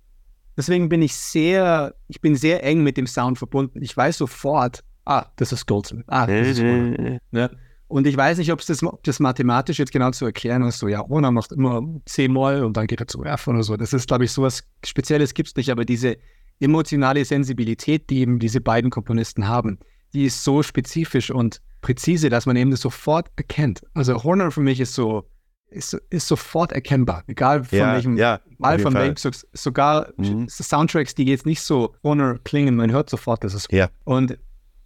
deswegen 0.57 0.89
bin 0.89 1.01
ich 1.01 1.15
sehr, 1.15 1.95
ich 2.09 2.21
bin 2.21 2.37
sehr 2.37 2.63
eng 2.65 2.83
mit 2.83 2.97
dem 2.97 3.07
Sound 3.07 3.39
verbunden. 3.39 3.81
Ich 3.81 3.97
weiß 3.97 4.19
sofort, 4.19 4.85
ah, 5.07 5.27
das 5.37 5.53
ist 5.53 5.67
Goldsmith. 5.67 6.05
Ah, 6.09 6.27
das 6.27 6.49
ist 6.49 6.61
Horner. 6.61 7.19
Ne? 7.31 7.51
Und 7.93 8.07
ich 8.07 8.17
weiß 8.17 8.39
nicht, 8.39 8.51
ob 8.51 8.65
das, 8.65 8.83
ob 8.83 9.05
das 9.05 9.21
mathematisch 9.21 9.79
jetzt 9.79 9.93
genau 9.93 10.11
zu 10.13 10.25
erklären 10.25 10.63
ist. 10.63 10.79
So, 10.79 10.89
ja, 10.89 11.07
Horner 11.07 11.31
macht 11.31 11.53
immer 11.53 11.83
C-Moll 12.07 12.63
und 12.65 12.75
dann 12.79 12.87
geht 12.87 13.01
er 13.01 13.07
zu 13.07 13.23
F 13.23 13.47
oder 13.49 13.63
so. 13.63 13.77
Das 13.77 13.93
ist, 13.93 14.09
glaube 14.09 14.25
ich, 14.25 14.33
sowas 14.33 14.65
Spezielles 14.83 15.35
gibt 15.35 15.51
es 15.51 15.57
nicht, 15.57 15.69
aber 15.71 15.85
diese 15.85 16.17
emotionale 16.59 17.23
Sensibilität, 17.23 18.09
die 18.09 18.21
eben 18.21 18.39
diese 18.39 18.63
beiden 18.63 18.91
Komponisten 18.91 19.47
haben, 19.47 19.79
die 20.15 20.25
ist 20.25 20.43
so 20.43 20.63
spezifisch 20.63 21.31
und 21.31 21.61
präzise, 21.83 22.31
dass 22.31 22.47
man 22.47 22.57
eben 22.57 22.71
das 22.71 22.81
sofort 22.81 23.29
erkennt. 23.37 23.83
Also 23.93 24.25
Horner 24.25 24.51
für 24.51 24.63
mich 24.63 24.81
ist 24.81 24.95
so, 24.95 25.29
ist, 25.69 25.93
ist 26.09 26.29
sofort 26.29 26.73
erkennbar, 26.73 27.25
egal 27.27 27.63
von 27.63 27.79
Ja, 27.79 27.93
welchem 27.93 28.17
ja, 28.17 28.41
Mal 28.57 28.79
von 28.79 28.95
welchem, 28.95 29.17
so, 29.19 29.29
sogar 29.53 30.09
Mhm. 30.17 30.49
Soundtracks, 30.49 31.15
die 31.15 31.25
jetzt 31.25 31.45
nicht 31.45 31.61
so 31.61 31.95
Horner 32.03 32.39
klingen, 32.43 32.75
man 32.75 32.91
hört 32.91 33.11
sofort, 33.11 33.45
dass 33.45 33.53
es 33.53 33.67
Ja. 33.71 33.91
und 34.05 34.39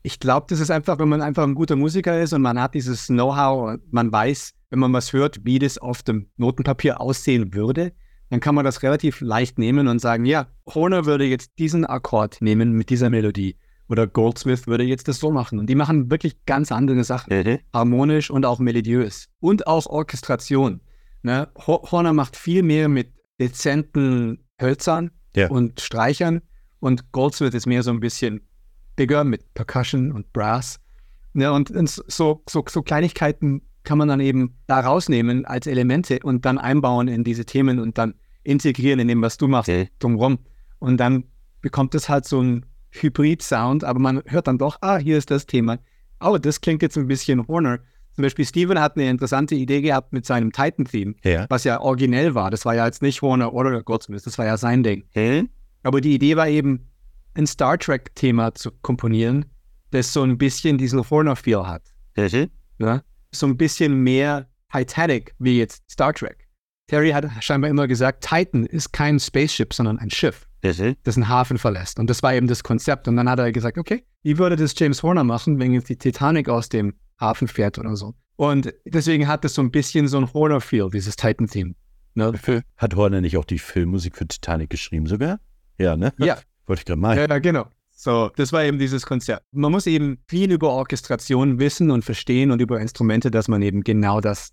ich 0.06 0.20
glaube, 0.20 0.46
das 0.48 0.60
ist 0.60 0.70
einfach, 0.70 0.98
wenn 1.00 1.08
man 1.08 1.20
einfach 1.20 1.42
ein 1.42 1.56
guter 1.56 1.74
Musiker 1.74 2.20
ist 2.22 2.32
und 2.32 2.40
man 2.42 2.60
hat 2.60 2.74
dieses 2.74 3.08
Know-how, 3.08 3.78
man 3.90 4.12
weiß, 4.12 4.52
wenn 4.70 4.78
man 4.78 4.92
was 4.92 5.12
hört, 5.12 5.44
wie 5.44 5.58
das 5.58 5.78
auf 5.78 6.02
dem 6.04 6.28
Notenpapier 6.36 7.00
aussehen 7.00 7.52
würde, 7.54 7.92
dann 8.30 8.38
kann 8.40 8.54
man 8.54 8.64
das 8.64 8.82
relativ 8.84 9.20
leicht 9.20 9.58
nehmen 9.58 9.88
und 9.88 9.98
sagen, 10.00 10.24
ja, 10.24 10.46
Horner 10.72 11.06
würde 11.06 11.24
jetzt 11.24 11.58
diesen 11.58 11.84
Akkord 11.84 12.38
nehmen 12.40 12.72
mit 12.72 12.90
dieser 12.90 13.10
Melodie 13.10 13.56
oder 13.88 14.06
Goldsmith 14.06 14.66
würde 14.68 14.84
jetzt 14.84 15.08
das 15.08 15.18
so 15.18 15.30
machen. 15.32 15.58
Und 15.58 15.66
die 15.68 15.74
machen 15.74 16.08
wirklich 16.10 16.44
ganz 16.44 16.70
andere 16.70 17.02
Sachen, 17.02 17.32
Mhm. 17.36 17.58
harmonisch 17.74 18.30
und 18.30 18.44
auch 18.46 18.60
melodiös 18.60 19.28
und 19.40 19.66
auch 19.66 19.86
Orchestration. 19.86 20.80
Ne? 21.22 21.48
Ho- 21.66 21.82
Horner 21.90 22.12
macht 22.12 22.36
viel 22.36 22.62
mehr 22.62 22.88
mit 22.88 23.12
dezenten 23.40 24.44
Hölzern 24.60 25.10
Ja. 25.34 25.48
und 25.48 25.80
Streichern 25.80 26.42
und 26.80 27.10
Goldsmith 27.12 27.54
ist 27.54 27.66
mehr 27.66 27.82
so 27.82 27.90
ein 27.90 28.00
bisschen 28.00 28.40
bigger 28.96 29.24
mit 29.24 29.52
Percussion 29.54 30.12
und 30.12 30.32
Brass. 30.32 30.78
Ne, 31.34 31.52
und 31.52 31.70
so, 32.10 32.42
so, 32.48 32.64
so 32.68 32.82
Kleinigkeiten 32.82 33.62
kann 33.84 33.98
man 33.98 34.08
dann 34.08 34.20
eben 34.20 34.56
da 34.66 34.80
rausnehmen 34.80 35.44
als 35.44 35.66
Elemente 35.66 36.18
und 36.22 36.44
dann 36.44 36.58
einbauen 36.58 37.08
in 37.08 37.24
diese 37.24 37.44
Themen 37.44 37.78
und 37.78 37.98
dann 37.98 38.14
integrieren 38.42 38.98
in 39.00 39.08
dem, 39.08 39.22
was 39.22 39.36
du 39.36 39.46
machst, 39.48 39.68
Okay. 39.68 39.90
drumherum. 39.98 40.38
Und 40.78 40.96
dann 40.98 41.24
bekommt 41.60 41.94
es 41.94 42.08
halt 42.08 42.24
so 42.24 42.40
ein 42.42 42.64
Hybrid-Sound, 42.90 43.84
aber 43.84 43.98
man 44.00 44.22
hört 44.26 44.46
dann 44.46 44.58
doch, 44.58 44.78
ah, 44.80 44.96
hier 44.98 45.18
ist 45.18 45.30
das 45.30 45.46
Thema. 45.46 45.78
Oh, 46.20 46.38
das 46.38 46.60
klingt 46.60 46.82
jetzt 46.82 46.96
ein 46.96 47.06
bisschen 47.06 47.46
Horner. 47.46 47.78
Zum 48.14 48.22
Beispiel 48.22 48.46
Steven 48.46 48.80
hat 48.80 48.96
eine 48.96 49.10
interessante 49.10 49.54
Idee 49.54 49.82
gehabt 49.82 50.12
mit 50.14 50.24
seinem 50.24 50.50
Titan-Theme, 50.52 51.14
Ja. 51.22 51.46
was 51.50 51.64
ja 51.64 51.80
originell 51.80 52.34
war. 52.34 52.50
Das 52.50 52.64
war 52.64 52.74
ja 52.74 52.86
jetzt 52.86 53.02
nicht 53.02 53.20
Horner 53.20 53.52
oder 53.52 53.82
Goldsmith, 53.82 54.22
das 54.22 54.38
war 54.38 54.46
ja 54.46 54.56
sein 54.56 54.82
Ding. 54.82 55.04
Mhm. 55.14 55.50
Aber 55.82 56.00
die 56.00 56.14
Idee 56.14 56.36
war 56.36 56.48
eben, 56.48 56.88
ein 57.36 57.46
Star 57.46 57.78
Trek-Thema 57.78 58.54
zu 58.54 58.70
komponieren, 58.82 59.46
das 59.90 60.12
so 60.12 60.22
ein 60.22 60.38
bisschen 60.38 60.78
diesen 60.78 61.08
Horner-Feel 61.08 61.66
hat. 61.66 61.82
Mhm. 62.16 62.50
Ja? 62.78 63.02
So 63.32 63.46
ein 63.46 63.56
bisschen 63.56 63.94
mehr 64.02 64.48
Titanic 64.72 65.34
wie 65.38 65.58
jetzt 65.58 65.82
Star 65.90 66.12
Trek. 66.12 66.48
Terry 66.88 67.10
hat 67.10 67.26
scheinbar 67.40 67.70
immer 67.70 67.88
gesagt, 67.88 68.24
Titan 68.28 68.64
ist 68.64 68.92
kein 68.92 69.18
Spaceship, 69.18 69.74
sondern 69.74 69.98
ein 69.98 70.10
Schiff, 70.10 70.46
Mhm. 70.62 70.96
das 71.02 71.16
einen 71.16 71.28
Hafen 71.28 71.58
verlässt. 71.58 71.98
Und 71.98 72.08
das 72.10 72.22
war 72.22 72.34
eben 72.34 72.46
das 72.46 72.62
Konzept. 72.62 73.08
Und 73.08 73.16
dann 73.16 73.28
hat 73.28 73.38
er 73.38 73.50
gesagt, 73.52 73.76
okay, 73.78 74.04
wie 74.22 74.38
würde 74.38 74.56
das 74.56 74.74
James 74.78 75.02
Horner 75.02 75.24
machen, 75.24 75.58
wenn 75.58 75.72
jetzt 75.72 75.88
die 75.88 75.96
Titanic 75.96 76.48
aus 76.48 76.68
dem 76.68 76.94
Hafen 77.20 77.48
fährt 77.48 77.78
oder 77.78 77.96
so? 77.96 78.14
Und 78.36 78.72
deswegen 78.84 79.26
hat 79.28 79.44
es 79.44 79.54
so 79.54 79.62
ein 79.62 79.70
bisschen 79.70 80.08
so 80.08 80.18
ein 80.18 80.32
Horner-Feel, 80.32 80.90
dieses 80.90 81.16
Titan-Theme. 81.16 81.74
Ne? 82.14 82.32
Hat 82.76 82.94
Horner 82.94 83.20
nicht 83.20 83.36
auch 83.36 83.44
die 83.44 83.58
Filmmusik 83.58 84.16
für 84.16 84.26
Titanic 84.26 84.70
geschrieben 84.70 85.06
sogar? 85.06 85.38
Ja, 85.78 85.96
ne? 85.96 86.12
Ja. 86.18 86.38
Wollte 86.66 86.80
ich 86.80 86.86
gerade 86.86 87.00
meinen. 87.00 87.18
Ja, 87.18 87.28
ja, 87.28 87.38
genau. 87.38 87.66
So, 87.90 88.30
das 88.36 88.52
war 88.52 88.62
eben 88.62 88.78
dieses 88.78 89.06
Konzept. 89.06 89.42
Man 89.52 89.72
muss 89.72 89.86
eben 89.86 90.18
viel 90.28 90.52
über 90.52 90.70
Orchestration 90.70 91.58
wissen 91.58 91.90
und 91.90 92.04
verstehen 92.04 92.50
und 92.50 92.60
über 92.60 92.78
Instrumente, 92.80 93.30
dass 93.30 93.48
man 93.48 93.62
eben 93.62 93.82
genau 93.82 94.20
das 94.20 94.52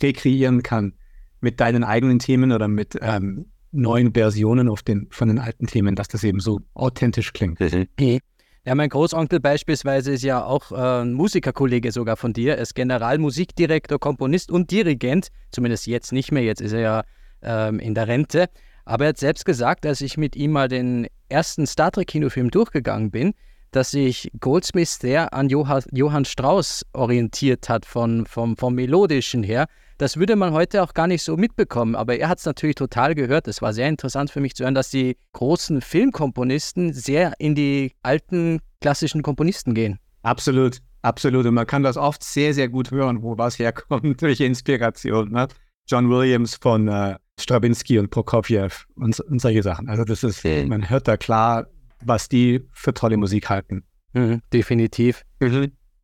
rekreieren 0.00 0.62
kann 0.62 0.94
mit 1.40 1.60
deinen 1.60 1.84
eigenen 1.84 2.18
Themen 2.18 2.52
oder 2.52 2.68
mit 2.68 2.96
ähm, 3.02 3.46
neuen 3.72 4.14
Versionen 4.14 4.68
auf 4.68 4.82
den, 4.82 5.08
von 5.10 5.28
den 5.28 5.38
alten 5.38 5.66
Themen, 5.66 5.96
dass 5.96 6.08
das 6.08 6.24
eben 6.24 6.40
so 6.40 6.60
authentisch 6.74 7.32
klingt. 7.32 7.60
Mhm. 7.60 8.20
Ja, 8.64 8.74
mein 8.74 8.88
Großonkel 8.88 9.38
beispielsweise 9.38 10.12
ist 10.12 10.24
ja 10.24 10.44
auch 10.44 10.72
äh, 10.72 11.02
ein 11.02 11.12
Musikerkollege 11.12 11.92
sogar 11.92 12.16
von 12.16 12.32
dir. 12.32 12.56
Er 12.56 12.62
ist 12.62 12.74
Generalmusikdirektor, 12.74 14.00
Komponist 14.00 14.50
und 14.50 14.70
Dirigent. 14.70 15.28
Zumindest 15.52 15.86
jetzt 15.86 16.12
nicht 16.12 16.32
mehr, 16.32 16.42
jetzt 16.42 16.60
ist 16.60 16.72
er 16.72 16.80
ja 16.80 17.04
ähm, 17.42 17.78
in 17.78 17.94
der 17.94 18.08
Rente. 18.08 18.48
Aber 18.86 19.04
er 19.04 19.08
hat 19.10 19.18
selbst 19.18 19.44
gesagt, 19.44 19.84
als 19.84 20.00
ich 20.00 20.16
mit 20.16 20.36
ihm 20.36 20.52
mal 20.52 20.68
den 20.68 21.08
ersten 21.28 21.66
Star 21.66 21.90
Trek-Kinofilm 21.90 22.50
durchgegangen 22.50 23.10
bin, 23.10 23.34
dass 23.72 23.90
sich 23.90 24.30
Goldsmith 24.40 24.98
sehr 25.00 25.34
an 25.34 25.48
Johann, 25.48 25.82
Johann 25.92 26.24
Strauss 26.24 26.86
orientiert 26.92 27.68
hat, 27.68 27.84
von, 27.84 28.24
vom, 28.26 28.56
vom 28.56 28.74
Melodischen 28.74 29.42
her. 29.42 29.66
Das 29.98 30.16
würde 30.16 30.36
man 30.36 30.52
heute 30.52 30.82
auch 30.82 30.94
gar 30.94 31.08
nicht 31.08 31.22
so 31.22 31.36
mitbekommen, 31.36 31.96
aber 31.96 32.16
er 32.16 32.28
hat 32.28 32.38
es 32.38 32.46
natürlich 32.46 32.76
total 32.76 33.14
gehört. 33.14 33.48
Es 33.48 33.60
war 33.60 33.72
sehr 33.72 33.88
interessant 33.88 34.30
für 34.30 34.40
mich 34.40 34.54
zu 34.54 34.62
hören, 34.64 34.74
dass 34.74 34.90
die 34.90 35.16
großen 35.32 35.80
Filmkomponisten 35.80 36.92
sehr 36.92 37.34
in 37.38 37.54
die 37.54 37.92
alten 38.02 38.60
klassischen 38.80 39.22
Komponisten 39.22 39.74
gehen. 39.74 39.98
Absolut, 40.22 40.78
absolut. 41.02 41.44
Und 41.44 41.54
man 41.54 41.66
kann 41.66 41.82
das 41.82 41.96
oft 41.96 42.22
sehr, 42.22 42.54
sehr 42.54 42.68
gut 42.68 42.92
hören, 42.92 43.22
wo 43.22 43.36
was 43.36 43.58
herkommt, 43.58 44.22
welche 44.22 44.44
Inspiration. 44.44 45.32
Ne? 45.32 45.48
John 45.86 46.10
Williams 46.10 46.56
von 46.56 46.88
äh, 46.88 47.16
Stravinsky 47.38 47.98
und 47.98 48.10
Prokofjew 48.10 48.68
und, 48.96 49.18
und 49.20 49.40
solche 49.40 49.62
Sachen. 49.62 49.88
Also 49.88 50.04
das 50.04 50.22
ist, 50.24 50.44
Mhm. 50.44 50.68
man 50.68 50.90
hört 50.90 51.06
da 51.08 51.16
klar, 51.16 51.66
was 52.04 52.28
die 52.28 52.62
für 52.72 52.94
tolle 52.94 53.16
Musik 53.16 53.48
halten. 53.48 53.84
Mhm, 54.12 54.40
definitiv. 54.52 55.22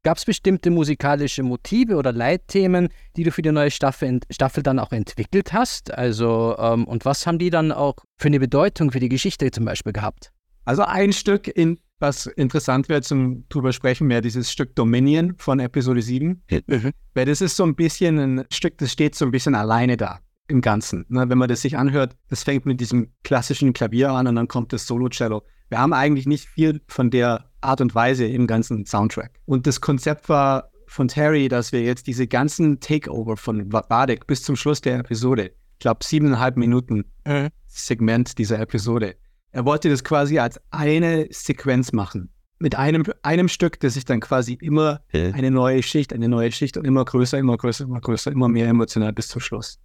Gab 0.05 0.17
es 0.19 0.25
bestimmte 0.25 0.71
musikalische 0.71 1.43
Motive 1.45 1.95
oder 1.97 2.13
Leitthemen, 2.13 2.89
die 3.17 3.23
du 3.23 3.31
für 3.31 3.43
die 3.43 3.53
neue 3.53 3.71
Staffel, 3.71 4.19
Staffel 4.31 4.63
dann 4.65 4.81
auch 4.81 4.91
entwickelt 4.91 5.53
hast? 5.53 5.93
Also, 5.95 6.57
ähm, 6.59 6.85
und 6.89 7.05
was 7.05 7.27
haben 7.27 7.39
die 7.39 7.51
dann 7.51 7.71
auch 7.71 7.95
für 8.19 8.27
eine 8.27 8.41
Bedeutung 8.41 8.91
für 8.91 8.99
die 9.01 9.09
Geschichte 9.09 9.51
zum 9.53 9.65
Beispiel 9.65 9.93
gehabt? 9.93 10.33
Also 10.65 10.83
ein 10.83 11.13
Stück, 11.13 11.47
in, 11.47 11.79
was 12.03 12.27
interessant 12.27 12.89
wäre 12.89 13.01
zum 13.01 13.49
drüber 13.49 13.73
sprechen, 13.73 14.09
wäre 14.09 14.21
dieses 14.21 14.51
Stück 14.51 14.75
Dominion 14.75 15.35
von 15.39 15.61
Episode 15.61 16.03
7. 16.03 16.43
Weil 17.15 17.25
das 17.25 17.41
ist 17.41 17.57
so 17.57 17.65
ein 17.65 17.77
bisschen 17.77 18.19
ein 18.19 18.45
Stück, 18.53 18.77
das 18.79 18.93
steht 18.93 19.15
so 19.15 19.25
ein 19.25 19.31
bisschen 19.31 19.55
alleine 19.55 19.97
da 19.97 20.19
im 20.49 20.61
Ganzen. 20.61 21.07
Ne, 21.09 21.29
wenn 21.29 21.39
man 21.39 21.49
das 21.49 21.63
sich 21.63 21.79
anhört, 21.79 22.17
das 22.29 22.43
fängt 22.43 22.67
mit 22.67 22.81
diesem 22.81 23.13
klassischen 23.23 23.73
Klavier 23.73 24.11
an 24.11 24.27
und 24.27 24.35
dann 24.35 24.49
kommt 24.49 24.73
das 24.73 24.87
Solo-Cello. 24.87 25.43
Wir 25.69 25.79
haben 25.79 25.93
eigentlich 25.93 26.27
nicht 26.27 26.47
viel 26.47 26.83
von 26.89 27.11
der 27.11 27.49
Art 27.61 27.81
und 27.81 27.95
Weise 27.95 28.27
im 28.27 28.47
ganzen 28.49 28.85
Soundtrack. 28.85 29.39
Und 29.47 29.67
das 29.67 29.81
Konzept 29.81 30.29
war 30.29 30.71
von 30.89 31.07
Terry, 31.09 31.49
dass 31.49 31.73
wir 31.73 31.83
jetzt 31.83 32.09
diese 32.09 32.27
ganzen 32.27 32.81
Takeover 32.81 33.37
von 33.37 33.69
Badek 33.69 34.27
bis 34.27 34.43
zum 34.43 34.57
Schluss 34.57 34.81
der 34.81 34.99
Episode, 34.99 35.53
ich 35.75 35.79
glaube 35.79 36.05
siebeneinhalb 36.05 36.57
Minuten 36.57 37.05
Segment 37.69 38.37
dieser 38.39 38.59
Episode, 38.59 39.15
er 39.53 39.65
wollte 39.65 39.89
das 39.89 40.03
quasi 40.05 40.39
als 40.39 40.61
eine 40.71 41.29
Sequenz 41.31 41.93
machen. 41.93 42.31
Mit 42.59 42.77
einem, 42.77 43.05
einem 43.23 43.49
Stück, 43.49 43.81
das 43.81 43.95
sich 43.95 44.05
dann 44.05 44.21
quasi 44.21 44.55
immer 44.55 45.01
Mhm. 45.13 45.35
eine 45.35 45.51
neue 45.51 45.83
Schicht, 45.83 46.13
eine 46.13 46.29
neue 46.29 46.53
Schicht 46.53 46.77
und 46.77 46.85
immer 46.87 47.05
größer, 47.05 47.39
immer 47.39 47.57
größer, 47.57 47.85
immer 47.85 48.01
größer, 48.01 48.31
immer 48.31 48.49
mehr 48.49 48.69
emotional 48.69 49.13
bis 49.13 49.29
zum 49.29 49.41
Schluss. 49.41 49.79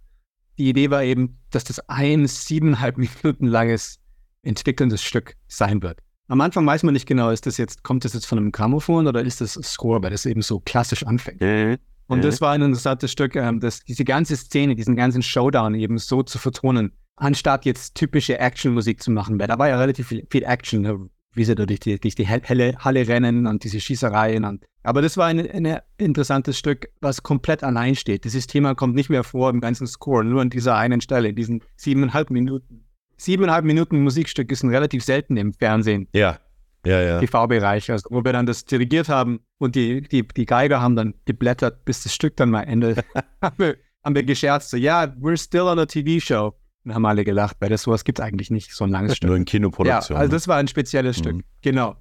Die 0.58 0.68
Idee 0.68 0.90
war 0.90 1.02
eben, 1.02 1.38
dass 1.50 1.64
das 1.64 1.80
ein 1.88 2.26
siebeneinhalb 2.26 2.96
Minuten 2.98 3.46
langes 3.46 3.98
entwickelndes 4.42 5.02
Stück 5.02 5.34
sein 5.48 5.82
wird. 5.82 6.00
Am 6.28 6.40
Anfang 6.40 6.66
weiß 6.66 6.82
man 6.82 6.92
nicht 6.94 7.06
genau, 7.06 7.30
ist 7.30 7.46
das 7.46 7.56
jetzt, 7.56 7.82
kommt 7.82 8.04
das 8.04 8.12
jetzt 8.12 8.26
von 8.26 8.38
einem 8.38 8.52
Grammophon 8.52 9.06
oder 9.06 9.22
ist 9.22 9.40
das 9.40 9.54
Score, 9.54 10.02
weil 10.02 10.10
das 10.10 10.26
eben 10.26 10.42
so 10.42 10.60
klassisch 10.60 11.02
anfängt. 11.04 11.40
Mhm. 11.40 11.78
Und 12.06 12.18
Mhm. 12.18 12.22
das 12.22 12.40
war 12.40 12.52
ein 12.52 12.62
interessantes 12.62 13.10
Stück, 13.12 13.34
ähm, 13.36 13.60
das, 13.60 13.80
diese 13.80 14.04
ganze 14.04 14.36
Szene, 14.36 14.74
diesen 14.76 14.94
ganzen 14.94 15.22
Showdown 15.22 15.74
eben 15.74 15.98
so 15.98 16.22
zu 16.22 16.38
vertonen, 16.38 16.92
anstatt 17.20 17.64
jetzt 17.64 17.94
typische 17.94 18.38
Actionmusik 18.38 19.02
zu 19.02 19.10
machen, 19.10 19.38
weil 19.38 19.46
da 19.46 19.58
war 19.58 19.68
ja 19.68 19.78
relativ 19.78 20.08
viel, 20.08 20.26
viel 20.30 20.44
Action, 20.44 21.10
wie 21.32 21.44
sie 21.44 21.54
da 21.54 21.66
durch 21.66 21.80
die, 21.80 21.98
durch 21.98 22.14
die 22.14 22.26
helle 22.26 22.76
Halle 22.78 23.08
rennen 23.08 23.46
und 23.46 23.64
diese 23.64 23.80
Schießereien. 23.80 24.44
Und, 24.44 24.64
aber 24.82 25.02
das 25.02 25.16
war 25.16 25.26
ein, 25.26 25.38
ein 25.50 25.78
interessantes 25.96 26.58
Stück, 26.58 26.88
was 27.00 27.22
komplett 27.22 27.62
allein 27.62 27.94
steht. 27.94 28.24
Dieses 28.24 28.46
Thema 28.46 28.74
kommt 28.74 28.94
nicht 28.94 29.10
mehr 29.10 29.24
vor 29.24 29.50
im 29.50 29.60
ganzen 29.60 29.86
Score, 29.86 30.24
nur 30.24 30.42
an 30.42 30.50
dieser 30.50 30.76
einen 30.76 31.00
Stelle, 31.00 31.28
in 31.28 31.36
diesen 31.36 31.62
siebeneinhalb 31.76 32.30
Minuten. 32.30 32.84
Siebeneinhalb 33.16 33.64
Minuten 33.64 34.02
Musikstück 34.02 34.50
ist 34.52 34.62
ein 34.62 34.70
relativ 34.70 35.02
selten 35.04 35.36
im 35.36 35.52
Fernsehen. 35.52 36.08
Ja, 36.12 36.38
ja, 36.86 37.00
ja. 37.00 37.20
TV-Bereich, 37.20 37.90
also 37.90 38.08
wo 38.10 38.24
wir 38.24 38.32
dann 38.32 38.46
das 38.46 38.64
dirigiert 38.64 39.08
haben 39.08 39.40
und 39.58 39.74
die, 39.74 40.02
die, 40.02 40.26
die 40.26 40.46
Geiger 40.46 40.80
haben 40.80 40.96
dann 40.96 41.14
geblättert, 41.24 41.84
bis 41.84 42.02
das 42.02 42.14
Stück 42.14 42.36
dann 42.36 42.50
mal 42.50 42.62
endet. 42.62 43.04
haben, 43.42 43.58
wir, 43.58 43.76
haben 44.04 44.14
wir 44.14 44.22
gescherzt, 44.22 44.70
so, 44.70 44.76
ja, 44.76 45.04
we're 45.20 45.36
still 45.36 45.62
on 45.62 45.78
a 45.78 45.86
TV-Show. 45.86 46.54
Und 46.88 46.94
haben 46.94 47.04
alle 47.04 47.24
gelacht, 47.24 47.56
weil 47.60 47.68
das 47.68 47.82
sowas 47.82 48.04
gibt 48.04 48.18
es 48.18 48.24
eigentlich 48.24 48.50
nicht, 48.50 48.72
so 48.72 48.84
ein 48.84 48.90
langes 48.90 49.16
Stück. 49.16 49.28
Nur 49.28 49.36
in 49.36 49.44
Kinoproduktion. 49.44 50.16
Ja, 50.16 50.20
also 50.20 50.32
das 50.32 50.48
war 50.48 50.56
ein 50.56 50.68
spezielles 50.68 51.18
Mhm. 51.18 51.22
Stück, 51.22 51.44
genau. 51.62 51.96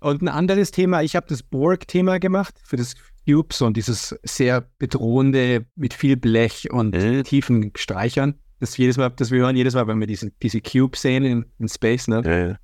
Und 0.00 0.22
ein 0.22 0.28
anderes 0.28 0.70
Thema, 0.70 1.02
ich 1.02 1.14
habe 1.14 1.26
das 1.28 1.42
Borg-Thema 1.42 2.18
gemacht 2.18 2.54
für 2.64 2.76
das 2.76 2.94
Cubes 3.28 3.60
und 3.60 3.76
dieses 3.76 4.18
sehr 4.22 4.62
bedrohende 4.78 5.66
mit 5.76 5.92
viel 5.92 6.16
Blech 6.16 6.70
und 6.72 6.94
Mhm. 6.96 7.22
tiefen 7.24 7.72
Streichern. 7.76 8.34
Das 8.60 8.76
jedes 8.78 8.96
Mal, 8.96 9.10
das 9.10 9.30
wir 9.30 9.40
hören 9.40 9.56
jedes 9.56 9.74
Mal, 9.74 9.86
wenn 9.88 10.00
wir 10.00 10.06
diese, 10.06 10.30
diese 10.42 10.62
Cube 10.62 10.96
sehen 10.96 11.24
in, 11.24 11.44
in 11.58 11.68
Space, 11.68 12.08
ne? 12.08 12.22
ja. 12.24 12.56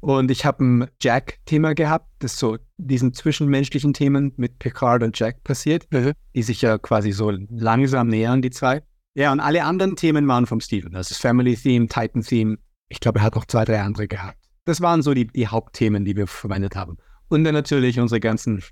Und 0.00 0.30
ich 0.30 0.46
habe 0.46 0.64
ein 0.64 0.86
Jack-Thema 1.02 1.74
gehabt, 1.74 2.06
das 2.20 2.38
so 2.38 2.56
diesen 2.78 3.12
zwischenmenschlichen 3.12 3.92
Themen 3.92 4.32
mit 4.38 4.58
Picard 4.58 5.02
und 5.02 5.18
Jack 5.18 5.44
passiert, 5.44 5.86
die 6.34 6.42
sich 6.42 6.62
ja 6.62 6.78
quasi 6.78 7.12
so 7.12 7.30
langsam 7.50 8.08
nähern, 8.08 8.40
die 8.40 8.48
zwei. 8.48 8.80
Ja, 9.14 9.32
und 9.32 9.40
alle 9.40 9.64
anderen 9.64 9.96
Themen 9.96 10.26
waren 10.28 10.46
vom 10.46 10.60
Steven. 10.60 10.92
Das 10.92 11.10
ist 11.10 11.18
Family-Theme, 11.18 11.88
Titan-Theme. 11.88 12.58
Ich 12.88 13.00
glaube, 13.00 13.20
er 13.20 13.24
hat 13.24 13.34
noch 13.34 13.44
zwei, 13.44 13.64
drei 13.64 13.80
andere 13.80 14.06
gehabt. 14.08 14.38
Das 14.64 14.80
waren 14.80 15.02
so 15.02 15.14
die, 15.14 15.26
die 15.26 15.48
Hauptthemen, 15.48 16.04
die 16.04 16.16
wir 16.16 16.26
verwendet 16.26 16.76
haben. 16.76 16.96
Und 17.28 17.44
dann 17.44 17.54
natürlich 17.54 17.98
unsere 17.98 18.20
ganzen 18.20 18.62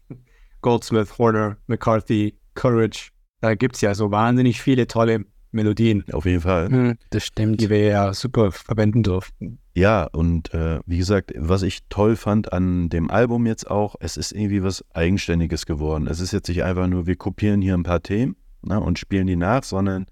Goldsmith, 0.60 1.18
Horner, 1.18 1.56
McCarthy, 1.66 2.38
Courage. 2.54 3.10
Da 3.40 3.54
gibt 3.54 3.76
es 3.76 3.80
ja 3.80 3.94
so 3.94 4.10
wahnsinnig 4.10 4.60
viele 4.60 4.86
tolle 4.86 5.24
Melodien, 5.50 6.04
Auf 6.12 6.26
jeden 6.26 6.42
Fall. 6.42 6.68
Hm, 6.68 6.98
das 7.10 7.24
stimmt. 7.24 7.60
die 7.60 7.70
wir 7.70 7.80
ja 7.80 8.12
super 8.12 8.52
verwenden 8.52 9.02
durften. 9.02 9.58
Ja, 9.74 10.04
und 10.04 10.52
äh, 10.52 10.80
wie 10.84 10.98
gesagt, 10.98 11.32
was 11.36 11.62
ich 11.62 11.80
toll 11.88 12.16
fand 12.16 12.52
an 12.52 12.90
dem 12.90 13.10
Album 13.10 13.46
jetzt 13.46 13.70
auch, 13.70 13.96
es 14.00 14.16
ist 14.16 14.32
irgendwie 14.32 14.62
was 14.62 14.84
Eigenständiges 14.92 15.64
geworden. 15.64 16.06
Es 16.06 16.20
ist 16.20 16.32
jetzt 16.32 16.48
nicht 16.48 16.64
einfach 16.64 16.86
nur, 16.86 17.06
wir 17.06 17.16
kopieren 17.16 17.62
hier 17.62 17.74
ein 17.74 17.82
paar 17.82 18.02
Themen 18.02 18.36
ne, 18.62 18.78
und 18.78 18.98
spielen 18.98 19.26
die 19.26 19.36
nach, 19.36 19.62
sondern 19.62 20.06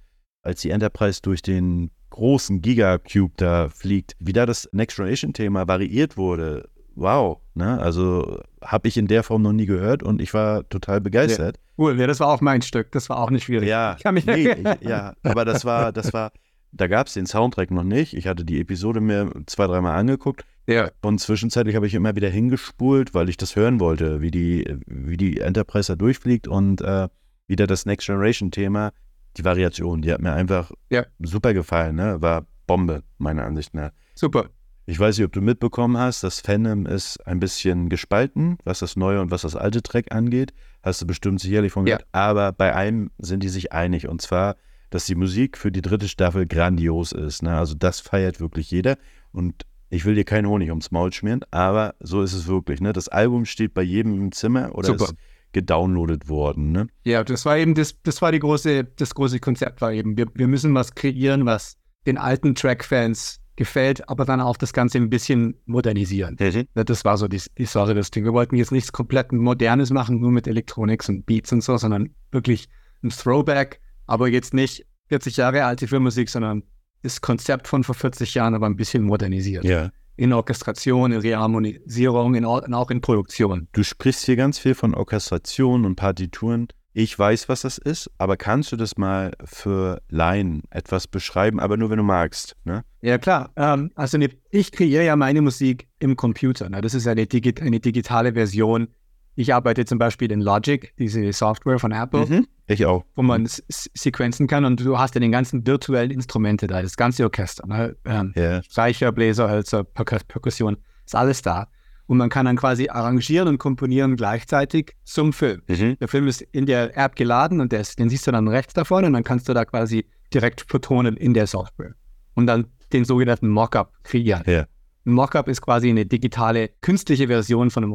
als 0.47 0.63
die 0.63 0.71
Enterprise 0.71 1.21
durch 1.21 1.43
den 1.43 1.91
großen 2.11 2.63
Gigacube 2.63 3.35
da 3.37 3.69
fliegt, 3.69 4.17
wie 4.21 4.33
da 4.33 4.47
das 4.47 4.69
Next 4.73 4.97
Generation-Thema 4.97 5.69
variiert 5.69 6.17
wurde, 6.17 6.69
wow, 6.95 7.39
ne? 7.55 7.79
Also 7.79 8.41
habe 8.63 8.89
ich 8.89 8.97
in 8.97 9.07
der 9.07 9.23
Form 9.23 9.43
noch 9.43 9.53
nie 9.53 9.67
gehört 9.67 10.03
und 10.03 10.21
ich 10.21 10.33
war 10.35 10.69
total 10.69 11.01
begeistert. 11.01 11.59
Cool, 11.79 11.99
ja, 12.01 12.07
das 12.07 12.21
war 12.21 12.29
auch 12.29 12.41
mein 12.41 12.63
Stück. 12.63 12.91
Das 12.93 13.09
war 13.11 13.19
auch 13.19 13.31
nicht 13.31 13.45
schwierig. 13.45 13.69
Ja, 13.69 13.95
Ich 13.97 14.03
kann 14.03 14.15
mich 14.15 14.27
nee, 14.27 14.49
ich, 14.51 14.89
ja, 14.89 15.15
aber 15.23 15.45
das 15.45 15.65
war, 15.65 15.93
das 15.93 16.13
war, 16.15 16.33
da 16.73 16.87
gab 16.87 17.07
es 17.09 17.15
den 17.15 17.27
Soundtrack 17.27 17.71
noch 17.71 17.85
nicht. 17.85 18.15
Ich 18.15 18.27
hatte 18.27 18.45
die 18.45 18.61
Episode 18.61 19.01
mir 19.01 19.31
zwei, 19.47 19.67
dreimal 19.67 19.99
angeguckt 19.99 20.45
ja. 20.67 20.91
und 21.03 21.21
zwischenzeitlich 21.21 21.77
habe 21.77 21.87
ich 21.87 21.95
immer 21.95 22.17
wieder 22.17 22.31
hingespult, 22.31 23.13
weil 23.13 23.29
ich 23.29 23.37
das 23.37 23.57
hören 23.57 23.79
wollte, 23.79 24.23
wie 24.23 24.31
die, 24.31 24.79
wie 24.87 25.19
die 25.19 25.41
Enterprise 25.41 25.93
da 25.93 25.97
durchfliegt 25.97 26.49
und 26.49 26.81
äh, 26.81 27.09
wieder 27.47 27.67
das 27.67 27.85
Next 27.85 28.07
Generation 28.07 28.51
Thema, 28.51 28.93
die 29.37 29.45
Variation, 29.45 30.03
die 30.03 30.13
hat 30.13 30.21
mir 30.21 30.33
einfach 30.33 30.71
Ja. 30.91 31.05
super 31.21 31.55
gefallen, 31.55 31.97
ne? 31.97 32.21
War 32.23 32.47
Bombe, 32.67 33.03
meiner 33.19 33.45
Ansicht 33.45 33.75
nach. 33.75 33.91
Super. 34.15 34.51
Ich 34.89 34.99
weiß 35.01 35.19
nicht, 35.19 35.27
ob 35.27 35.33
du 35.33 35.41
mitbekommen 35.41 35.99
hast, 35.99 36.23
das 36.23 36.41
Fandom 36.41 36.87
ist 36.87 37.25
ein 37.27 37.41
bisschen 37.41 37.89
gespalten, 37.89 38.57
was 38.65 38.79
das 38.79 38.95
neue 38.97 39.21
und 39.21 39.31
was 39.33 39.43
das 39.43 39.57
alte 39.57 39.83
Track 39.83 40.13
angeht. 40.15 40.53
Hast 40.83 41.03
du 41.03 41.07
bestimmt 41.07 41.41
sicherlich 41.41 41.73
von 41.73 41.87
Ja. 41.87 41.97
gehört. 41.97 42.09
Aber 42.13 42.53
bei 42.53 42.75
einem 42.75 43.11
sind 43.19 43.43
die 43.43 43.49
sich 43.49 43.73
einig. 43.73 44.07
Und 44.07 44.23
zwar, 44.23 44.57
dass 44.91 45.05
die 45.07 45.17
Musik 45.17 45.59
für 45.59 45.73
die 45.73 45.83
dritte 45.83 46.07
Staffel 46.09 46.47
grandios 46.47 47.11
ist. 47.11 47.43
Ne? 47.43 47.57
Also 47.57 47.75
das 47.75 47.99
feiert 47.99 48.39
wirklich 48.41 48.71
jeder. 48.71 48.97
Und 49.33 49.67
ich 49.91 50.05
will 50.05 50.15
dir 50.15 50.25
keinen 50.25 50.47
Honig 50.47 50.71
ums 50.71 50.93
Maul 50.93 51.13
schmieren, 51.13 51.45
aber 51.51 51.95
so 52.01 52.23
ist 52.23 52.33
es 52.33 52.47
wirklich. 52.47 52.81
Ne? 52.81 52.93
Das 52.93 53.09
Album 53.09 53.45
steht 53.45 53.75
bei 53.75 53.83
jedem 53.83 54.15
im 54.15 54.33
Zimmer 54.33 54.73
oder 54.77 54.87
Super. 54.89 55.05
ist 55.07 55.15
gedownloadet 55.57 56.29
worden. 56.29 56.71
Ne? 56.71 56.87
Ja, 57.05 57.25
das 57.25 57.47
war 57.47 57.57
eben 57.57 57.75
das, 57.75 57.97
das 58.03 58.21
war 58.21 58.31
die 58.31 58.41
große, 58.41 58.85
das 58.85 59.15
große 59.15 59.41
Konzept 59.41 59.81
war 59.81 59.91
eben, 59.91 60.15
wir, 60.19 60.27
wir 60.35 60.49
müssen 60.49 60.75
was 60.75 60.95
kreieren, 60.95 61.47
was 61.47 61.79
den 62.07 62.19
alten 62.19 62.55
Track-Fans 62.55 63.41
gefällt, 63.57 64.07
aber 64.07 64.27
dann 64.27 64.43
auch 64.43 64.59
das 64.59 64.75
Ganze 64.75 64.99
ein 64.99 65.09
bisschen 65.09 65.55
modernisieren. 65.65 66.37
Ja, 66.39 66.85
Das 66.85 67.07
war 67.07 67.17
so 67.17 67.27
die, 67.27 67.41
die 67.57 67.65
Sache, 67.65 67.95
das 67.95 68.11
Ding. 68.11 68.25
Wir 68.25 68.35
wollten 68.35 68.55
jetzt 68.57 68.71
nichts 68.71 68.93
komplett 68.93 69.33
Modernes 69.33 69.91
machen, 69.91 70.21
nur 70.21 70.31
mit 70.31 70.47
Electronics 70.47 71.09
und 71.09 71.25
Beats 71.25 71.51
und 71.53 71.65
so, 71.65 71.79
sondern 71.79 72.11
wirklich 72.33 72.69
ein 73.03 73.09
Throwback, 73.09 73.81
aber 74.07 74.29
jetzt 74.29 74.53
nicht 74.53 74.85
40 75.09 75.39
Jahre 75.39 75.65
alte 75.65 75.89
Filmmusik, 75.89 76.29
sondern 76.29 76.65
das 77.03 77.23
Konzept 77.23 77.67
von 77.67 77.83
vor 77.83 77.95
40 77.95 78.35
Jahren, 78.35 78.55
aber 78.55 78.67
ein 78.67 78.77
bisschen 78.77 79.05
modernisiert. 79.05 79.65
Ja. 79.65 79.91
In 80.17 80.33
Orchestration, 80.33 81.13
in 81.13 81.21
Reharmonisierung, 81.21 82.35
in, 82.35 82.45
auch 82.45 82.91
in 82.91 83.01
Produktion. 83.01 83.69
Du 83.73 83.83
sprichst 83.83 84.25
hier 84.25 84.37
ganz 84.37 84.59
viel 84.59 84.75
von 84.75 84.95
Orchestration 84.95 85.85
und 85.85 85.97
Partituren. 85.97 86.69
Ich 86.99 87.19
weiß, 87.19 87.51
was 87.51 87.61
das 87.61 87.77
ist, 87.77 88.11
aber 88.17 88.39
kannst 88.39 88.73
du 88.73 88.77
das 88.77 88.97
mal 88.97 89.33
für 89.45 90.01
Laien 90.09 90.63
etwas 90.71 91.07
beschreiben, 91.07 91.61
aber 91.61 91.77
nur 91.77 91.91
wenn 91.91 91.99
du 91.99 92.03
magst, 92.03 92.57
ne? 92.65 92.85
Ja, 93.03 93.19
klar. 93.19 93.51
Ähm, 93.55 93.91
also 93.95 94.17
ne, 94.17 94.31
ich 94.51 94.73
kreiere 94.73 95.05
ja 95.05 95.15
meine 95.15 95.43
Musik 95.43 95.89
im 95.99 96.17
Computer. 96.17 96.71
Ne? 96.71 96.81
Das 96.81 96.95
ist 96.95 97.07
eine, 97.07 97.27
digi 97.27 97.55
eine 97.61 97.81
digitale 97.81 98.33
Version. 98.33 98.89
Ich 99.37 99.53
arbeite 99.55 99.85
zum 99.85 99.99
Beispiel 99.99 100.33
in 100.33 100.41
Logic, 100.41 100.93
diese 100.99 101.33
Software 101.33 101.79
von 101.79 101.93
Apple, 101.93 102.45
Ich 102.69 102.85
auch. 102.87 103.05
wo 103.15 103.23
man 103.23 103.47
sequenzen 103.47 104.47
kann 104.47 104.65
und 104.65 104.81
du 104.85 104.99
hast 104.99 105.15
ja 105.15 105.21
den 105.21 105.31
ganzen 105.31 105.67
virtuellen 105.67 106.11
Instrumente 106.11 106.67
da, 106.67 106.81
das 106.83 106.97
ganze 106.97 107.23
Orchester. 107.25 107.67
Ne? 107.67 107.97
Ähm, 108.07 108.33
Ja. 108.35 108.63
Streicher, 108.63 109.13
Bläser, 109.13 109.51
Hölzer, 109.51 109.85
Perkus 109.85 110.25
Perkussion, 110.25 110.79
ist 111.05 111.15
alles 111.15 111.43
da. 111.43 111.69
Und 112.07 112.19
man 112.19 112.31
kann 112.31 112.47
dann 112.47 112.57
quasi 112.57 112.89
arrangieren 112.89 113.49
und 113.49 113.59
komponieren 113.59 114.17
gleichzeitig 114.17 114.93
zum 115.05 115.33
Film. 115.33 115.63
Der 115.69 116.09
Film 116.09 116.29
ist 116.29 116.41
in 116.41 116.65
der 116.65 116.97
App 116.97 117.17
geladen 117.17 117.61
und 117.61 117.73
ist, 117.73 117.99
den 117.99 118.09
siehst 118.09 118.27
du 118.27 118.31
dann 118.31 118.47
rechts 118.49 118.75
davon 118.75 119.05
und 119.05 119.13
dann 119.13 119.25
kannst 119.25 119.49
du 119.49 119.55
da 119.55 119.65
quasi 119.65 120.07
direkt 120.33 120.65
vertonen 120.69 121.17
in 121.17 121.35
der 121.35 121.47
Software. 121.47 121.95
Und 122.35 122.47
dann 122.47 122.69
den 122.93 123.05
sogenannten 123.05 123.49
Mockup 123.49 123.93
kreieren. 124.05 124.45
Ja. 124.47 124.67
Ein 125.05 125.13
Mockup 125.13 125.49
ist 125.49 125.61
quasi 125.61 125.91
eine 125.91 126.07
digitale, 126.07 126.71
künstliche 126.81 127.27
Version 127.27 127.71
von 127.71 127.83
einem 127.85 127.93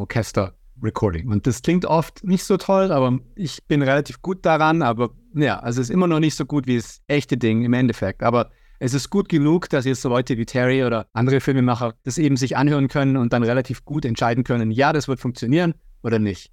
Orchester-Recording. 0.81 1.27
Und 1.29 1.47
das 1.47 1.61
klingt 1.61 1.85
oft 1.85 2.23
nicht 2.23 2.43
so 2.43 2.57
toll, 2.57 2.91
aber 2.91 3.19
ich 3.35 3.63
bin 3.67 3.81
relativ 3.81 4.21
gut 4.21 4.45
daran. 4.45 4.81
Aber 4.81 5.11
ja, 5.35 5.59
also 5.59 5.81
es 5.81 5.89
ist 5.89 5.93
immer 5.93 6.07
noch 6.07 6.19
nicht 6.19 6.35
so 6.35 6.45
gut 6.45 6.67
wie 6.67 6.77
das 6.77 7.01
echte 7.07 7.37
Ding 7.37 7.63
im 7.63 7.73
Endeffekt. 7.73 8.23
Aber 8.23 8.51
es 8.79 8.93
ist 8.93 9.09
gut 9.09 9.29
genug, 9.29 9.69
dass 9.69 9.85
jetzt 9.85 10.01
so 10.01 10.09
Leute 10.09 10.37
wie 10.37 10.45
Terry 10.45 10.83
oder 10.83 11.07
andere 11.13 11.39
Filmemacher 11.39 11.93
das 12.03 12.17
eben 12.17 12.35
sich 12.35 12.57
anhören 12.57 12.87
können 12.87 13.17
und 13.17 13.31
dann 13.33 13.43
relativ 13.43 13.85
gut 13.85 14.05
entscheiden 14.05 14.43
können, 14.43 14.71
ja, 14.71 14.91
das 14.91 15.07
wird 15.07 15.19
funktionieren 15.19 15.75
oder 16.03 16.19
nicht. 16.19 16.51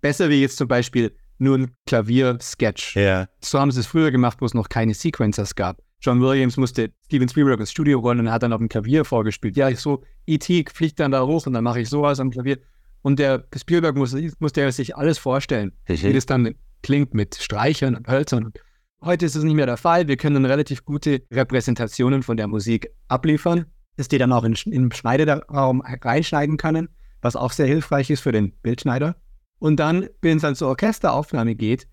Besser 0.00 0.30
wie 0.30 0.40
jetzt 0.40 0.58
zum 0.58 0.68
Beispiel 0.68 1.12
nur 1.38 1.58
ein 1.58 1.72
Klavier-Sketch. 1.86 2.94
Ja. 2.94 3.26
So 3.40 3.58
haben 3.58 3.72
sie 3.72 3.80
es 3.80 3.86
früher 3.86 4.12
gemacht, 4.12 4.38
wo 4.40 4.46
es 4.46 4.54
noch 4.54 4.68
keine 4.68 4.94
Sequencers 4.94 5.56
gab. 5.56 5.82
John 6.00 6.20
Williams 6.20 6.56
musste 6.56 6.92
Steven 7.06 7.28
Spielberg 7.28 7.58
ins 7.58 7.72
Studio 7.72 7.98
rollen 7.98 8.20
und 8.20 8.30
hat 8.30 8.44
dann 8.44 8.52
auf 8.52 8.60
dem 8.60 8.68
Klavier 8.68 9.04
vorgespielt. 9.04 9.56
Ja, 9.56 9.68
ich 9.68 9.80
so, 9.80 10.04
E.T. 10.26 10.66
fliegt 10.72 11.00
dann 11.00 11.10
da 11.10 11.26
hoch 11.26 11.46
und 11.46 11.54
dann 11.54 11.64
mache 11.64 11.80
ich 11.80 11.88
sowas 11.88 12.20
am 12.20 12.30
Klavier. 12.30 12.58
Und 13.06 13.20
der 13.20 13.44
Spielberg 13.56 13.94
musste, 13.94 14.32
musste 14.40 14.62
ja 14.62 14.72
sich 14.72 14.96
alles 14.96 15.16
vorstellen, 15.16 15.70
wie 15.86 16.12
das 16.12 16.26
dann 16.26 16.56
klingt 16.82 17.14
mit 17.14 17.36
Streichern 17.36 17.94
und 17.94 18.08
Hölzern. 18.08 18.52
Heute 19.00 19.26
ist 19.26 19.36
es 19.36 19.44
nicht 19.44 19.54
mehr 19.54 19.66
der 19.66 19.76
Fall. 19.76 20.08
Wir 20.08 20.16
können 20.16 20.44
relativ 20.44 20.84
gute 20.84 21.22
Repräsentationen 21.32 22.24
von 22.24 22.36
der 22.36 22.48
Musik 22.48 22.90
abliefern, 23.06 23.66
dass 23.96 24.08
die 24.08 24.18
dann 24.18 24.32
auch 24.32 24.42
in, 24.42 24.56
den 24.66 24.90
Schneideraum 24.90 25.82
reinschneiden 25.82 26.56
können, 26.56 26.88
was 27.22 27.36
auch 27.36 27.52
sehr 27.52 27.66
hilfreich 27.66 28.10
ist 28.10 28.22
für 28.22 28.32
den 28.32 28.50
Bildschneider. 28.62 29.14
Und 29.60 29.76
dann, 29.76 30.08
wenn 30.20 30.38
es 30.38 30.42
dann 30.42 30.56
zur 30.56 30.66
Orchesteraufnahme 30.70 31.54
geht, 31.54 31.86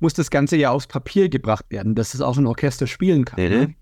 muss 0.00 0.14
das 0.14 0.30
Ganze 0.30 0.56
ja 0.56 0.72
aufs 0.72 0.88
Papier 0.88 1.28
gebracht 1.28 1.66
werden, 1.68 1.94
dass 1.94 2.12
es 2.12 2.20
auch 2.20 2.38
ein 2.38 2.46
Orchester 2.48 2.88
spielen 2.88 3.24
kann. 3.24 3.40
Mhm. 3.40 3.50
Ne? 3.50 3.74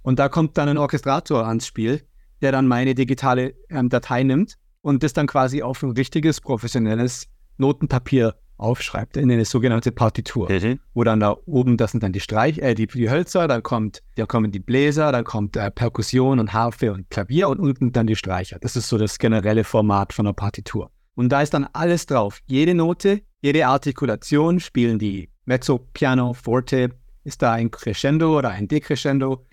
Und 0.00 0.18
da 0.18 0.30
kommt 0.30 0.56
dann 0.56 0.70
ein 0.70 0.78
Orchestrator 0.78 1.46
ans 1.46 1.66
Spiel, 1.66 2.00
der 2.40 2.52
dann 2.52 2.66
meine 2.68 2.94
digitale 2.94 3.54
ähm, 3.68 3.90
Datei 3.90 4.22
nimmt 4.22 4.56
und 4.82 5.02
das 5.02 5.12
dann 5.12 5.26
quasi 5.26 5.62
auf 5.62 5.82
ein 5.82 5.92
richtiges, 5.92 6.40
professionelles 6.40 7.28
Notenpapier 7.56 8.34
aufschreibt, 8.58 9.16
in 9.16 9.30
eine 9.30 9.44
sogenannte 9.44 9.90
Partitur, 9.90 10.48
wo 10.94 11.02
dann 11.02 11.20
da 11.20 11.36
oben, 11.46 11.76
das 11.76 11.92
sind 11.92 12.02
dann 12.02 12.12
die 12.12 12.20
Streich, 12.20 12.58
äh, 12.58 12.74
die, 12.74 12.86
die 12.86 13.10
Hölzer, 13.10 13.48
dann 13.48 13.62
kommt, 13.62 14.02
da 14.16 14.26
kommen 14.26 14.52
die 14.52 14.60
Bläser, 14.60 15.10
dann 15.10 15.24
kommt 15.24 15.56
äh, 15.56 15.70
Perkussion 15.70 16.38
und 16.38 16.52
Harfe 16.52 16.92
und 16.92 17.10
Klavier 17.10 17.48
und 17.48 17.58
unten 17.58 17.92
dann 17.92 18.06
die 18.06 18.14
Streicher. 18.14 18.58
Das 18.60 18.76
ist 18.76 18.88
so 18.88 18.98
das 18.98 19.18
generelle 19.18 19.64
Format 19.64 20.12
von 20.12 20.26
einer 20.26 20.34
Partitur. 20.34 20.90
Und 21.14 21.30
da 21.30 21.42
ist 21.42 21.54
dann 21.54 21.66
alles 21.72 22.06
drauf. 22.06 22.40
Jede 22.46 22.74
Note, 22.74 23.22
jede 23.40 23.66
Artikulation 23.66 24.60
spielen 24.60 24.98
die 24.98 25.28
Mezzo, 25.44 25.78
Piano, 25.92 26.32
Forte, 26.32 26.90
ist 27.24 27.42
da 27.42 27.52
ein 27.52 27.70
Crescendo 27.70 28.38
oder 28.38 28.50
ein 28.50 28.68
Decrescendo. 28.68 29.44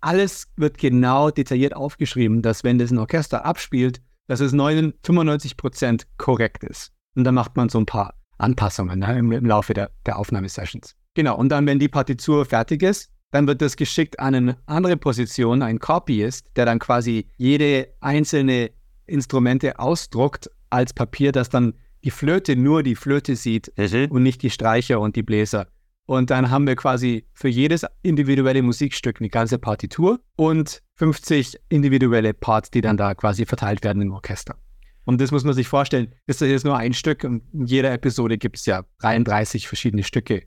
Alles 0.00 0.46
wird 0.56 0.78
genau 0.78 1.30
detailliert 1.30 1.76
aufgeschrieben, 1.76 2.42
dass 2.42 2.64
wenn 2.64 2.78
das 2.78 2.90
ein 2.90 2.98
Orchester 2.98 3.44
abspielt, 3.44 4.00
dass 4.26 4.40
es 4.40 4.52
95 4.52 5.56
Prozent 5.56 6.06
korrekt 6.18 6.64
ist. 6.64 6.92
Und 7.14 7.24
dann 7.24 7.34
macht 7.34 7.56
man 7.56 7.68
so 7.68 7.78
ein 7.78 7.86
paar 7.86 8.14
Anpassungen 8.38 8.98
ne, 8.98 9.18
im, 9.18 9.32
im, 9.32 9.46
Laufe 9.46 9.74
der, 9.74 9.90
der 10.06 10.18
Aufnahmesessions. 10.18 10.94
Genau, 11.14 11.36
und 11.36 11.48
dann, 11.50 11.66
wenn 11.66 11.78
die 11.78 11.88
Partitur 11.88 12.44
fertig 12.44 12.82
ist, 12.82 13.10
dann 13.30 13.46
wird 13.46 13.62
das 13.62 13.76
geschickt 13.76 14.18
an 14.20 14.34
eine 14.34 14.56
andere 14.66 14.96
Position, 14.96 15.62
ein 15.62 15.78
Copyist, 15.78 16.50
der 16.56 16.66
dann 16.66 16.78
quasi 16.78 17.28
jede 17.36 17.88
einzelne 18.00 18.70
Instrumente 19.06 19.78
ausdruckt 19.78 20.50
als 20.70 20.92
Papier, 20.92 21.32
das 21.32 21.48
dann 21.48 21.74
die 22.04 22.10
Flöte 22.10 22.54
nur 22.56 22.82
die 22.82 22.94
Flöte 22.94 23.34
sieht 23.34 23.72
mhm. 23.76 24.10
und 24.10 24.22
nicht 24.22 24.42
die 24.42 24.50
Streicher 24.50 25.00
und 25.00 25.16
die 25.16 25.22
Bläser. 25.22 25.68
Und 26.06 26.30
dann 26.30 26.50
haben 26.50 26.66
wir 26.66 26.76
quasi 26.76 27.26
für 27.32 27.48
jedes 27.48 27.86
individuelle 28.02 28.62
Musikstück 28.62 29.20
eine 29.20 29.30
ganze 29.30 29.58
Partitur 29.58 30.20
und 30.36 30.82
50 30.96 31.58
individuelle 31.70 32.34
Parts, 32.34 32.70
die 32.70 32.82
dann 32.82 32.96
da 32.96 33.14
quasi 33.14 33.46
verteilt 33.46 33.82
werden 33.84 34.02
im 34.02 34.12
Orchester. 34.12 34.56
Und 35.04 35.20
das 35.20 35.30
muss 35.30 35.44
man 35.44 35.54
sich 35.54 35.68
vorstellen, 35.68 36.14
das 36.26 36.40
ist 36.40 36.48
jetzt 36.50 36.64
nur 36.64 36.76
ein 36.76 36.94
Stück 36.94 37.24
und 37.24 37.42
in 37.52 37.66
jeder 37.66 37.92
Episode 37.92 38.38
gibt 38.38 38.56
es 38.56 38.66
ja 38.66 38.84
33 39.00 39.68
verschiedene 39.68 40.02
Stücke. 40.02 40.44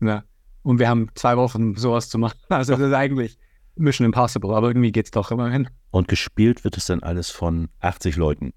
ja. 0.00 0.24
Und 0.64 0.78
wir 0.78 0.88
haben 0.88 1.08
zwei 1.16 1.36
Wochen 1.36 1.74
sowas 1.74 2.08
zu 2.08 2.18
machen. 2.18 2.38
Also 2.48 2.74
das 2.74 2.82
ist 2.82 2.94
eigentlich 2.94 3.36
Mission 3.74 4.06
Impossible, 4.06 4.54
aber 4.54 4.68
irgendwie 4.68 4.92
geht 4.92 5.06
es 5.06 5.10
doch 5.10 5.32
immerhin. 5.32 5.68
Und 5.90 6.06
gespielt 6.06 6.62
wird 6.62 6.76
es 6.76 6.86
dann 6.86 7.02
alles 7.02 7.30
von 7.30 7.68
80 7.80 8.14
Leuten. 8.14 8.52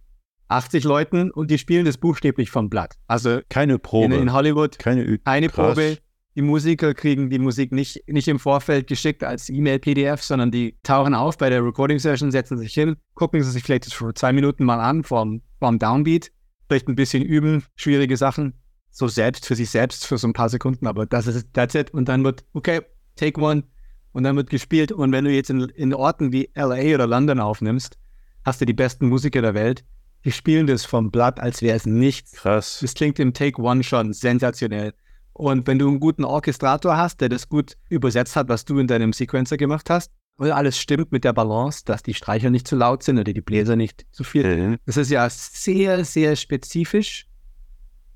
80 0.47 0.83
Leuten 0.83 1.31
und 1.31 1.49
die 1.49 1.57
spielen 1.57 1.85
das 1.85 1.97
buchstäblich 1.97 2.51
vom 2.51 2.69
Blatt. 2.69 2.95
Also 3.07 3.39
keine 3.49 3.79
Probe. 3.79 4.13
In, 4.13 4.21
in 4.21 4.33
Hollywood 4.33 4.77
keine, 4.77 5.17
keine 5.17 5.49
Probe. 5.49 5.97
Die 6.35 6.41
Musiker 6.41 6.93
kriegen 6.93 7.29
die 7.29 7.39
Musik 7.39 7.71
nicht, 7.71 8.03
nicht 8.07 8.27
im 8.27 8.39
Vorfeld 8.39 8.87
geschickt 8.87 9.23
als 9.23 9.49
E-Mail-PDF, 9.49 10.21
sondern 10.21 10.51
die 10.51 10.77
tauchen 10.83 11.15
auf 11.15 11.37
bei 11.37 11.49
der 11.49 11.63
Recording-Session, 11.63 12.29
setzen 12.29 12.57
sich 12.57 12.73
hin, 12.73 12.97
gucken 13.13 13.41
sie 13.41 13.51
sich 13.51 13.63
vielleicht 13.63 13.93
für 13.93 14.13
zwei 14.13 14.33
Minuten 14.33 14.65
mal 14.65 14.81
an 14.81 15.03
vorm, 15.03 15.41
vorm 15.59 15.79
Downbeat, 15.79 16.31
vielleicht 16.67 16.89
ein 16.89 16.95
bisschen 16.95 17.23
üben, 17.23 17.63
schwierige 17.77 18.17
Sachen, 18.17 18.53
so 18.91 19.07
selbst 19.07 19.45
für 19.45 19.55
sich 19.55 19.69
selbst 19.69 20.05
für 20.05 20.17
so 20.17 20.27
ein 20.27 20.33
paar 20.33 20.49
Sekunden, 20.49 20.87
aber 20.87 21.05
das 21.05 21.27
ist 21.27 21.53
that's 21.53 21.73
it. 21.73 21.93
Und 21.93 22.09
dann 22.09 22.23
wird, 22.25 22.43
okay, 22.53 22.81
take 23.15 23.39
one 23.39 23.63
und 24.11 24.23
dann 24.23 24.35
wird 24.35 24.49
gespielt. 24.49 24.91
Und 24.91 25.13
wenn 25.13 25.23
du 25.23 25.31
jetzt 25.31 25.49
in, 25.49 25.61
in 25.61 25.93
Orten 25.93 26.33
wie 26.33 26.49
LA 26.55 26.95
oder 26.95 27.07
London 27.07 27.39
aufnimmst, 27.39 27.97
hast 28.43 28.59
du 28.59 28.65
die 28.65 28.73
besten 28.73 29.07
Musiker 29.07 29.41
der 29.41 29.53
Welt. 29.53 29.85
Die 30.25 30.31
spielen 30.31 30.67
das 30.67 30.85
vom 30.85 31.11
Blatt, 31.11 31.39
als 31.39 31.61
wäre 31.61 31.77
es 31.77 31.85
nichts. 31.85 32.33
Krass. 32.33 32.79
Das 32.81 32.93
klingt 32.93 33.19
im 33.19 33.33
Take 33.33 33.61
One 33.61 33.83
schon 33.83 34.11
sensationell. 34.11 34.93
Und 35.37 35.67
wenn 35.67 35.77
du 35.79 35.89
einen 35.89 35.99
guten 35.99 36.23
Orchestrator 36.23 36.95
hast, 36.95 37.19
der 37.19 37.27
das 37.27 37.49
gut 37.49 37.75
übersetzt 37.89 38.37
hat, 38.37 38.47
was 38.47 38.63
du 38.63 38.79
in 38.79 38.87
deinem 38.87 39.11
Sequencer 39.11 39.57
gemacht 39.57 39.89
hast, 39.89 40.11
und 40.37 40.51
alles 40.51 40.77
stimmt 40.77 41.11
mit 41.11 41.23
der 41.23 41.33
Balance, 41.33 41.83
dass 41.85 42.03
die 42.03 42.13
Streicher 42.13 42.49
nicht 42.49 42.67
zu 42.67 42.75
laut 42.75 43.03
sind 43.03 43.19
oder 43.19 43.33
die 43.33 43.41
Bläser 43.41 43.75
nicht 43.75 44.05
zu 44.11 44.23
viel. 44.23 44.55
Mhm. 44.55 44.77
Das 44.85 44.97
ist 44.97 45.09
ja 45.09 45.29
sehr, 45.29 46.03
sehr 46.05 46.35
spezifisch. 46.35 47.27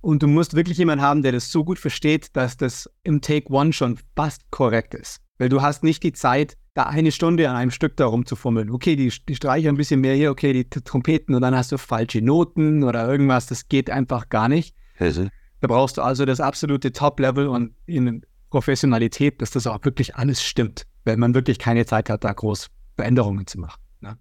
Und 0.02 0.24
du 0.24 0.28
musst 0.28 0.56
wirklich 0.56 0.78
jemanden 0.78 1.04
haben, 1.04 1.22
der 1.22 1.34
das 1.34 1.52
so 1.52 1.66
gut 1.66 1.78
versteht, 1.78 2.36
dass 2.36 2.56
das 2.56 2.90
im 3.04 3.22
Take 3.22 3.52
One 3.52 3.74
schon 3.74 4.00
fast 4.16 4.50
korrekt 4.50 4.94
ist. 4.94 5.20
Weil 5.38 5.50
du 5.50 5.62
hast 5.62 5.84
nicht 5.84 6.04
die 6.04 6.14
Zeit, 6.14 6.58
da 6.74 6.84
eine 6.84 7.12
Stunde 7.12 7.50
an 7.50 7.56
einem 7.58 7.72
Stück 7.72 7.98
darum 7.98 8.26
zu 8.26 8.38
fummeln. 8.38 8.70
Okay, 8.70 8.96
die, 8.96 9.12
die 9.28 9.36
Streicher 9.36 9.70
ein 9.70 9.78
bisschen 9.78 10.00
mehr 10.00 10.16
hier, 10.16 10.32
okay, 10.32 10.54
die 10.54 10.70
Trompeten 10.70 11.36
und 11.36 11.42
dann 11.42 11.56
hast 11.56 11.72
du 11.74 11.78
falsche 11.78 12.22
Noten 12.22 12.84
oder 12.84 13.10
irgendwas. 13.10 13.48
Das 13.48 13.68
geht 13.68 13.90
einfach 13.90 14.30
gar 14.30 14.48
nicht. 14.48 14.74
Also. 14.98 15.28
Da 15.62 15.68
brauchst 15.68 15.98
du 15.98 16.02
also 16.02 16.26
das 16.26 16.40
absolute 16.40 16.92
Top-Level 16.92 17.48
und 17.48 17.74
in 17.86 18.26
Professionalität, 18.50 19.42
dass 19.42 19.52
das 19.52 19.68
auch 19.68 19.84
wirklich 19.84 20.16
alles 20.16 20.42
stimmt, 20.42 20.86
wenn 21.04 21.20
man 21.20 21.36
wirklich 21.36 21.60
keine 21.60 21.86
Zeit 21.86 22.10
hat, 22.10 22.24
da 22.24 22.34
groß 22.34 22.68
Veränderungen 22.96 23.46
zu 23.46 23.60
machen. 23.60 23.80
Ne? 24.02 24.18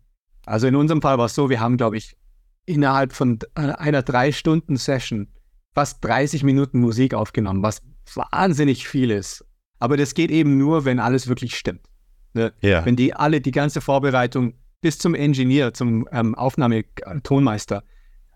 Also 0.47 0.67
in 0.67 0.75
unserem 0.75 1.01
Fall 1.01 1.19
war 1.19 1.27
es 1.27 1.35
so, 1.35 1.49
wir 1.49 1.61
haben, 1.61 1.77
glaube 1.77 1.97
ich, 1.97 2.17
innerhalb 2.67 3.13
von 3.13 3.39
einer 3.55 4.03
drei 4.03 4.33
Stunden 4.33 4.77
Session 4.77 5.29
fast 5.75 6.05
30 6.05 6.43
Minuten 6.43 6.81
Musik 6.81 7.15
aufgenommen, 7.15 7.63
was 7.63 7.81
wahnsinnig 8.15 8.87
viel 8.87 9.11
ist. 9.11 9.45
Aber 9.79 9.97
das 9.97 10.15
geht 10.15 10.31
eben 10.31 10.59
nur, 10.59 10.85
wenn 10.85 10.99
alles 10.99 11.29
wirklich 11.29 11.57
stimmt. 11.57 11.87
Ne? 12.35 12.53
Ja. 12.61 12.85
Wenn 12.85 12.97
die 12.97 13.15
alle, 13.15 13.41
die 13.41 13.53
ganze 13.53 13.81
Vorbereitung 13.81 14.55
bis 14.81 14.99
zum 14.99 15.15
Engineer, 15.15 15.73
zum 15.73 16.07
ähm, 16.13 16.35
Aufnahmetonmeister, 16.35 17.85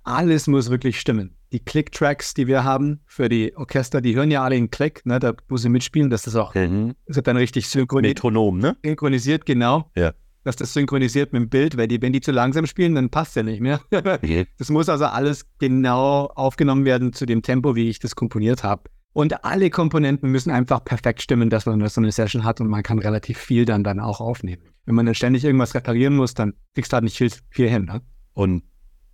alles 0.05 0.47
muss 0.47 0.71
wirklich 0.71 0.99
stimmen 0.99 1.37
die 1.53 1.61
Click-Tracks, 1.61 2.35
die 2.35 2.47
wir 2.47 2.65
haben 2.65 3.01
für 3.07 3.29
die 3.29 3.55
Orchester, 3.57 4.01
die 4.01 4.15
hören 4.15 4.31
ja 4.31 4.43
alle 4.43 4.57
in 4.57 4.71
Click, 4.71 5.05
ne, 5.05 5.19
da 5.19 5.35
wo 5.49 5.57
sie 5.57 5.69
mitspielen, 5.69 6.11
dass 6.11 6.23
das 6.23 6.35
auch 6.37 6.55
mhm. 6.55 6.95
das 7.07 7.23
dann 7.23 7.37
richtig 7.37 7.69
synchronisiert. 7.69 8.17
Metronom, 8.17 8.59
ne? 8.59 8.77
Synchronisiert, 8.85 9.47
genau. 9.47 9.91
Ja. 9.95 10.13
Dass 10.45 10.57
das 10.57 10.73
synchronisiert 10.73 11.33
mit 11.33 11.43
dem 11.43 11.49
Bild, 11.49 11.77
weil 11.77 11.87
die, 11.87 12.03
wenn 12.03 12.13
die 12.13 12.21
zu 12.21 12.33
langsam 12.33 12.67
spielen, 12.67 12.95
dann 12.95 13.11
passt 13.11 13.37
ja 13.37 13.43
nicht 13.43 13.61
mehr. 13.61 13.81
das 14.59 14.71
muss 14.71 14.89
also 14.89 15.05
alles 15.05 15.47
genau 15.59 16.27
aufgenommen 16.35 16.85
werden 16.85 17.13
zu 17.13 17.27
dem 17.27 17.43
Tempo, 17.43 17.77
wie 17.77 17.89
ich 17.89 18.01
das 18.01 18.17
komponiert 18.17 18.65
habe. 18.65 18.91
Und 19.13 19.45
alle 19.45 19.69
Komponenten 19.69 20.31
müssen 20.31 20.51
einfach 20.51 20.83
perfekt 20.85 21.21
stimmen, 21.21 21.51
dass 21.51 21.67
man 21.67 21.87
so 21.87 22.01
eine 22.01 22.11
Session 22.11 22.45
hat 22.45 22.61
und 22.61 22.69
man 22.69 22.83
kann 22.83 22.99
relativ 22.99 23.39
viel 23.39 23.67
dann, 23.67 23.85
dann 23.85 24.01
auch 24.01 24.21
aufnehmen. 24.21 24.63
Wenn 24.87 24.95
man 24.95 25.07
dann 25.07 25.15
ständig 25.15 25.45
irgendwas 25.45 25.75
reparieren 25.75 26.17
muss, 26.17 26.35
dann 26.35 26.55
kriegst 26.75 26.93
du 26.93 26.95
halt 26.95 27.05
nicht 27.05 27.19
viel, 27.19 27.31
viel 27.51 27.69
hin. 27.69 27.85
Ne? 27.85 28.01
Und 28.33 28.65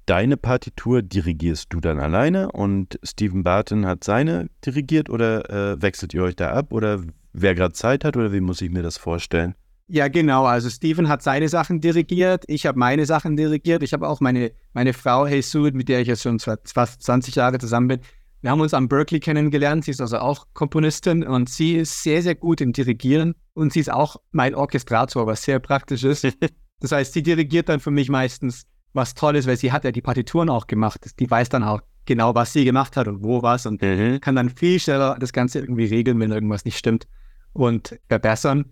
deine 0.09 0.37
Partitur 0.37 1.03
dirigierst 1.03 1.73
du 1.73 1.81
dann 1.81 2.01
alleine 2.01 2.51
und 2.53 2.99
Stephen 3.03 3.43
Barton 3.43 3.85
hat 3.85 4.05
seine 4.05 4.49
dirigiert 4.65 5.11
oder 5.11 5.51
äh, 5.51 5.83
wechselt 5.83 6.15
ihr 6.15 6.23
euch 6.23 6.35
da 6.35 6.53
ab 6.53 6.73
oder 6.73 7.03
wer 7.33 7.55
gerade 7.55 7.75
Zeit 7.75 8.05
hat 8.05 8.17
oder 8.17 8.33
wie 8.33 8.41
muss 8.41 8.63
ich 8.63 8.71
mir 8.71 8.83
das 8.83 8.97
vorstellen? 8.97 9.55
Ja, 9.87 10.09
genau. 10.09 10.45
Also 10.45 10.69
Stephen 10.71 11.09
hat 11.09 11.23
seine 11.23 11.49
Sachen 11.49 11.81
dirigiert, 11.81 12.45
ich 12.47 12.67
habe 12.67 12.79
meine 12.79 13.07
Sachen 13.07 13.37
dirigiert. 13.37 13.83
Ich 13.83 13.93
habe 13.93 14.07
auch 14.07 14.21
meine, 14.21 14.53
meine 14.75 14.93
Frau 14.93 15.27
Jesus, 15.27 15.73
mit 15.73 15.89
der 15.89 16.01
ich 16.01 16.09
jetzt 16.09 16.23
schon 16.23 16.39
fast 16.39 17.03
20 17.03 17.35
Jahre 17.35 17.59
zusammen 17.59 17.89
bin. 17.89 18.01
Wir 18.41 18.51
haben 18.51 18.61
uns 18.61 18.75
am 18.75 18.89
Berkeley 18.89 19.21
kennengelernt. 19.21 19.85
Sie 19.85 19.91
ist 19.91 20.01
also 20.01 20.19
auch 20.19 20.47
Komponistin 20.55 21.23
und 21.25 21.49
sie 21.49 21.77
ist 21.77 22.03
sehr, 22.03 22.23
sehr 22.23 22.35
gut 22.35 22.61
im 22.61 22.73
Dirigieren 22.73 23.35
und 23.55 23.73
sie 23.73 23.81
ist 23.81 23.91
auch 23.91 24.17
mein 24.31 24.55
Orchestrator, 24.55 25.27
was 25.27 25.43
sehr 25.43 25.59
praktisch 25.59 26.05
ist. 26.05 26.27
Das 26.81 26.93
heißt, 26.93 27.13
sie 27.13 27.25
dirigiert 27.25 27.69
dann 27.69 27.81
für 27.81 27.91
mich 27.91 28.09
meistens 28.09 28.65
was 28.99 29.15
toll 29.15 29.37
ist, 29.37 29.47
weil 29.47 29.57
sie 29.57 29.73
hat 29.73 29.85
ja 29.85 29.93
die 29.93 30.03
Partituren 30.03 30.51
auch 30.51 30.67
gemacht. 30.67 31.15
Die 31.19 31.31
weiß 31.31 31.49
dann 31.49 31.65
auch 31.65 31.81
genau, 32.05 32.35
was 32.35 32.53
sie 32.53 32.65
gemacht 32.65 32.97
hat 32.97 33.09
und 33.09 33.23
wo 33.23 33.43
was 33.43 33.65
und 33.65 33.81
mhm. 33.81 34.21
kann 34.21 34.35
dann 34.35 34.51
viel 34.51 34.81
schneller 34.81 35.17
das 35.19 35.33
Ganze 35.33 35.61
irgendwie 35.61 35.87
regeln, 35.87 36.19
wenn 36.21 36.33
irgendwas 36.33 36.65
nicht 36.65 36.77
stimmt 36.77 37.07
und 37.53 37.99
verbessern, 38.09 38.67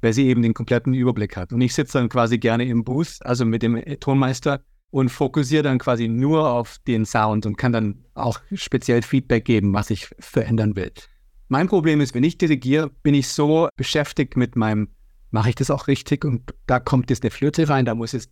weil 0.00 0.12
sie 0.12 0.26
eben 0.26 0.42
den 0.42 0.54
kompletten 0.54 0.94
Überblick 0.94 1.36
hat. 1.36 1.52
Und 1.52 1.60
ich 1.60 1.74
sitze 1.74 1.98
dann 1.98 2.08
quasi 2.08 2.38
gerne 2.38 2.64
im 2.64 2.84
Booth, 2.84 3.18
also 3.20 3.44
mit 3.44 3.62
dem 3.62 3.82
Tonmeister 4.00 4.60
und 4.90 5.10
fokussiere 5.10 5.62
dann 5.62 5.78
quasi 5.78 6.08
nur 6.08 6.50
auf 6.50 6.78
den 6.86 7.06
Sound 7.06 7.46
und 7.46 7.56
kann 7.56 7.72
dann 7.72 8.04
auch 8.14 8.40
speziell 8.54 9.02
Feedback 9.02 9.44
geben, 9.44 9.72
was 9.72 9.90
ich 9.90 10.08
verändern 10.18 10.74
will. 10.74 10.92
Mein 11.48 11.68
Problem 11.68 12.00
ist, 12.00 12.14
wenn 12.14 12.24
ich 12.24 12.38
dirigiere, 12.38 12.90
bin 13.02 13.14
ich 13.14 13.28
so 13.28 13.68
beschäftigt 13.76 14.36
mit 14.36 14.56
meinem, 14.56 14.88
mache 15.30 15.50
ich 15.50 15.54
das 15.54 15.70
auch 15.70 15.86
richtig 15.86 16.24
und 16.24 16.54
da 16.66 16.80
kommt 16.80 17.10
jetzt 17.10 17.22
eine 17.22 17.30
Flöte 17.30 17.68
rein, 17.68 17.84
da 17.84 17.94
muss 17.94 18.12
jetzt 18.12 18.30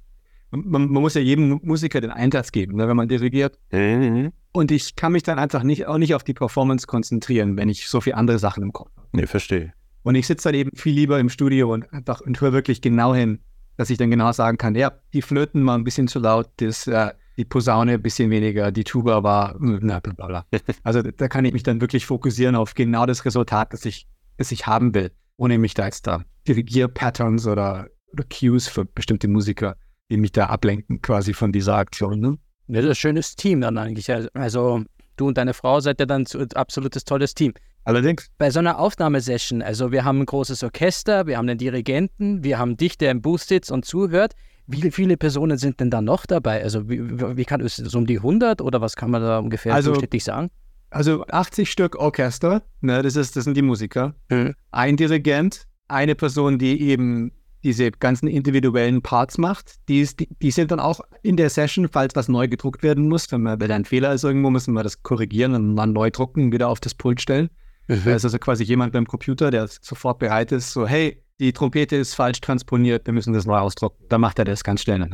man, 0.51 0.89
man, 0.89 1.03
muss 1.03 1.15
ja 1.15 1.21
jedem 1.21 1.61
Musiker 1.63 2.01
den 2.01 2.11
Einsatz 2.11 2.53
geben, 2.53 2.77
ne, 2.77 2.89
wenn 2.89 2.97
man 2.97 3.09
dirigiert. 3.09 3.59
Mhm. 3.71 4.33
Und 4.53 4.71
ich 4.71 4.97
kann 4.97 5.13
mich 5.13 5.23
dann 5.23 5.39
einfach 5.39 5.63
nicht, 5.63 5.87
auch 5.87 5.99
nicht 5.99 6.15
auf 6.15 6.25
die 6.25 6.35
Performance 6.35 6.87
konzentrieren, 6.87 7.57
wenn 7.57 7.69
ich 7.69 7.89
so 7.89 8.01
viele 8.01 8.17
andere 8.17 8.39
Sachen 8.39 8.63
im 8.63 8.73
Kopf 8.73 8.91
habe. 8.97 9.09
Nee, 9.13 9.27
verstehe. 9.27 9.73
Und 10.03 10.15
ich 10.15 10.27
sitze 10.27 10.49
dann 10.49 10.55
eben 10.55 10.71
viel 10.75 10.95
lieber 10.95 11.19
im 11.21 11.29
Studio 11.29 11.73
und 11.73 11.93
einfach 11.93 12.21
und 12.21 12.41
höre 12.41 12.53
wirklich 12.53 12.81
genau 12.81 13.15
hin, 13.15 13.41
dass 13.77 13.91
ich 13.91 13.99
dann 13.99 14.11
genau 14.11 14.33
sagen 14.33 14.59
kann, 14.59 14.75
ja, 14.75 14.93
die 15.13 15.23
Flöten 15.23 15.65
waren 15.67 15.83
ein 15.83 15.85
bisschen 15.85 16.09
zu 16.09 16.19
laut, 16.19 16.51
das, 16.57 16.87
äh, 16.87 17.13
die 17.37 17.45
Posaune 17.45 17.93
ein 17.93 18.03
bisschen 18.03 18.31
weniger, 18.31 18.73
die 18.73 18.85
Tuba 18.85 19.23
war, 19.23 19.55
na, 19.61 20.01
bla, 20.01 20.13
bla. 20.13 20.47
Also 20.83 21.03
da 21.03 21.29
kann 21.29 21.45
ich 21.45 21.53
mich 21.53 21.63
dann 21.63 21.81
wirklich 21.81 22.05
fokussieren 22.07 22.57
auf 22.57 22.75
genau 22.75 23.07
das 23.07 23.25
Resultat, 23.25 23.73
das 23.73 23.85
ich, 23.85 24.09
das 24.37 24.51
ich 24.51 24.67
haben 24.67 24.95
will, 24.95 25.13
ohne 25.37 25.59
mich 25.59 25.75
da 25.75 25.85
jetzt 25.85 26.07
da 26.07 26.25
Dirigier-Patterns 26.49 27.47
oder, 27.47 27.89
oder 28.13 28.25
Cues 28.25 28.67
für 28.67 28.85
bestimmte 28.85 29.29
Musiker 29.29 29.77
die 30.11 30.17
mich 30.17 30.33
da 30.33 30.47
ablenken 30.47 31.03
quasi 31.03 31.35
von 31.35 31.53
dieser 31.53 31.77
Aktion. 31.77 32.21
Ne? 32.21 32.39
Ja, 32.69 32.77
das 32.77 32.85
ist 32.85 32.91
ein 32.91 32.95
schönes 32.97 33.37
Team 33.37 33.61
dann 33.61 33.79
eigentlich. 33.79 34.11
Also 34.35 34.85
du 35.17 35.29
und 35.29 35.39
deine 35.39 35.55
Frau 35.55 35.81
seid 35.81 36.01
ja 36.01 36.07
dann 36.07 36.25
ein 36.33 36.53
absolutes 36.55 37.05
tolles 37.05 37.35
Team. 37.35 37.53
Allerdings. 37.85 38.31
Bei 38.37 38.51
so 38.51 38.59
einer 38.59 38.79
Aufnahmesession, 38.79 39.63
also 39.63 39.93
wir 39.93 40.05
haben 40.05 40.21
ein 40.21 40.27
großes 40.27 40.63
Orchester, 40.63 41.27
wir 41.27 41.39
haben 41.39 41.49
einen 41.49 41.59
Dirigenten, 41.59 42.45
wir 42.45 42.59
haben 42.59 42.77
dich, 42.77 42.99
der 42.99 43.11
im 43.11 43.23
Booth 43.23 43.41
sitzt 43.41 43.71
und 43.71 43.85
zuhört. 43.85 44.35
Wie 44.67 44.91
viele 44.91 45.17
Personen 45.17 45.57
sind 45.57 45.81
denn 45.81 45.91
da 45.91 46.03
noch 46.03 46.27
dabei? 46.27 46.63
Also 46.63 46.91
wie, 46.91 47.01
wie 47.01 47.45
kann 47.47 47.63
es 47.63 47.77
so 47.77 47.97
um 47.97 48.07
die 48.07 48.19
100 48.19 48.61
oder 48.61 48.83
was 48.83 48.97
kann 48.97 49.11
man 49.11 49.23
da 49.23 49.39
ungefähr 49.39 49.73
also, 49.73 49.91
durchschnittlich 49.91 50.25
sagen? 50.25 50.51
Also 50.91 51.25
80 51.27 51.71
Stück 51.71 51.97
Orchester, 51.97 52.63
ne, 52.83 53.03
das, 53.03 53.17
ist, 53.17 53.37
das 53.37 53.45
sind 53.45 53.57
die 53.57 53.63
Musiker. 53.63 54.15
Mhm. 54.29 54.55
Ein 54.71 54.97
Dirigent, 54.99 55.67
eine 55.89 56.15
Person, 56.15 56.59
die 56.59 56.83
eben 56.83 57.33
diese 57.65 57.91
ganzen 57.91 58.29
individuellen 58.29 59.03
Parts 59.03 59.39
macht. 59.39 59.77
Die, 59.89 60.01
ist, 60.01 60.21
die, 60.21 60.29
die, 60.43 60.51
sind 60.51 60.71
dann 60.71 60.81
auch 60.81 61.01
in 61.23 61.37
der 61.37 61.51
Session, 61.51 61.89
falls 61.91 62.15
was 62.15 62.29
neu 62.29 62.49
gedruckt 62.49 62.83
werden 62.83 63.09
muss. 63.09 63.31
Wenn, 63.33 63.43
man, 63.43 63.61
wenn 63.61 63.71
ein 63.71 63.85
Fehler 63.85 64.13
ist 64.13 64.25
irgendwo, 64.25 64.51
müssen 64.51 64.75
wir 64.75 64.83
das 64.83 65.03
korrigieren 65.03 65.55
und 65.55 65.77
dann 65.77 65.93
neu 65.93 66.11
drucken, 66.11 66.53
wieder 66.53 66.69
auf 66.69 66.81
das 66.81 66.95
Pult 66.95 67.21
stellen. 67.21 67.51
Mhm. 67.89 68.03
Da 68.05 68.15
ist 68.15 68.25
also 68.25 68.39
quasi 68.39 68.65
jemand 68.65 68.93
beim 68.93 69.07
Computer, 69.07 69.51
der 69.51 69.67
sofort 69.69 70.19
bereit 70.19 70.53
ist, 70.53 70.73
so, 70.73 70.87
hey, 70.87 71.23
die 71.41 71.53
Trompete 71.53 71.97
ist 71.97 72.15
falsch 72.15 72.41
transponiert, 72.41 73.07
wir 73.07 73.13
müssen 73.13 73.33
das 73.33 73.47
neu 73.47 73.59
ausdrucken. 73.59 74.05
Dann 74.09 74.21
macht 74.21 74.39
er 74.39 74.45
das 74.45 74.65
ganz 74.65 74.83
schnell. 74.83 75.09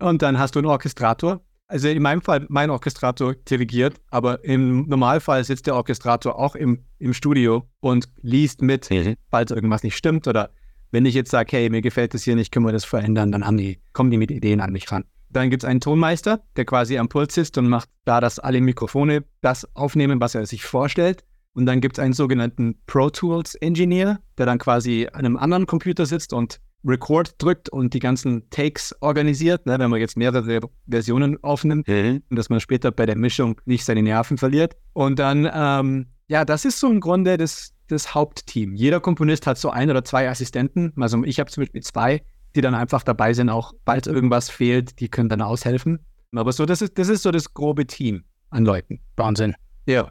Und 0.00 0.22
dann 0.22 0.38
hast 0.38 0.54
du 0.54 0.60
einen 0.60 0.66
Orchestrator. 0.66 1.40
Also 1.66 1.88
in 1.88 2.02
meinem 2.02 2.20
Fall, 2.20 2.46
mein 2.48 2.70
Orchestrator 2.70 3.34
dirigiert, 3.34 3.94
aber 4.10 4.44
im 4.44 4.86
Normalfall 4.86 5.42
sitzt 5.44 5.66
der 5.66 5.74
Orchestrator 5.74 6.38
auch 6.38 6.54
im, 6.54 6.84
im 6.98 7.14
Studio 7.14 7.64
und 7.80 8.08
liest 8.20 8.62
mit, 8.62 8.90
Mhm. 8.90 9.16
falls 9.30 9.50
irgendwas 9.50 9.82
nicht 9.82 9.96
stimmt. 9.96 10.28
Oder 10.28 10.50
wenn 10.94 11.06
ich 11.06 11.14
jetzt 11.14 11.32
sage, 11.32 11.56
hey, 11.56 11.68
mir 11.70 11.82
gefällt 11.82 12.14
das 12.14 12.22
hier 12.22 12.36
nicht, 12.36 12.52
können 12.52 12.64
wir 12.64 12.72
das 12.72 12.84
verändern, 12.84 13.32
dann 13.32 13.44
haben 13.44 13.56
die, 13.56 13.80
kommen 13.92 14.12
die 14.12 14.16
mit 14.16 14.30
Ideen 14.30 14.60
an 14.60 14.70
mich 14.72 14.90
ran. 14.92 15.04
Dann 15.28 15.50
gibt 15.50 15.64
es 15.64 15.68
einen 15.68 15.80
Tonmeister, 15.80 16.40
der 16.56 16.64
quasi 16.64 16.96
am 16.96 17.08
Puls 17.08 17.34
sitzt 17.34 17.58
und 17.58 17.68
macht 17.68 17.88
da, 18.04 18.20
dass 18.20 18.38
alle 18.38 18.60
Mikrofone 18.60 19.24
das 19.40 19.68
aufnehmen, 19.74 20.20
was 20.20 20.36
er 20.36 20.46
sich 20.46 20.64
vorstellt. 20.64 21.24
Und 21.54 21.66
dann 21.66 21.80
gibt 21.80 21.98
es 21.98 22.04
einen 22.04 22.12
sogenannten 22.12 22.76
Pro 22.86 23.10
Tools 23.10 23.56
Engineer, 23.56 24.20
der 24.38 24.46
dann 24.46 24.58
quasi 24.58 25.08
an 25.12 25.24
einem 25.24 25.36
anderen 25.36 25.66
Computer 25.66 26.06
sitzt 26.06 26.32
und 26.32 26.60
Record 26.84 27.34
drückt 27.38 27.68
und 27.70 27.92
die 27.92 27.98
ganzen 27.98 28.48
Takes 28.50 28.94
organisiert, 29.00 29.66
ne, 29.66 29.76
wenn 29.80 29.90
man 29.90 29.98
jetzt 29.98 30.16
mehrere 30.16 30.60
Versionen 30.88 31.42
aufnimmt 31.42 31.88
Mhm. 31.88 32.22
und 32.30 32.36
dass 32.38 32.50
man 32.50 32.60
später 32.60 32.92
bei 32.92 33.06
der 33.06 33.16
Mischung 33.16 33.60
nicht 33.64 33.84
seine 33.84 34.02
Nerven 34.02 34.38
verliert. 34.38 34.76
Und 34.92 35.18
dann, 35.18 35.50
ähm, 35.52 36.06
ja, 36.28 36.44
das 36.44 36.64
ist 36.64 36.78
so 36.78 36.88
im 36.88 37.00
Grunde 37.00 37.36
das, 37.36 37.73
das 37.88 38.14
Hauptteam. 38.14 38.74
Jeder 38.74 39.00
Komponist 39.00 39.46
hat 39.46 39.58
so 39.58 39.70
ein 39.70 39.90
oder 39.90 40.04
zwei 40.04 40.28
Assistenten. 40.28 40.92
Also 41.00 41.22
ich 41.24 41.38
habe 41.40 41.50
zum 41.50 41.62
Beispiel 41.62 41.82
zwei, 41.82 42.22
die 42.56 42.60
dann 42.60 42.74
einfach 42.74 43.02
dabei 43.02 43.32
sind, 43.32 43.50
auch 43.50 43.72
falls 43.84 44.06
irgendwas 44.06 44.48
fehlt, 44.50 45.00
die 45.00 45.08
können 45.08 45.28
dann 45.28 45.42
aushelfen. 45.42 45.98
Aber 46.34 46.52
so, 46.52 46.66
das 46.66 46.82
ist, 46.82 46.98
das 46.98 47.08
ist 47.08 47.22
so 47.22 47.30
das 47.30 47.52
grobe 47.54 47.86
Team 47.86 48.24
an 48.50 48.64
Leuten. 48.64 49.00
Wahnsinn. 49.16 49.54
Ja. 49.86 50.10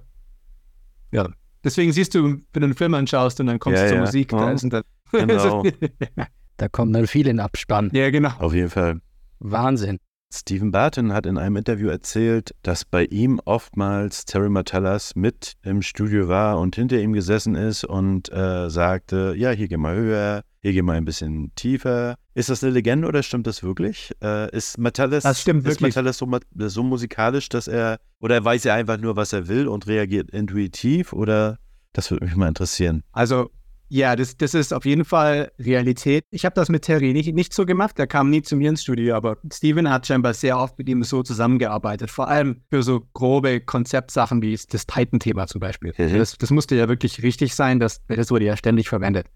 Ja. 1.12 1.28
Deswegen 1.64 1.92
siehst 1.94 2.14
du, 2.16 2.24
wenn 2.24 2.42
du 2.54 2.64
einen 2.64 2.74
Film 2.76 2.94
anschaust 2.94 3.40
und 3.40 3.48
dann 3.48 3.60
kommst 3.60 3.78
Ja, 3.80 3.84
du 3.84 3.90
zur 3.90 3.98
ja. 3.98 4.04
Musik, 4.06 4.30
da 4.30 4.38
Ja. 4.48 4.52
ist 4.52 4.64
ein 4.64 4.82
Genau. 5.12 5.64
Da 6.58 6.68
kommt 6.70 6.96
dann 6.96 7.08
viel 7.08 7.28
in 7.28 7.40
Abspann. 7.40 7.90
ja, 7.94 8.10
genau. 8.12 8.30
Auf 8.40 8.54
jeden 8.54 8.70
Fall. 8.70 9.00
Wahnsinn. 9.40 9.98
Stephen 10.36 10.72
Barton 10.72 11.14
hat 11.14 11.26
in 11.28 11.38
einem 11.38 11.58
Interview 11.58 11.90
erzählt, 11.90 12.56
dass 12.64 12.86
bei 12.86 13.06
ihm 13.06 13.40
oftmals 13.46 14.26
Terry 14.26 14.50
Matalas 14.50 15.16
mit 15.16 15.54
im 15.62 15.82
Studio 15.84 16.28
war 16.28 16.60
und 16.60 16.76
hinter 16.76 17.00
ihm 17.00 17.14
gesessen 17.14 17.54
ist 17.56 17.84
und 17.84 18.32
äh, 18.34 18.70
sagte, 18.70 19.36
ja, 19.38 19.52
hier 19.52 19.68
geh 19.68 19.78
mal 19.78 19.96
höher, 19.96 20.44
hier 20.62 20.74
geh 20.74 20.82
mal 20.82 20.98
ein 20.98 21.06
bisschen 21.06 21.54
tiefer. 21.56 22.16
Ist 22.34 22.50
das 22.50 22.64
eine 22.64 22.74
Legende 22.74 23.08
oder 23.08 23.22
stimmt 23.22 23.46
das 23.46 23.62
wirklich? 23.62 24.12
Äh, 24.24 24.50
ist 24.56 24.80
Matalas, 24.80 25.22
Das 25.24 25.40
stimmt 25.42 25.60
ist 25.62 25.66
wirklich. 25.68 25.96
Matalas 25.96 26.18
so, 26.18 26.26
ma- 26.26 26.40
so 26.56 26.82
musikalisch, 26.82 27.48
dass 27.50 27.68
er, 27.68 28.00
oder 28.20 28.44
weiß 28.44 28.66
er 28.66 28.74
einfach 28.74 28.98
nur, 28.98 29.16
was 29.16 29.34
er 29.34 29.48
will 29.48 29.68
und 29.68 29.86
reagiert 29.86 30.32
intuitiv 30.32 31.14
oder, 31.14 31.60
das 31.94 32.10
würde 32.10 32.26
mich 32.26 32.36
mal 32.36 32.48
interessieren. 32.48 33.04
Also, 33.12 33.52
ja, 33.90 34.16
das, 34.16 34.38
das 34.38 34.54
ist 34.54 34.74
auf 34.74 34.86
jeden 34.86 35.06
Fall 35.06 35.52
Realität. 35.60 36.26
Ich 36.32 36.46
habe 36.46 36.56
das 36.56 36.70
mit 36.70 36.84
Terry 36.84 37.14
nicht, 37.14 37.34
nicht 37.34 37.54
so 37.54 37.66
gemacht. 37.66 38.00
Er 38.00 38.08
kam 38.08 38.30
nie 38.30 38.42
zu 38.42 38.56
mir 38.56 38.70
ins 38.70 38.82
Studio, 38.82 39.16
aber 39.16 39.38
Steven 39.52 39.90
hat 39.90 40.08
scheinbar 40.08 40.34
sehr 40.34 40.58
oft 40.58 40.78
mit 40.78 40.90
ihm 40.90 41.04
so 41.04 41.22
zusammengearbeitet. 41.22 42.10
Vor 42.10 42.28
allem 42.28 42.62
für 42.70 42.82
so 42.82 43.02
grobe 43.14 43.62
Konzeptsachen 43.62 44.42
wie 44.42 44.58
das 44.70 44.88
Titan-Thema 44.88 45.48
zum 45.48 45.60
Beispiel. 45.60 45.94
Mhm. 45.98 46.18
Das, 46.18 46.38
das 46.38 46.50
musste 46.50 46.76
ja 46.76 46.90
wirklich 46.90 47.22
richtig 47.22 47.56
sein. 47.56 47.80
Das, 47.80 48.02
das 48.08 48.32
wurde 48.32 48.46
ja 48.46 48.58
ständig 48.58 48.90
verwendet. 48.90 49.28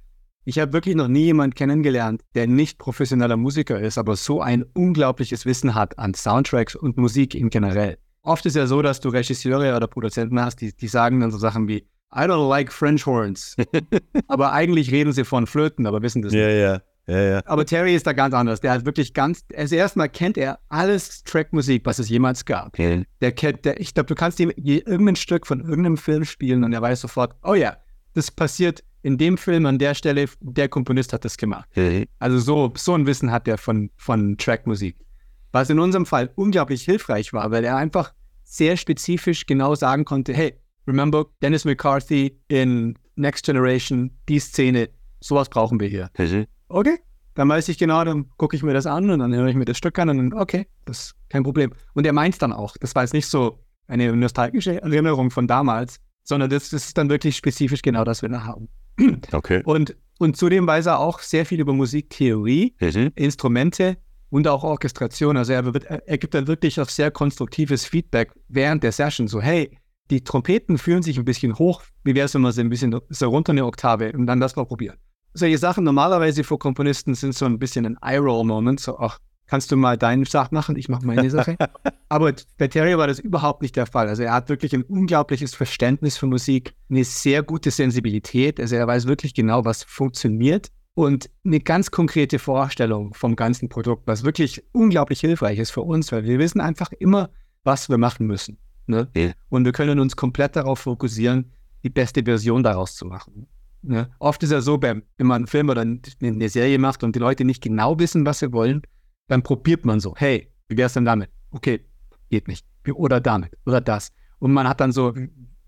Ich 0.44 0.60
habe 0.60 0.72
wirklich 0.72 0.96
noch 0.96 1.10
nie 1.10 1.26
jemanden 1.26 1.56
kennengelernt, 1.56 2.22
der 2.34 2.48
nicht 2.48 2.80
professioneller 2.80 3.36
Musiker 3.36 3.80
ist, 3.82 3.98
aber 3.98 4.16
so 4.16 4.42
ein 4.42 4.64
unglaubliches 4.64 5.46
Wissen 5.46 5.76
hat 5.76 6.00
an 6.00 6.14
Soundtracks 6.14 6.74
und 6.74 6.96
Musik 6.96 7.36
in 7.36 7.50
generell. 7.50 7.98
Oft 8.22 8.46
ist 8.46 8.56
ja 8.56 8.66
so, 8.66 8.82
dass 8.82 9.02
du 9.02 9.10
Regisseure 9.10 9.76
oder 9.76 9.88
Produzenten 9.88 10.40
hast, 10.40 10.62
die, 10.62 10.74
die 10.74 10.88
sagen 10.88 11.20
dann 11.20 11.32
so 11.32 11.38
Sachen 11.38 11.68
wie, 11.68 11.86
I 12.16 12.22
don't 12.22 12.48
like 12.50 12.72
French 12.72 13.06
horns. 13.06 13.56
aber 14.28 14.54
eigentlich 14.54 14.92
reden 14.92 15.12
sie 15.12 15.26
von 15.26 15.48
Flöten, 15.48 15.86
aber 15.86 16.02
wissen 16.02 16.22
das 16.22 16.32
nicht. 16.32 16.42
Ja, 16.42 16.50
ja, 16.50 16.82
ja, 17.08 17.22
ja. 17.22 17.42
Aber 17.46 17.66
Terry 17.66 17.96
ist 17.96 18.08
da 18.08 18.14
ganz 18.14 18.34
anders. 18.34 18.62
Der 18.62 18.72
hat 18.72 18.86
wirklich 18.86 19.14
ganz, 19.14 19.46
also 19.56 19.76
erstmal 19.76 20.10
kennt 20.10 20.38
er 20.38 20.60
alles 20.70 21.24
Trackmusik, 21.24 21.86
was 21.86 22.00
es 22.00 22.10
jemals 22.10 22.46
gab. 22.46 22.78
Mhm. 22.80 23.06
Der 23.22 23.32
kennt, 23.32 23.66
der, 23.66 23.80
ich 23.80 23.94
glaube, 23.94 24.08
du 24.08 24.16
kannst 24.16 24.40
ihm 24.40 24.52
irgendein 24.56 25.16
Stück 25.16 25.48
von 25.48 25.62
irgendeinem 25.62 25.98
Film 25.98 26.26
spielen 26.26 26.64
und 26.64 26.74
er 26.74 26.82
weiß 26.82 27.02
sofort, 27.02 27.36
oh 27.44 27.54
ja, 27.54 27.78
das 28.14 28.32
passiert 28.32 28.84
in 29.04 29.18
dem 29.18 29.38
Film 29.38 29.66
an 29.66 29.78
der 29.78 29.94
Stelle, 29.94 30.26
der 30.42 30.68
Komponist 30.68 31.14
hat 31.14 31.24
das 31.24 31.38
gemacht. 31.38 31.70
Mhm. 31.76 32.06
Also 32.20 32.40
so, 32.40 32.74
so 32.76 32.94
ein 32.94 33.06
Wissen 33.06 33.32
hat 33.32 33.48
er 33.48 33.58
von, 33.58 33.90
von 33.96 34.38
Trackmusik. 34.38 34.98
Was 35.52 35.70
in 35.70 35.80
unserem 35.80 36.06
Fall 36.06 36.30
unglaublich 36.36 36.84
hilfreich 36.84 37.32
war, 37.32 37.52
weil 37.52 37.64
er 37.64 37.78
einfach 37.78 38.14
sehr 38.44 38.76
spezifisch 38.76 39.46
genau 39.46 39.76
sagen 39.76 40.04
konnte, 40.04 40.34
hey, 40.34 40.60
remember 40.88 41.26
Dennis 41.42 41.66
McCarthy 41.66 42.40
in 42.48 42.98
Next 43.16 43.46
Generation, 43.46 44.12
die 44.30 44.40
Szene, 44.40 44.90
sowas 45.20 45.50
brauchen 45.50 45.80
wir 45.80 45.88
hier. 45.88 46.10
Mhm. 46.18 46.46
Okay, 46.70 46.98
dann 47.36 47.50
weiß 47.50 47.70
ich 47.70 47.78
genau, 47.78 48.04
dann 48.04 48.30
gucke 48.38 48.56
ich 48.56 48.64
mir 48.64 48.74
das 48.74 48.86
an 48.86 49.10
und 49.10 49.20
dann 49.20 49.34
höre 49.34 49.48
ich 49.48 49.56
mir 49.56 49.66
das 49.66 49.78
Stück 49.78 50.00
an 50.00 50.10
und 50.10 50.18
dann, 50.18 50.34
okay, 50.34 50.68
das 50.86 51.00
ist 51.00 51.16
kein 51.30 51.44
Problem. 51.44 51.72
Und 51.94 52.06
er 52.06 52.14
meint 52.14 52.42
dann 52.42 52.54
auch, 52.54 52.76
das 52.80 52.96
war 52.96 53.04
jetzt 53.04 53.14
nicht 53.14 53.28
so 53.28 53.60
eine 53.88 54.16
nostalgische 54.16 54.82
Erinnerung 54.82 55.32
von 55.32 55.48
damals, 55.48 56.00
sondern 56.24 56.50
das, 56.50 56.70
das 56.70 56.88
ist 56.88 56.98
dann 56.98 57.10
wirklich 57.10 57.38
spezifisch 57.38 57.82
genau 57.82 58.04
das, 58.04 58.24
was 58.24 58.30
wir 58.32 58.44
haben. 58.44 58.70
Okay. 59.32 59.62
Und, 59.66 59.96
und 60.18 60.36
zudem 60.36 60.66
weiß 60.66 60.88
er 60.88 61.00
auch 61.00 61.20
sehr 61.20 61.46
viel 61.46 61.60
über 61.60 61.74
Musiktheorie, 61.74 62.76
Mhm. 62.82 63.12
Instrumente 63.16 63.98
und 64.30 64.48
auch 64.48 64.64
Orchestration. 64.64 65.38
Also 65.38 65.54
er, 65.54 65.72
wird, 65.74 65.86
er 65.86 66.18
gibt 66.18 66.34
dann 66.34 66.48
wirklich 66.48 66.82
auch 66.82 66.90
sehr 66.90 67.12
konstruktives 67.12 67.86
Feedback 67.86 68.32
während 68.48 68.84
der 68.84 68.92
Session. 68.92 69.28
So, 69.28 69.42
hey, 69.42 69.78
die 70.10 70.24
Trompeten 70.24 70.78
fühlen 70.78 71.04
sich 71.04 71.18
ein 71.18 71.26
bisschen 71.26 71.58
hoch. 71.58 71.84
Wie 72.04 72.16
wäre 72.16 72.26
es, 72.26 72.34
wenn 72.34 72.42
wir 72.42 72.52
sie 72.52 72.62
ein 72.62 72.70
bisschen 72.70 73.00
so 73.10 73.30
runter 73.30 73.52
eine 73.52 73.66
Oktave 73.66 74.12
und 74.14 74.28
dann 74.28 74.40
das 74.40 74.56
mal 74.56 74.66
probieren? 74.66 74.98
Solche 75.34 75.58
Sachen 75.58 75.84
normalerweise 75.84 76.44
für 76.44 76.58
Komponisten 76.58 77.14
sind 77.14 77.36
so 77.36 77.46
ein 77.46 77.60
bisschen 77.60 77.86
ein 77.86 77.98
Eye-Roll-Moment. 78.02 78.80
So, 78.80 78.98
ach, 78.98 79.20
kannst 79.46 79.72
du 79.72 79.78
mal 79.78 79.98
deine 79.98 80.26
Sache 80.26 80.54
machen? 80.54 80.76
Ich 80.76 80.90
mache 80.90 81.06
meine 81.06 81.30
Sache. 81.30 81.58
Aber 82.10 82.34
bei 82.58 82.68
Terry 82.68 82.98
war 82.98 83.08
das 83.08 83.20
überhaupt 83.20 83.62
nicht 83.62 83.76
der 83.76 83.86
Fall. 83.86 84.08
Also 84.08 84.24
er 84.24 84.34
hat 84.34 84.50
wirklich 84.50 84.74
ein 84.74 84.84
unglaubliches 84.84 85.54
Verständnis 85.54 86.18
für 86.18 86.28
Musik, 86.28 86.74
eine 86.90 87.04
sehr 87.04 87.44
gute 87.44 87.72
Sensibilität. 87.72 88.60
Also 88.60 88.76
er 88.76 88.88
weiß 88.88 89.08
wirklich 89.08 89.34
genau, 89.34 89.66
was 89.66 89.84
funktioniert 89.84 90.72
und 90.98 91.30
eine 91.46 91.60
ganz 91.60 91.92
konkrete 91.92 92.40
Vorstellung 92.40 93.14
vom 93.14 93.36
ganzen 93.36 93.70
Produkt, 93.70 94.08
was 94.08 94.24
wirklich 94.24 94.64
unglaublich 94.72 95.20
hilfreich 95.20 95.60
ist 95.60 95.70
für 95.70 95.82
uns, 95.82 96.12
weil 96.12 96.24
wir 96.24 96.40
wissen 96.40 96.60
einfach 96.60 96.92
immer, 96.92 97.30
was 97.64 97.90
wir 97.90 98.00
machen 98.00 98.26
müssen. 98.26 98.58
Ne? 98.88 99.10
Ja. 99.16 99.32
Und 99.50 99.66
wir 99.66 99.72
können 99.72 100.00
uns 100.00 100.16
komplett 100.16 100.56
darauf 100.56 100.80
fokussieren, 100.80 101.52
die 101.84 101.90
beste 101.90 102.24
Version 102.24 102.64
daraus 102.64 102.96
zu 102.96 103.06
machen. 103.06 103.48
Ne? 103.82 104.10
Oft 104.20 104.42
ist 104.44 104.52
ja 104.52 104.62
so, 104.62 104.78
beim, 104.78 105.04
wenn 105.18 105.28
man 105.28 105.36
einen 105.38 105.48
Film 105.48 105.70
oder 105.70 105.82
eine 105.82 106.50
Serie 106.50 106.80
macht 106.80 107.04
und 107.04 107.16
die 107.16 107.20
Leute 107.20 107.46
nicht 107.46 107.62
genau 107.62 108.00
wissen, 108.00 108.26
was 108.26 108.40
sie 108.40 108.52
wollen, 108.52 108.82
dann 109.28 109.44
probiert 109.44 109.86
man 109.86 110.00
so, 110.00 110.16
hey, 110.18 110.52
wie 110.68 110.78
wär's 110.78 110.94
denn 110.94 111.06
damit? 111.06 111.30
Okay, 111.52 111.86
geht 112.30 112.48
nicht. 112.48 112.66
Oder 112.94 113.20
damit, 113.20 113.52
oder 113.66 113.82
das. 113.82 114.12
Und 114.40 114.54
man 114.54 114.68
hat 114.68 114.80
dann 114.80 114.92
so, 114.92 115.14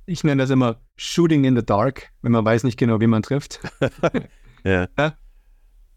ich 0.06 0.24
nenne 0.24 0.44
das 0.44 0.50
immer 0.50 0.80
Shooting 0.96 1.44
in 1.44 1.56
the 1.56 1.66
Dark, 1.66 2.10
wenn 2.22 2.32
man 2.32 2.46
weiß 2.46 2.64
nicht 2.64 2.78
genau, 2.78 3.00
wie 3.02 3.08
man 3.08 3.22
trifft. 3.22 3.60
Ja. 4.64 4.88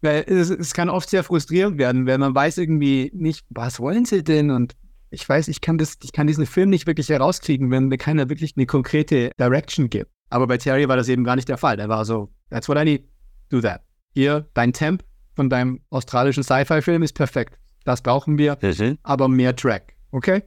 Weil 0.01 0.25
es, 0.27 0.49
es 0.49 0.73
kann 0.73 0.89
oft 0.89 1.09
sehr 1.09 1.23
frustrierend 1.23 1.77
werden, 1.77 2.05
weil 2.05 2.17
man 2.17 2.35
weiß 2.35 2.57
irgendwie 2.57 3.11
nicht, 3.13 3.45
was 3.49 3.79
wollen 3.79 4.05
sie 4.05 4.23
denn? 4.23 4.51
Und 4.51 4.73
ich 5.13 5.27
weiß, 5.27 5.47
ich 5.47 5.61
kann, 5.61 5.77
das, 5.77 5.97
ich 6.03 6.11
kann 6.11 6.27
diesen 6.27 6.45
Film 6.45 6.69
nicht 6.69 6.87
wirklich 6.87 7.09
herauskriegen, 7.09 7.71
wenn 7.71 7.87
mir 7.87 7.97
keiner 7.97 8.29
wirklich 8.29 8.53
eine 8.57 8.65
konkrete 8.65 9.31
Direction 9.39 9.89
gibt. 9.89 10.11
Aber 10.29 10.47
bei 10.47 10.57
Terry 10.57 10.87
war 10.89 10.97
das 10.97 11.07
eben 11.09 11.23
gar 11.23 11.35
nicht 11.35 11.47
der 11.47 11.57
Fall. 11.57 11.77
Der 11.77 11.89
war 11.89 12.03
so, 12.05 12.33
that's 12.49 12.67
what 12.67 12.77
I 12.77 12.83
need, 12.83 13.03
do 13.49 13.61
that. 13.61 13.81
Hier, 14.13 14.47
dein 14.53 14.73
Temp 14.73 15.03
von 15.35 15.49
deinem 15.49 15.81
australischen 15.89 16.43
Sci-Fi-Film 16.43 17.03
ist 17.03 17.13
perfekt. 17.13 17.59
Das 17.85 18.01
brauchen 18.01 18.37
wir, 18.37 18.57
Mhm. 18.61 18.97
aber 19.03 19.27
mehr 19.27 19.55
Track. 19.55 19.93
Okay? 20.11 20.43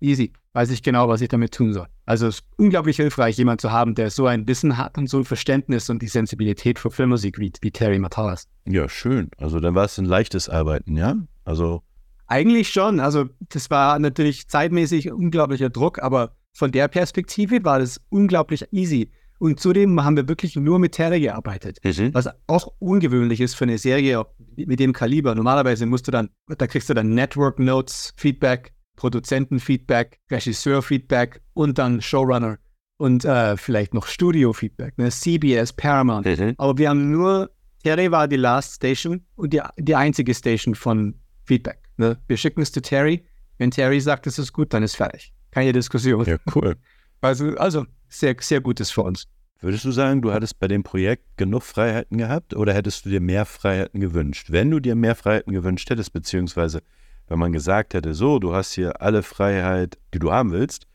Easy. 0.00 0.32
Weiß 0.52 0.70
ich 0.70 0.82
genau, 0.82 1.08
was 1.08 1.20
ich 1.20 1.28
damit 1.28 1.52
tun 1.54 1.72
soll. 1.72 1.86
Also 2.04 2.26
es 2.26 2.36
ist 2.40 2.44
unglaublich 2.56 2.96
hilfreich, 2.96 3.36
jemanden 3.36 3.60
zu 3.60 3.70
haben, 3.70 3.94
der 3.94 4.10
so 4.10 4.26
ein 4.26 4.46
Wissen 4.48 4.76
hat 4.76 4.96
und 4.98 5.08
so 5.08 5.18
ein 5.18 5.24
Verständnis 5.24 5.88
und 5.90 6.00
die 6.02 6.08
Sensibilität 6.08 6.78
für 6.78 6.90
Filmmusik 6.90 7.38
wie, 7.38 7.52
wie 7.60 7.70
Terry 7.70 7.98
Matalas. 7.98 8.48
Ja, 8.66 8.88
schön. 8.88 9.30
Also 9.38 9.60
dann 9.60 9.74
war 9.74 9.84
es 9.84 9.98
ein 9.98 10.04
leichtes 10.04 10.48
Arbeiten, 10.48 10.96
ja? 10.96 11.16
Also, 11.44 11.82
Eigentlich 12.28 12.68
schon. 12.68 13.00
Also 13.00 13.26
das 13.48 13.70
war 13.70 13.98
natürlich 13.98 14.48
zeitmäßig 14.48 15.10
unglaublicher 15.10 15.70
Druck, 15.70 15.98
aber 15.98 16.36
von 16.52 16.70
der 16.70 16.88
Perspektive 16.88 17.64
war 17.64 17.78
das 17.78 18.00
unglaublich 18.10 18.66
easy. 18.70 19.10
Und 19.38 19.60
zudem 19.60 20.02
haben 20.02 20.16
wir 20.16 20.28
wirklich 20.28 20.56
nur 20.56 20.78
mit 20.78 20.92
Terry 20.92 21.20
gearbeitet. 21.20 21.78
mhm. 21.84 22.12
Was 22.12 22.28
auch 22.48 22.72
ungewöhnlich 22.80 23.40
ist 23.40 23.54
für 23.54 23.64
eine 23.64 23.78
Serie 23.78 24.26
mit 24.56 24.80
dem 24.80 24.92
Kaliber. 24.92 25.34
Normalerweise 25.34 25.86
musst 25.86 26.08
du 26.08 26.10
dann, 26.10 26.30
da 26.48 26.66
kriegst 26.66 26.90
du 26.90 26.94
dann 26.94 27.14
Network 27.14 27.58
Notes, 27.58 28.12
Feedback, 28.16 28.72
Produzentenfeedback, 28.96 30.18
Regisseur-Feedback 30.30 31.40
und 31.54 31.78
dann 31.78 32.02
Showrunner 32.02 32.58
und 32.98 33.24
äh, 33.24 33.56
vielleicht 33.56 33.94
noch 33.94 34.06
Studio-Feedback, 34.06 34.98
ne? 34.98 35.08
CBS, 35.08 35.72
Paramount. 35.72 36.26
Mhm. 36.26 36.54
Aber 36.58 36.76
wir 36.76 36.90
haben 36.90 37.12
nur, 37.12 37.50
Terry 37.84 38.10
war 38.10 38.26
die 38.26 38.36
Last 38.36 38.74
Station 38.74 39.24
und 39.36 39.52
die, 39.52 39.60
die 39.78 39.94
einzige 39.94 40.34
Station 40.34 40.74
von 40.74 41.14
Feedback. 41.48 41.80
Ne? 41.96 42.18
Wir 42.28 42.36
schicken 42.36 42.60
es 42.60 42.70
zu 42.70 42.82
Terry. 42.82 43.24
Wenn 43.56 43.70
Terry 43.70 44.00
sagt, 44.00 44.26
es 44.26 44.38
ist 44.38 44.52
gut, 44.52 44.72
dann 44.72 44.82
ist 44.82 44.96
fertig. 44.96 45.32
Keine 45.50 45.72
Diskussion. 45.72 46.24
ja, 46.24 46.36
cool. 46.54 46.76
Also, 47.20 47.56
also 47.56 47.84
sehr, 48.08 48.36
sehr 48.38 48.60
gutes 48.60 48.92
für 48.92 49.02
uns. 49.02 49.26
Würdest 49.60 49.84
du 49.84 49.90
sagen, 49.90 50.22
du 50.22 50.32
hattest 50.32 50.60
bei 50.60 50.68
dem 50.68 50.84
Projekt 50.84 51.36
genug 51.36 51.64
Freiheiten 51.64 52.16
gehabt 52.16 52.54
oder 52.54 52.72
hättest 52.72 53.04
du 53.04 53.10
dir 53.10 53.20
mehr 53.20 53.44
Freiheiten 53.44 54.00
gewünscht? 54.00 54.52
Wenn 54.52 54.70
du 54.70 54.78
dir 54.78 54.94
mehr 54.94 55.16
Freiheiten 55.16 55.52
gewünscht 55.52 55.90
hättest, 55.90 56.12
beziehungsweise 56.12 56.80
wenn 57.26 57.40
man 57.40 57.50
gesagt 57.50 57.94
hätte, 57.94 58.14
so, 58.14 58.38
du 58.38 58.54
hast 58.54 58.74
hier 58.74 59.02
alle 59.02 59.24
Freiheit, 59.24 59.98
die 60.14 60.20
du 60.20 60.30
haben 60.30 60.52
willst, 60.52 60.86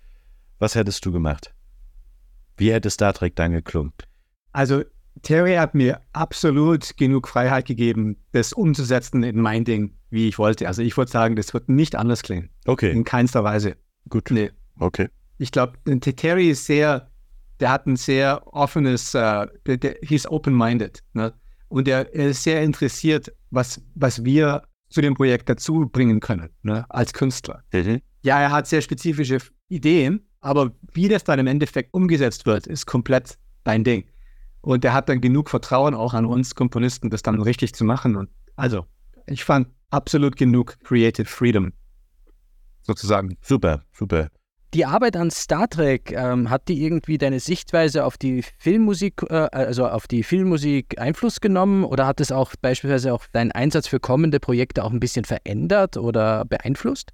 was 0.60 0.76
hättest 0.76 1.06
du 1.06 1.12
gemacht? 1.12 1.54
Wie 2.56 2.72
hätte 2.72 2.90
Star 2.90 3.12
Trek 3.12 3.36
dann 3.36 3.52
geklungen? 3.52 3.92
Also 4.54 4.84
Terry 5.22 5.56
hat 5.56 5.76
mir 5.76 6.02
absolut 6.14 6.98
genug 6.98 7.28
Freiheit 7.28 7.66
gegeben, 7.66 8.18
das 8.32 8.52
umzusetzen 8.52 9.24
in 9.24 9.40
mein 9.40 9.64
Ding, 9.64 9.94
wie 10.10 10.28
ich 10.28 10.38
wollte. 10.38 10.68
Also 10.68 10.82
ich 10.82 10.98
würde 10.98 11.12
sagen, 11.12 11.36
das 11.36 11.54
wird 11.54 11.70
nicht 11.70 11.96
anders 11.96 12.24
klingen. 12.24 12.50
Okay. 12.66 12.92
In 12.92 13.04
keinster 13.04 13.44
Weise. 13.44 13.76
Gut. 14.10 14.30
Nee. 14.32 14.52
Okay. 14.80 15.10
Ich 15.38 15.52
glaube, 15.52 15.78
Terry 16.00 16.50
ist 16.50 16.66
sehr, 16.66 17.10
der 17.60 17.72
hat 17.72 17.86
ein 17.86 17.96
sehr 17.96 18.42
offenes, 18.54 19.14
uh, 19.16 19.46
der, 19.66 19.78
der, 19.78 19.96
he's 20.02 20.26
open-minded. 20.26 21.04
Ne? 21.14 21.34
Und 21.70 21.88
er, 21.88 22.14
er, 22.14 22.30
ist 22.30 22.44
sehr 22.44 22.62
interessiert, 22.62 23.32
was, 23.50 23.82
was 23.96 24.24
wir 24.24 24.64
zu 24.90 25.02
dem 25.02 25.16
Projekt 25.16 25.50
dazu 25.50 25.90
bringen 25.92 26.20
können, 26.20 26.50
ne? 26.64 26.86
als 26.90 27.14
Künstler. 27.14 27.64
Mhm. 27.72 28.02
Ja, 28.24 28.40
er 28.42 28.52
hat 28.52 28.68
sehr 28.68 28.82
spezifische 28.82 29.40
Ideen, 29.70 30.26
aber 30.42 30.72
wie 30.94 31.08
das 31.08 31.24
dann 31.24 31.40
im 31.40 31.48
Endeffekt 31.48 31.94
umgesetzt 31.94 32.46
wird, 32.46 32.68
ist 32.68 32.86
komplett 32.86 33.38
dein 33.64 33.84
Ding. 33.84 34.06
Und 34.64 34.86
er 34.86 34.94
hat 34.94 35.10
dann 35.10 35.20
genug 35.20 35.50
Vertrauen 35.50 35.94
auch 35.94 36.14
an 36.14 36.26
uns 36.26 36.56
Komponisten, 36.56 37.10
das 37.10 37.22
dann 37.22 37.42
richtig 37.42 37.76
zu 37.76 37.84
machen. 37.84 38.16
Und 38.16 38.30
also, 38.56 38.86
ich 39.28 39.44
fand 39.44 39.68
absolut 39.90 40.38
genug 40.38 40.78
Creative 40.84 41.26
Freedom, 41.26 41.74
sozusagen. 42.82 43.38
Super, 43.42 43.84
super. 43.92 44.30
Die 44.74 44.86
Arbeit 44.86 45.18
an 45.18 45.30
Star 45.30 45.70
Trek, 45.70 46.14
ähm, 46.14 46.50
hat 46.50 46.70
die 46.70 46.82
irgendwie 46.82 47.18
deine 47.18 47.42
Sichtweise 47.42 48.06
auf 48.06 48.18
die 48.18 48.42
Filmmusik, 48.58 49.22
äh, 49.30 49.50
also 49.52 49.86
auf 49.86 50.08
die 50.08 50.24
Filmmusik 50.24 51.00
Einfluss 51.00 51.42
genommen 51.42 51.84
oder 51.84 52.08
hat 52.08 52.22
es 52.22 52.32
auch 52.32 52.54
beispielsweise 52.60 53.14
auch 53.14 53.26
deinen 53.34 53.52
Einsatz 53.52 53.88
für 53.88 54.00
kommende 54.00 54.40
Projekte 54.40 54.84
auch 54.84 54.92
ein 54.92 55.00
bisschen 55.02 55.26
verändert 55.26 55.98
oder 55.98 56.46
beeinflusst? 56.46 57.12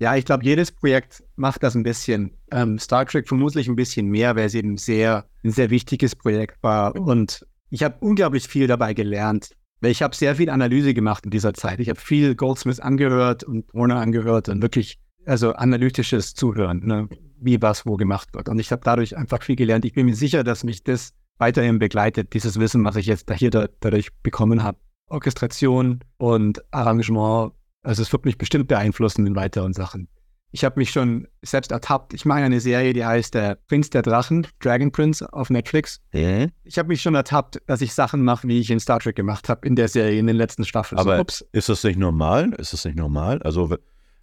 Ja, 0.00 0.14
ich 0.14 0.24
glaube, 0.24 0.44
jedes 0.44 0.70
Projekt 0.70 1.24
macht 1.36 1.62
das 1.62 1.74
ein 1.74 1.82
bisschen. 1.82 2.32
Ähm, 2.52 2.78
Star 2.78 3.04
Trek 3.04 3.26
vermutlich 3.26 3.68
ein 3.68 3.76
bisschen 3.76 4.06
mehr, 4.06 4.36
weil 4.36 4.46
es 4.46 4.54
eben 4.54 4.76
sehr, 4.76 5.26
ein 5.44 5.50
sehr 5.50 5.70
wichtiges 5.70 6.14
Projekt 6.14 6.62
war. 6.62 6.94
Und 6.94 7.44
ich 7.70 7.82
habe 7.82 7.96
unglaublich 8.00 8.46
viel 8.46 8.66
dabei 8.66 8.94
gelernt. 8.94 9.50
Weil 9.80 9.90
ich 9.90 10.02
habe 10.02 10.14
sehr 10.14 10.34
viel 10.36 10.50
Analyse 10.50 10.92
gemacht 10.94 11.24
in 11.24 11.30
dieser 11.30 11.54
Zeit. 11.54 11.78
Ich 11.80 11.88
habe 11.88 12.00
viel 12.00 12.34
Goldsmith 12.34 12.80
angehört 12.80 13.44
und 13.44 13.72
Warner 13.72 14.00
angehört 14.00 14.48
und 14.48 14.60
wirklich, 14.60 14.98
also 15.24 15.52
analytisches 15.52 16.34
Zuhören, 16.34 16.84
ne? 16.84 17.08
wie 17.40 17.62
was 17.62 17.86
wo 17.86 17.96
gemacht 17.96 18.34
wird. 18.34 18.48
Und 18.48 18.58
ich 18.58 18.72
habe 18.72 18.82
dadurch 18.84 19.16
einfach 19.16 19.42
viel 19.42 19.54
gelernt. 19.54 19.84
Ich 19.84 19.92
bin 19.92 20.06
mir 20.06 20.16
sicher, 20.16 20.42
dass 20.42 20.64
mich 20.64 20.82
das 20.82 21.12
weiterhin 21.38 21.78
begleitet, 21.78 22.34
dieses 22.34 22.58
Wissen, 22.58 22.84
was 22.84 22.96
ich 22.96 23.06
jetzt 23.06 23.32
hier 23.32 23.50
da, 23.50 23.68
dadurch 23.80 24.12
bekommen 24.22 24.64
habe. 24.64 24.78
Orchestration 25.08 26.00
und 26.18 26.62
Arrangement 26.72 27.52
also 27.88 28.02
es 28.02 28.12
wird 28.12 28.26
mich 28.26 28.36
bestimmt 28.36 28.68
beeinflussen 28.68 29.26
in 29.26 29.34
weiteren 29.34 29.72
Sachen. 29.72 30.08
Ich 30.50 30.62
habe 30.62 30.78
mich 30.78 30.90
schon 30.90 31.26
selbst 31.40 31.72
ertappt. 31.72 32.12
Ich 32.12 32.26
mache 32.26 32.40
eine 32.40 32.60
Serie, 32.60 32.92
die 32.92 33.04
heißt 33.04 33.32
Der 33.32 33.54
Prinz 33.66 33.88
der 33.88 34.02
Drachen, 34.02 34.46
Dragon 34.60 34.92
Prince 34.92 35.30
auf 35.32 35.48
Netflix. 35.48 36.00
Mhm. 36.12 36.52
Ich 36.64 36.78
habe 36.78 36.88
mich 36.88 37.00
schon 37.00 37.14
ertappt, 37.14 37.62
dass 37.66 37.80
ich 37.80 37.94
Sachen 37.94 38.24
mache, 38.24 38.46
wie 38.46 38.60
ich 38.60 38.70
in 38.70 38.78
Star 38.78 39.00
Trek 39.00 39.16
gemacht 39.16 39.48
habe, 39.48 39.66
in 39.66 39.74
der 39.74 39.88
Serie, 39.88 40.18
in 40.18 40.26
den 40.26 40.36
letzten 40.36 40.64
Staffeln. 40.64 40.98
Aber 40.98 41.16
so, 41.16 41.20
ups. 41.22 41.46
ist 41.52 41.70
das 41.70 41.82
nicht 41.82 41.98
normal? 41.98 42.52
Ist 42.58 42.74
das 42.74 42.84
nicht 42.84 42.98
normal? 42.98 43.42
Also 43.42 43.74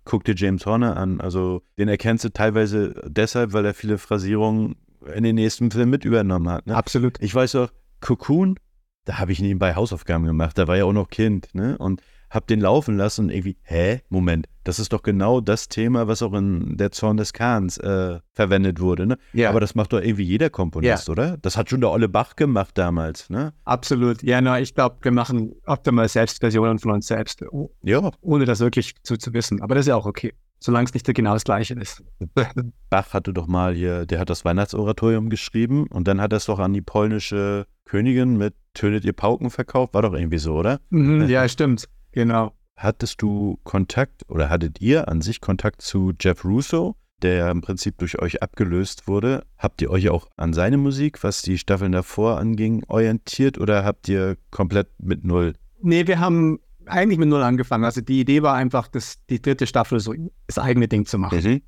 guck 0.04 0.24
dir 0.26 0.36
James 0.36 0.64
Horner 0.68 0.96
an. 0.96 1.20
Also 1.20 1.64
den 1.80 1.88
erkennst 1.88 2.24
du 2.24 2.30
teilweise 2.30 2.94
deshalb, 3.08 3.54
weil 3.54 3.66
er 3.66 3.74
viele 3.74 3.98
Phrasierungen 3.98 4.76
in 5.12 5.24
den 5.24 5.36
nächsten 5.36 5.72
Film 5.72 5.90
mit 5.90 6.06
übernommen 6.06 6.50
hat. 6.50 6.68
Ne? 6.68 6.76
Absolut. 6.76 7.20
Ich 7.20 7.34
weiß 7.34 7.56
auch, 7.56 7.70
Cocoon, 8.02 8.60
da 9.06 9.18
habe 9.18 9.32
ich 9.32 9.40
nebenbei 9.40 9.74
Hausaufgaben 9.74 10.26
gemacht. 10.26 10.56
Da 10.56 10.68
war 10.68 10.78
ja 10.78 10.86
auch 10.86 10.94
noch 10.94 11.10
Kind. 11.10 11.50
Ne? 11.54 11.80
Und 11.80 12.04
hab 12.36 12.48
den 12.48 12.60
laufen 12.60 12.98
lassen 12.98 13.26
und 13.26 13.30
irgendwie, 13.32 13.58
hä, 13.64 14.02
Moment, 14.10 14.48
das 14.64 14.80
ist 14.80 14.94
doch 14.94 15.04
genau 15.04 15.42
das 15.42 15.68
Thema, 15.70 16.08
was 16.08 16.22
auch 16.22 16.34
in 16.34 16.76
der 16.78 16.92
Zorn 16.92 17.18
des 17.18 17.34
Kahns 17.34 17.78
äh, 17.78 18.20
verwendet 18.34 18.80
wurde, 18.80 19.06
ne? 19.08 19.18
Ja. 19.34 19.50
Aber 19.50 19.60
das 19.60 19.76
macht 19.76 19.94
doch 19.94 20.02
irgendwie 20.02 20.24
jeder 20.24 20.50
Komponist, 20.50 21.10
oder? 21.10 21.38
Das 21.38 21.56
hat 21.58 21.70
schon 21.70 21.82
der 21.82 21.92
Olle 21.92 22.10
Bach 22.10 22.36
gemacht 22.36 22.78
damals, 22.78 23.30
ne? 23.30 23.54
Absolut. 23.64 24.22
Ja, 24.24 24.42
na, 24.42 24.60
ich 24.60 24.74
glaube, 24.74 24.98
wir 25.02 25.12
machen 25.12 25.54
oft 25.66 25.88
einmal 25.88 26.08
Selbstversionen 26.10 26.80
von 26.80 26.92
uns 26.92 27.08
selbst, 27.08 27.44
oh- 27.52 27.72
Ja, 27.84 28.12
ohne 28.22 28.46
das 28.46 28.60
wirklich 28.60 28.96
zu, 29.04 29.18
zu 29.18 29.34
wissen. 29.34 29.62
Aber 29.62 29.76
das 29.76 29.84
ist 29.86 29.90
ja 29.90 29.96
auch 29.96 30.06
okay, 30.06 30.34
solange 30.60 30.86
es 30.86 30.94
nicht 30.94 31.06
genau 31.14 31.34
das 31.34 31.44
Gleiche 31.44 31.76
ist. 31.76 32.04
Bach 32.90 33.14
hatte 33.14 33.34
doch 33.34 33.48
mal 33.48 33.74
hier, 33.76 34.06
der 34.06 34.20
hat 34.20 34.30
das 34.30 34.46
Weihnachtsoratorium 34.46 35.30
geschrieben 35.30 35.88
und 35.88 36.08
dann 36.08 36.20
hat 36.22 36.34
er 36.34 36.38
es 36.38 36.46
doch 36.46 36.60
an 36.60 36.74
die 36.74 36.82
polnische 36.82 37.68
Königin 37.86 38.38
mit 38.38 38.56
Tönet 38.74 39.06
ihr 39.06 39.14
Pauken 39.14 39.50
verkauft, 39.52 39.94
war 39.94 40.02
doch 40.02 40.14
irgendwie 40.14 40.38
so, 40.40 40.56
oder? 40.56 40.80
Mhm, 40.90 41.22
ja, 41.30 41.48
stimmt. 41.48 41.88
Genau. 42.16 42.54
Hattest 42.78 43.22
du 43.22 43.60
Kontakt 43.64 44.24
oder 44.30 44.50
hattet 44.50 44.82
ihr 44.82 45.08
an 45.08 45.22
sich 45.22 45.42
Kontakt 45.42 45.82
zu 45.82 46.14
Jeff 46.20 46.44
Russo, 46.44 46.96
der 47.22 47.52
im 47.52 47.62
Prinzip 47.62 47.98
durch 47.98 48.20
euch 48.20 48.42
abgelöst 48.42 49.08
wurde? 49.08 49.44
Habt 49.58 49.82
ihr 49.82 49.92
euch 49.92 50.10
auch 50.10 50.28
an 50.38 50.54
seine 50.54 50.78
Musik, 50.78 51.24
was 51.24 51.42
die 51.42 51.58
Staffeln 51.58 51.92
davor 51.92 52.40
anging, 52.40 52.84
orientiert 52.88 53.58
oder 53.58 53.86
habt 53.86 54.08
ihr 54.08 54.38
komplett 54.50 54.88
mit 54.98 55.24
Null? 55.24 55.54
Nee, 55.82 56.08
wir 56.08 56.20
haben 56.20 56.60
eigentlich 56.86 57.20
mit 57.20 57.30
Null 57.30 57.44
angefangen. 57.44 57.84
Also 57.84 58.02
die 58.02 58.22
Idee 58.22 58.42
war 58.42 58.56
einfach, 58.56 58.88
das, 58.88 59.18
die 59.30 59.42
dritte 59.42 59.68
Staffel 59.68 60.00
so 60.00 60.14
das 60.48 60.58
eigene 60.58 60.88
Ding 60.88 61.06
zu 61.06 61.18
machen, 61.18 61.62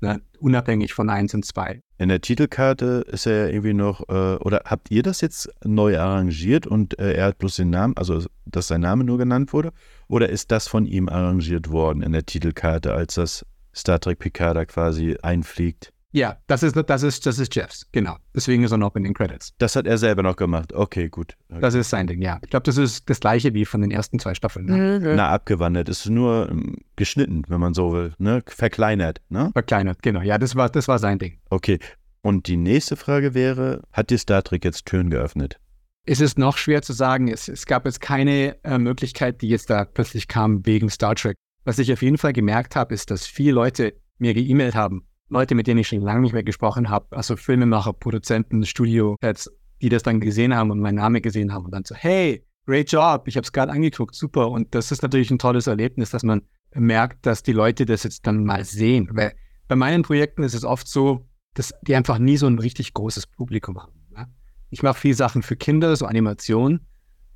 ne? 0.00 0.20
unabhängig 0.38 0.94
von 0.94 1.08
eins 1.10 1.34
und 1.34 1.44
zwei. 1.44 1.80
In 1.98 2.08
der 2.08 2.20
Titelkarte 2.20 3.04
ist 3.10 3.26
er 3.26 3.46
ja 3.46 3.52
irgendwie 3.52 3.74
noch, 3.74 4.08
äh, 4.08 4.36
oder 4.36 4.62
habt 4.66 4.90
ihr 4.90 5.02
das 5.02 5.20
jetzt 5.20 5.48
neu 5.64 5.98
arrangiert 5.98 6.66
und 6.66 6.98
äh, 6.98 7.14
er 7.14 7.26
hat 7.26 7.38
bloß 7.38 7.56
den 7.56 7.70
Namen, 7.70 7.96
also 7.96 8.24
dass 8.44 8.68
sein 8.68 8.82
Name 8.82 9.04
nur 9.04 9.18
genannt 9.18 9.52
wurde? 9.52 9.72
Oder 10.08 10.28
ist 10.28 10.50
das 10.50 10.68
von 10.68 10.86
ihm 10.86 11.08
arrangiert 11.08 11.70
worden 11.70 12.02
in 12.02 12.12
der 12.12 12.26
Titelkarte, 12.26 12.92
als 12.92 13.14
das 13.14 13.46
Star 13.74 14.00
Trek 14.00 14.18
Picard 14.18 14.56
da 14.56 14.64
quasi 14.64 15.16
einfliegt? 15.22 15.92
Ja, 16.16 16.38
das 16.46 16.62
ist, 16.62 16.74
das 16.74 17.02
ist, 17.02 17.26
das 17.26 17.38
ist 17.38 17.54
Jeffs, 17.54 17.86
genau. 17.92 18.16
Deswegen 18.34 18.62
ist 18.64 18.70
er 18.70 18.78
noch 18.78 18.96
in 18.96 19.04
den 19.04 19.12
Credits. 19.12 19.52
Das 19.58 19.76
hat 19.76 19.86
er 19.86 19.98
selber 19.98 20.22
noch 20.22 20.36
gemacht. 20.36 20.72
Okay, 20.72 21.10
gut. 21.10 21.36
Das 21.50 21.74
ist 21.74 21.90
sein 21.90 22.06
Ding, 22.06 22.22
ja. 22.22 22.38
Ich 22.42 22.48
glaube, 22.48 22.62
das 22.62 22.78
ist 22.78 23.10
das 23.10 23.20
gleiche 23.20 23.52
wie 23.52 23.66
von 23.66 23.82
den 23.82 23.90
ersten 23.90 24.18
zwei 24.18 24.32
Staffeln. 24.34 24.64
Ne? 24.64 24.98
Na, 25.14 25.28
abgewandert. 25.28 25.90
Ist 25.90 26.08
nur 26.08 26.48
ähm, 26.50 26.78
geschnitten, 26.96 27.42
wenn 27.48 27.60
man 27.60 27.74
so 27.74 27.92
will. 27.92 28.14
Ne? 28.16 28.42
Verkleinert, 28.46 29.20
ne? 29.28 29.50
Verkleinert, 29.52 30.02
genau. 30.02 30.22
Ja, 30.22 30.38
das 30.38 30.56
war, 30.56 30.70
das 30.70 30.88
war 30.88 30.98
sein 30.98 31.18
Ding. 31.18 31.38
Okay. 31.50 31.80
Und 32.22 32.46
die 32.46 32.56
nächste 32.56 32.96
Frage 32.96 33.34
wäre: 33.34 33.82
Hat 33.92 34.08
dir 34.08 34.16
Star 34.16 34.42
Trek 34.42 34.64
jetzt 34.64 34.86
Türen 34.86 35.10
geöffnet? 35.10 35.60
Es 36.06 36.22
ist 36.22 36.38
noch 36.38 36.56
schwer 36.56 36.80
zu 36.80 36.94
sagen. 36.94 37.28
Es, 37.28 37.46
es 37.46 37.66
gab 37.66 37.84
jetzt 37.84 38.00
keine 38.00 38.56
äh, 38.64 38.78
Möglichkeit, 38.78 39.42
die 39.42 39.50
jetzt 39.50 39.68
da 39.68 39.84
plötzlich 39.84 40.28
kam 40.28 40.64
wegen 40.64 40.88
Star 40.88 41.14
Trek. 41.14 41.36
Was 41.66 41.78
ich 41.78 41.92
auf 41.92 42.00
jeden 42.00 42.16
Fall 42.16 42.32
gemerkt 42.32 42.74
habe, 42.74 42.94
ist, 42.94 43.10
dass 43.10 43.26
viele 43.26 43.52
Leute 43.52 43.92
mir 44.16 44.32
geemailt 44.32 44.74
haben. 44.74 45.06
Leute, 45.28 45.54
mit 45.54 45.66
denen 45.66 45.80
ich 45.80 45.88
schon 45.88 46.02
lange 46.02 46.20
nicht 46.20 46.32
mehr 46.32 46.44
gesprochen 46.44 46.88
habe. 46.88 47.16
Also 47.16 47.36
Filmemacher, 47.36 47.92
Produzenten, 47.92 48.64
Studio-Heads, 48.64 49.50
die 49.82 49.88
das 49.88 50.02
dann 50.02 50.20
gesehen 50.20 50.54
haben 50.54 50.70
und 50.70 50.80
meinen 50.80 50.96
Namen 50.96 51.20
gesehen 51.20 51.52
haben 51.52 51.64
und 51.64 51.72
dann 51.72 51.84
so, 51.84 51.94
hey, 51.94 52.44
great 52.64 52.90
job, 52.90 53.26
ich 53.26 53.36
habe 53.36 53.44
es 53.44 53.52
gerade 53.52 53.72
angeguckt, 53.72 54.14
super. 54.14 54.50
Und 54.50 54.74
das 54.74 54.92
ist 54.92 55.02
natürlich 55.02 55.30
ein 55.30 55.38
tolles 55.38 55.66
Erlebnis, 55.66 56.10
dass 56.10 56.22
man 56.22 56.42
merkt, 56.74 57.26
dass 57.26 57.42
die 57.42 57.52
Leute 57.52 57.86
das 57.86 58.02
jetzt 58.02 58.26
dann 58.26 58.44
mal 58.44 58.64
sehen. 58.64 59.08
Weil 59.12 59.34
bei 59.68 59.76
meinen 59.76 60.02
Projekten 60.02 60.42
ist 60.42 60.54
es 60.54 60.64
oft 60.64 60.86
so, 60.88 61.26
dass 61.54 61.72
die 61.82 61.94
einfach 61.96 62.18
nie 62.18 62.36
so 62.36 62.46
ein 62.46 62.58
richtig 62.58 62.94
großes 62.94 63.26
Publikum 63.26 63.80
haben. 63.80 63.92
Ne? 64.14 64.28
Ich 64.70 64.82
mache 64.82 64.98
viel 65.00 65.14
Sachen 65.14 65.42
für 65.42 65.56
Kinder, 65.56 65.96
so 65.96 66.06
Animation. 66.06 66.80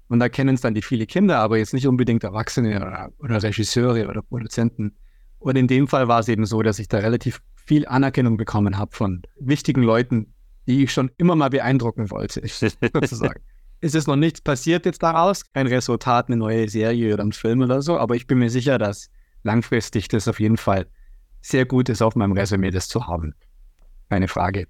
Und 0.09 0.19
da 0.19 0.29
kennen 0.29 0.55
es 0.55 0.61
dann 0.61 0.75
die 0.75 0.83
viele 0.83 1.07
Kinder, 1.07 1.39
aber 1.39 1.59
jetzt 1.59 1.73
nicht 1.73 1.87
unbedingt 1.87 2.25
Erwachsene 2.25 2.77
oder, 2.77 3.11
oder 3.19 3.43
Regisseure 3.43 4.09
oder 4.09 4.23
Produzenten. 4.23 4.97
Und 5.39 5.57
in 5.57 5.69
dem 5.69 5.89
Fall 5.89 6.09
war 6.09 6.21
es 6.21 6.29
eben 6.29 6.45
so, 6.45 6.63
dass 6.63 6.79
ich 6.79 6.89
da 6.89 6.99
relativ 6.99 7.41
viel 7.65 7.87
Anerkennung 7.87 8.37
bekommen 8.37 8.79
habe 8.79 8.95
von 8.95 9.23
wichtigen 9.39 9.83
Leuten, 9.83 10.35
die 10.67 10.85
ich 10.85 10.93
schon 10.93 11.11
immer 11.17 11.37
mal 11.37 11.51
beeindrucken 11.51 12.11
wollte, 12.11 12.43
sozusagen. 12.49 13.43
es 13.81 13.95
ist 13.95 14.07
noch 14.07 14.17
nichts 14.17 14.41
passiert 14.41 14.87
jetzt 14.87 15.03
daraus, 15.03 15.45
kein 15.53 15.67
Resultat, 15.67 16.29
eine 16.29 16.37
neue 16.37 16.69
Serie 16.69 17.15
oder 17.15 17.25
ein 17.25 17.33
Film 17.33 17.61
oder 17.61 17.83
so, 17.83 17.99
aber 17.99 18.17
ich 18.17 18.27
bin 18.27 18.39
mir 18.39 18.51
sicher, 18.51 18.79
dass 18.79 19.11
langfristig 19.43 20.09
das 20.09 20.29
auf 20.29 20.41
jeden 20.41 20.57
Fall 20.57 20.87
sehr 21.41 21.65
gut 21.65 21.89
ist, 21.89 22.03
auf 22.03 22.17
meinem 22.17 22.33
Resümee 22.33 22.71
das 22.71 22.89
zu 22.89 23.07
haben. 23.07 23.35
Keine 24.09 24.29
Frage. 24.29 24.67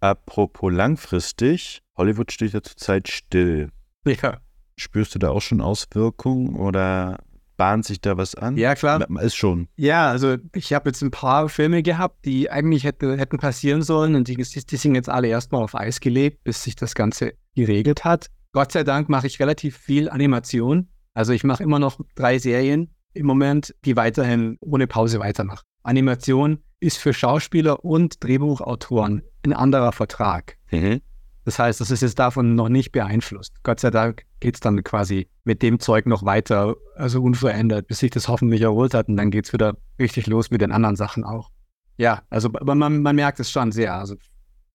Apropos 0.00 0.72
langfristig, 0.72 1.82
Hollywood 1.96 2.32
steht 2.32 2.52
ja 2.52 2.62
zurzeit 2.62 3.08
still. 3.08 3.70
Ja, 4.04 4.40
Spürst 4.76 5.14
du 5.14 5.18
da 5.18 5.30
auch 5.30 5.42
schon 5.42 5.60
Auswirkungen 5.60 6.54
oder 6.54 7.18
bahnt 7.58 7.84
sich 7.84 8.00
da 8.00 8.16
was 8.16 8.34
an? 8.34 8.56
ja 8.56 8.74
klar. 8.74 9.06
Ist 9.20 9.34
schon. 9.34 9.68
Ja, 9.76 10.08
also 10.08 10.36
ich 10.54 10.72
habe 10.72 10.88
jetzt 10.88 11.02
ein 11.02 11.10
paar 11.10 11.50
Filme 11.50 11.82
gehabt, 11.82 12.24
die 12.24 12.50
eigentlich 12.50 12.84
hätte, 12.84 13.18
hätten 13.18 13.36
passieren 13.36 13.82
sollen 13.82 14.14
und 14.14 14.28
die, 14.28 14.36
die 14.36 14.76
sind 14.76 14.94
jetzt 14.94 15.10
alle 15.10 15.28
erstmal 15.28 15.62
auf 15.62 15.74
Eis 15.74 16.00
gelegt, 16.00 16.44
bis 16.44 16.62
sich 16.62 16.76
das 16.76 16.94
Ganze 16.94 17.34
geregelt 17.54 18.04
hat. 18.04 18.30
Gott 18.52 18.72
sei 18.72 18.84
Dank 18.84 19.10
mache 19.10 19.26
ich 19.26 19.38
relativ 19.40 19.76
viel 19.76 20.08
Animation. 20.08 20.88
Also 21.12 21.32
ich 21.32 21.44
mache 21.44 21.62
immer 21.62 21.78
noch 21.78 22.00
drei 22.14 22.38
Serien 22.38 22.94
im 23.12 23.26
Moment, 23.26 23.74
die 23.84 23.96
weiterhin 23.96 24.56
ohne 24.60 24.86
Pause 24.86 25.18
weitermachen. 25.18 25.64
Animation 25.82 26.62
ist 26.80 26.98
für 26.98 27.12
Schauspieler 27.12 27.84
und 27.84 28.22
Drehbuchautoren 28.22 29.22
ein 29.44 29.52
anderer 29.52 29.92
Vertrag. 29.92 30.56
Mhm. 30.70 31.00
Das 31.48 31.58
heißt, 31.58 31.80
das 31.80 31.90
ist 31.90 32.02
jetzt 32.02 32.18
davon 32.18 32.56
noch 32.56 32.68
nicht 32.68 32.92
beeinflusst. 32.92 33.54
Gott 33.62 33.80
sei 33.80 33.88
Dank 33.88 34.24
geht 34.38 34.56
es 34.56 34.60
dann 34.60 34.84
quasi 34.84 35.30
mit 35.44 35.62
dem 35.62 35.80
Zeug 35.80 36.04
noch 36.04 36.22
weiter, 36.26 36.76
also 36.94 37.22
unverändert, 37.22 37.86
bis 37.86 38.00
sich 38.00 38.10
das 38.10 38.28
hoffentlich 38.28 38.60
erholt 38.60 38.92
hat 38.92 39.08
und 39.08 39.16
dann 39.16 39.30
geht 39.30 39.46
es 39.46 39.54
wieder 39.54 39.78
richtig 39.98 40.26
los 40.26 40.50
mit 40.50 40.60
den 40.60 40.72
anderen 40.72 40.94
Sachen 40.94 41.24
auch. 41.24 41.48
Ja, 41.96 42.20
also 42.28 42.50
man, 42.50 43.00
man 43.00 43.16
merkt 43.16 43.40
es 43.40 43.50
schon 43.50 43.72
sehr. 43.72 43.94
Also 43.94 44.16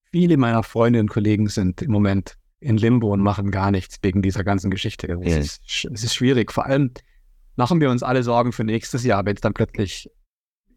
viele 0.09 0.35
meiner 0.37 0.63
Freunde 0.63 0.99
und 0.99 1.11
Kollegen 1.11 1.47
sind 1.47 1.83
im 1.83 1.91
Moment 1.91 2.39
in 2.59 2.77
Limbo 2.77 3.13
und 3.13 3.21
machen 3.21 3.51
gar 3.51 3.69
nichts 3.69 3.99
wegen 4.01 4.23
dieser 4.23 4.43
ganzen 4.43 4.71
Geschichte. 4.71 5.11
Es, 5.21 5.27
yeah. 5.27 5.37
ist, 5.37 5.61
es 5.93 6.03
ist 6.03 6.15
schwierig. 6.15 6.51
Vor 6.51 6.65
allem 6.65 6.89
machen 7.55 7.81
wir 7.81 7.91
uns 7.91 8.01
alle 8.01 8.23
Sorgen 8.23 8.51
für 8.51 8.63
nächstes 8.63 9.03
Jahr, 9.03 9.23
wenn 9.27 9.35
es 9.35 9.41
dann 9.41 9.53
plötzlich. 9.53 10.09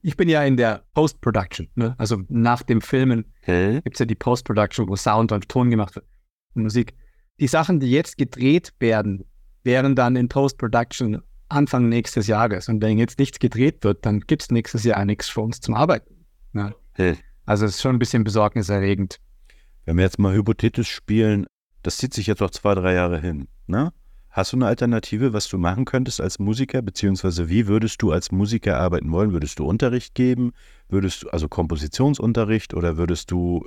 Ich 0.06 0.16
bin 0.16 0.28
ja 0.28 0.44
in 0.44 0.56
der 0.56 0.84
Post-Production, 0.94 1.68
ne? 1.74 1.96
also 1.98 2.22
nach 2.28 2.62
dem 2.62 2.80
Filmen 2.80 3.24
okay. 3.42 3.80
gibt 3.82 3.96
es 3.96 3.98
ja 3.98 4.06
die 4.06 4.14
Post-Production, 4.14 4.86
wo 4.86 4.94
Sound 4.94 5.32
und 5.32 5.48
Ton 5.48 5.68
gemacht 5.68 5.96
wird 5.96 6.06
und 6.54 6.62
Musik. 6.62 6.94
Die 7.40 7.48
Sachen, 7.48 7.80
die 7.80 7.90
jetzt 7.90 8.16
gedreht 8.16 8.72
werden, 8.78 9.24
wären 9.64 9.96
dann 9.96 10.14
in 10.14 10.28
Post-Production 10.28 11.22
Anfang 11.48 11.88
nächstes 11.88 12.28
Jahres. 12.28 12.68
Und 12.68 12.80
wenn 12.82 12.98
jetzt 12.98 13.18
nichts 13.18 13.40
gedreht 13.40 13.82
wird, 13.82 14.06
dann 14.06 14.20
gibt 14.20 14.42
es 14.42 14.52
nächstes 14.52 14.84
Jahr 14.84 15.04
nichts 15.04 15.28
für 15.28 15.40
uns 15.40 15.60
zum 15.60 15.74
Arbeiten. 15.74 16.24
Ne? 16.52 16.72
Hey. 16.92 17.16
Also 17.44 17.66
es 17.66 17.74
ist 17.74 17.82
schon 17.82 17.96
ein 17.96 17.98
bisschen 17.98 18.22
besorgniserregend. 18.22 19.18
Wenn 19.86 19.96
wir 19.96 20.04
jetzt 20.04 20.20
mal 20.20 20.32
hypothetisch 20.32 20.92
spielen, 20.92 21.46
das 21.82 21.96
zieht 21.96 22.14
sich 22.14 22.28
jetzt 22.28 22.38
noch 22.38 22.50
zwei, 22.50 22.76
drei 22.76 22.94
Jahre 22.94 23.20
hin. 23.20 23.48
Ne? 23.66 23.92
Hast 24.36 24.52
du 24.52 24.58
eine 24.58 24.66
Alternative, 24.66 25.32
was 25.32 25.48
du 25.48 25.56
machen 25.56 25.86
könntest 25.86 26.20
als 26.20 26.38
Musiker, 26.38 26.82
beziehungsweise 26.82 27.48
wie 27.48 27.68
würdest 27.68 28.02
du 28.02 28.12
als 28.12 28.32
Musiker 28.32 28.78
arbeiten 28.78 29.10
wollen? 29.10 29.32
Würdest 29.32 29.58
du 29.58 29.64
Unterricht 29.64 30.14
geben? 30.14 30.52
Würdest 30.90 31.22
du, 31.22 31.30
also 31.30 31.48
Kompositionsunterricht 31.48 32.74
oder 32.74 32.98
würdest 32.98 33.30
du, 33.30 33.66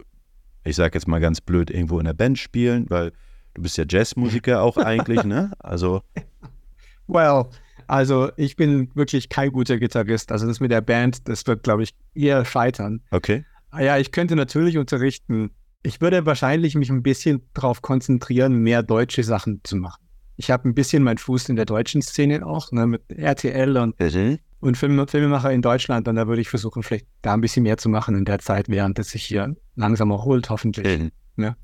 ich 0.64 0.76
sage 0.76 0.94
jetzt 0.94 1.08
mal 1.08 1.20
ganz 1.20 1.42
blöd, 1.42 1.72
irgendwo 1.72 1.98
in 1.98 2.06
der 2.06 2.14
Band 2.14 2.38
spielen, 2.38 2.86
weil 2.88 3.14
du 3.56 3.64
bist 3.64 3.80
ja 3.80 3.86
Jazzmusiker 3.90 4.62
auch 4.62 4.78
eigentlich, 4.86 5.24
ne? 5.24 5.54
Also. 5.58 6.04
Well, 7.08 7.46
also 7.88 8.30
ich 8.38 8.56
bin 8.56 8.92
wirklich 8.94 9.28
kein 9.30 9.52
guter 9.52 9.80
Gitarrist. 9.80 10.32
Also 10.32 10.46
das 10.46 10.60
mit 10.60 10.70
der 10.70 10.82
Band, 10.82 11.28
das 11.28 11.48
wird, 11.48 11.64
glaube 11.64 11.82
ich, 11.82 11.96
eher 12.14 12.46
scheitern. 12.46 13.02
Okay. 13.10 13.44
Ah 13.72 13.82
ja, 13.82 13.98
ich 13.98 14.12
könnte 14.12 14.36
natürlich 14.36 14.78
unterrichten. 14.78 15.50
Ich 15.82 16.00
würde 16.00 16.28
wahrscheinlich 16.28 16.76
mich 16.76 16.92
ein 16.92 17.02
bisschen 17.02 17.42
darauf 17.56 17.82
konzentrieren, 17.82 18.58
mehr 18.58 18.84
deutsche 18.84 19.24
Sachen 19.24 19.62
zu 19.64 19.76
machen 19.76 20.09
ich 20.40 20.50
habe 20.50 20.70
ein 20.70 20.74
bisschen 20.74 21.04
meinen 21.04 21.18
Fuß 21.18 21.50
in 21.50 21.58
der 21.58 21.66
deutschen 21.66 22.02
Szene 22.02 22.46
auch, 22.46 22.72
ne, 22.72 22.88
mit 22.88 23.02
RTL 23.12 23.76
und, 23.76 24.00
mhm. 24.00 24.40
und 24.62 24.78
Film, 24.78 25.06
Filmemacher 25.06 25.52
in 25.52 25.62
Deutschland. 25.62 26.08
Und 26.08 26.16
da 26.16 26.28
würde 26.28 26.42
ich 26.42 26.48
versuchen, 26.48 26.82
vielleicht 26.82 27.08
da 27.22 27.34
ein 27.34 27.42
bisschen 27.42 27.64
mehr 27.64 27.78
zu 27.78 27.90
machen 27.90 28.16
in 28.16 28.24
der 28.24 28.40
Zeit, 28.40 28.70
während 28.70 28.98
es 29.00 29.10
sich 29.10 29.26
hier 29.26 29.54
langsam 29.76 30.12
erholt, 30.12 30.50
hoffentlich. 30.50 30.98
Mhm. 30.98 31.12
Ne? 31.36 31.58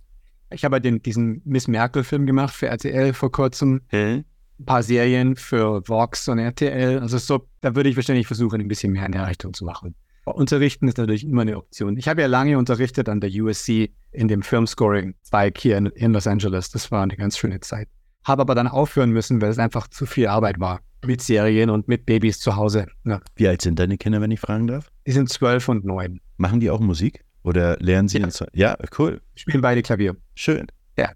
Ich 0.51 0.65
habe 0.65 0.81
den, 0.81 1.01
diesen 1.01 1.41
Miss 1.45 1.69
Merkel-Film 1.69 2.25
gemacht 2.25 2.53
für 2.53 2.67
RTL 2.67 3.13
vor 3.13 3.31
kurzem. 3.31 3.79
Mhm. 3.93 4.25
Ein 4.59 4.65
paar 4.65 4.83
Serien 4.83 5.37
für 5.37 5.81
Vox 5.87 6.27
und 6.27 6.39
RTL. 6.39 6.99
Also 6.99 7.17
so, 7.17 7.47
da 7.61 7.75
würde 7.77 7.87
ich 7.87 7.95
wahrscheinlich 7.95 8.27
versuchen, 8.27 8.59
ein 8.59 8.67
bisschen 8.67 8.91
mehr 8.91 9.05
in 9.05 9.13
der 9.13 9.25
Richtung 9.25 9.53
zu 9.53 9.63
machen. 9.63 9.95
Unterrichten 10.25 10.89
ist 10.89 10.97
natürlich 10.97 11.23
immer 11.23 11.43
eine 11.43 11.55
Option. 11.55 11.95
Ich 11.95 12.09
habe 12.09 12.21
ja 12.21 12.27
lange 12.27 12.57
unterrichtet 12.57 13.07
an 13.07 13.21
der 13.21 13.29
USC 13.29 13.93
in 14.11 14.27
dem 14.27 14.41
Filmscoring-Zweig 14.41 15.57
hier 15.59 15.77
in, 15.77 15.85
in 15.85 16.11
Los 16.11 16.27
Angeles. 16.27 16.71
Das 16.71 16.91
war 16.91 17.03
eine 17.03 17.15
ganz 17.15 17.37
schöne 17.37 17.61
Zeit 17.61 17.87
habe 18.25 18.41
aber 18.41 18.55
dann 18.55 18.67
aufhören 18.67 19.11
müssen, 19.11 19.41
weil 19.41 19.49
es 19.49 19.59
einfach 19.59 19.87
zu 19.87 20.05
viel 20.05 20.27
Arbeit 20.27 20.59
war. 20.59 20.81
Mit 21.05 21.21
Serien 21.21 21.69
und 21.69 21.87
mit 21.87 22.05
Babys 22.05 22.39
zu 22.39 22.55
Hause. 22.55 22.87
Ja. 23.05 23.21
Wie 23.35 23.47
alt 23.47 23.61
sind 23.61 23.77
deine 23.77 23.97
Kinder, 23.97 24.21
wenn 24.21 24.31
ich 24.31 24.39
fragen 24.39 24.67
darf? 24.67 24.89
Die 25.05 25.11
sind 25.11 25.29
zwölf 25.29 25.69
und 25.69 25.85
neun. 25.85 26.19
Machen 26.37 26.59
die 26.59 26.69
auch 26.69 26.79
Musik? 26.79 27.23
Oder 27.43 27.77
lernen 27.77 28.07
sie? 28.07 28.17
Ja, 28.17 28.29
ja 28.53 28.77
cool. 28.97 29.21
Spielen 29.35 29.61
beide 29.61 29.83
Klavier. 29.83 30.15
Schön. 30.33 30.65
Ja. 30.97 31.11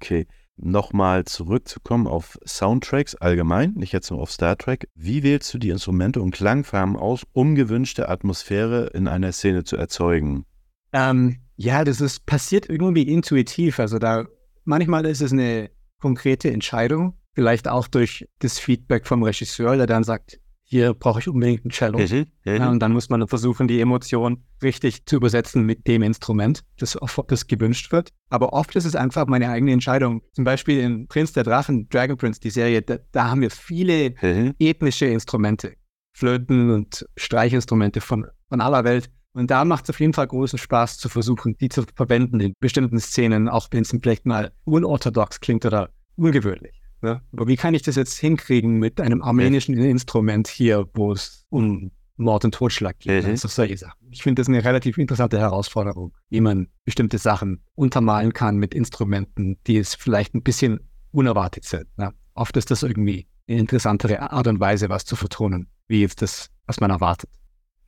Okay. 0.00 0.26
Nochmal 0.60 1.24
zurückzukommen 1.24 2.08
auf 2.08 2.36
Soundtracks 2.44 3.14
allgemein, 3.14 3.74
nicht 3.74 3.92
jetzt 3.92 4.10
nur 4.10 4.20
auf 4.20 4.32
Star 4.32 4.56
Trek. 4.58 4.88
Wie 4.96 5.22
wählst 5.22 5.54
du 5.54 5.58
die 5.58 5.70
Instrumente 5.70 6.20
und 6.20 6.32
Klangfarben 6.32 6.96
aus, 6.96 7.24
um 7.32 7.54
gewünschte 7.54 8.08
Atmosphäre 8.08 8.86
in 8.88 9.06
einer 9.06 9.30
Szene 9.30 9.62
zu 9.62 9.76
erzeugen? 9.76 10.44
Ähm, 10.92 11.36
ja, 11.56 11.84
das 11.84 12.00
ist 12.00 12.26
passiert 12.26 12.68
irgendwie 12.68 13.02
intuitiv. 13.02 13.78
Also 13.78 13.98
da 14.00 14.26
manchmal 14.64 15.06
ist 15.06 15.22
es 15.22 15.32
eine 15.32 15.70
konkrete 16.00 16.50
Entscheidung, 16.50 17.18
vielleicht 17.34 17.68
auch 17.68 17.88
durch 17.88 18.26
das 18.40 18.58
Feedback 18.58 19.06
vom 19.06 19.22
Regisseur, 19.22 19.76
der 19.76 19.86
dann 19.86 20.04
sagt, 20.04 20.40
hier 20.70 20.92
brauche 20.92 21.20
ich 21.20 21.28
unbedingt 21.28 21.64
ein 21.64 21.70
Cello. 21.70 21.98
Mhm, 21.98 22.26
ja, 22.44 22.68
und 22.68 22.80
dann 22.80 22.92
muss 22.92 23.08
man 23.08 23.26
versuchen, 23.26 23.68
die 23.68 23.80
Emotion 23.80 24.44
richtig 24.62 25.06
zu 25.06 25.16
übersetzen 25.16 25.64
mit 25.64 25.86
dem 25.86 26.02
Instrument, 26.02 26.62
das, 26.76 26.98
das 27.28 27.46
gewünscht 27.46 27.90
wird. 27.90 28.10
Aber 28.28 28.52
oft 28.52 28.76
ist 28.76 28.84
es 28.84 28.94
einfach 28.94 29.26
meine 29.28 29.48
eigene 29.48 29.72
Entscheidung. 29.72 30.22
Zum 30.34 30.44
Beispiel 30.44 30.80
in 30.80 31.08
Prinz 31.08 31.32
der 31.32 31.44
Drachen, 31.44 31.88
Dragon 31.88 32.18
Prince, 32.18 32.40
die 32.40 32.50
Serie, 32.50 32.82
da, 32.82 32.98
da 33.12 33.30
haben 33.30 33.40
wir 33.40 33.50
viele 33.50 34.14
mhm. 34.20 34.54
ethnische 34.58 35.06
Instrumente. 35.06 35.74
Flöten 36.12 36.70
und 36.70 37.06
Streichinstrumente 37.16 38.02
von, 38.02 38.26
von 38.50 38.60
aller 38.60 38.84
Welt. 38.84 39.10
Und 39.32 39.50
da 39.50 39.64
macht 39.64 39.84
es 39.84 39.90
auf 39.90 40.00
jeden 40.00 40.14
Fall 40.14 40.26
großen 40.26 40.58
Spaß 40.58 40.98
zu 40.98 41.08
versuchen, 41.08 41.56
die 41.58 41.68
zu 41.68 41.84
verwenden 41.94 42.40
in 42.40 42.54
bestimmten 42.60 42.98
Szenen, 42.98 43.48
auch 43.48 43.68
wenn 43.70 43.82
es 43.82 43.90
vielleicht 43.90 44.26
mal 44.26 44.52
unorthodox 44.64 45.40
klingt 45.40 45.64
oder 45.64 45.90
ungewöhnlich. 46.16 46.82
Ne? 47.02 47.22
Aber 47.32 47.46
wie 47.46 47.56
kann 47.56 47.74
ich 47.74 47.82
das 47.82 47.96
jetzt 47.96 48.18
hinkriegen 48.18 48.78
mit 48.78 49.00
einem 49.00 49.22
armenischen. 49.22 49.76
Instrument 49.78 50.48
hier, 50.48 50.88
wo 50.94 51.12
es 51.12 51.44
um 51.50 51.92
Mord 52.16 52.44
und 52.44 52.54
Totschlag 52.54 52.98
geht? 52.98 53.24
Mhm. 53.24 53.30
Also 53.30 53.48
solche 53.48 53.76
Sachen. 53.76 53.98
Ich 54.10 54.22
finde 54.22 54.40
das 54.40 54.48
eine 54.48 54.64
relativ 54.64 54.98
interessante 54.98 55.38
Herausforderung, 55.38 56.12
wie 56.30 56.40
man 56.40 56.68
bestimmte 56.84 57.18
Sachen 57.18 57.62
untermalen 57.74 58.32
kann 58.32 58.56
mit 58.56 58.74
Instrumenten, 58.74 59.58
die 59.66 59.76
es 59.76 59.94
vielleicht 59.94 60.34
ein 60.34 60.42
bisschen 60.42 60.80
unerwartet 61.12 61.64
sind. 61.64 61.86
Ne? 61.96 62.12
Oft 62.34 62.56
ist 62.56 62.70
das 62.70 62.82
irgendwie 62.82 63.28
eine 63.46 63.58
interessantere 63.58 64.32
Art 64.32 64.46
und 64.46 64.58
Weise, 64.60 64.88
was 64.88 65.04
zu 65.04 65.14
vertonen, 65.14 65.68
wie 65.86 66.00
jetzt 66.00 66.22
das, 66.22 66.50
was 66.66 66.80
man 66.80 66.90
erwartet. 66.90 67.30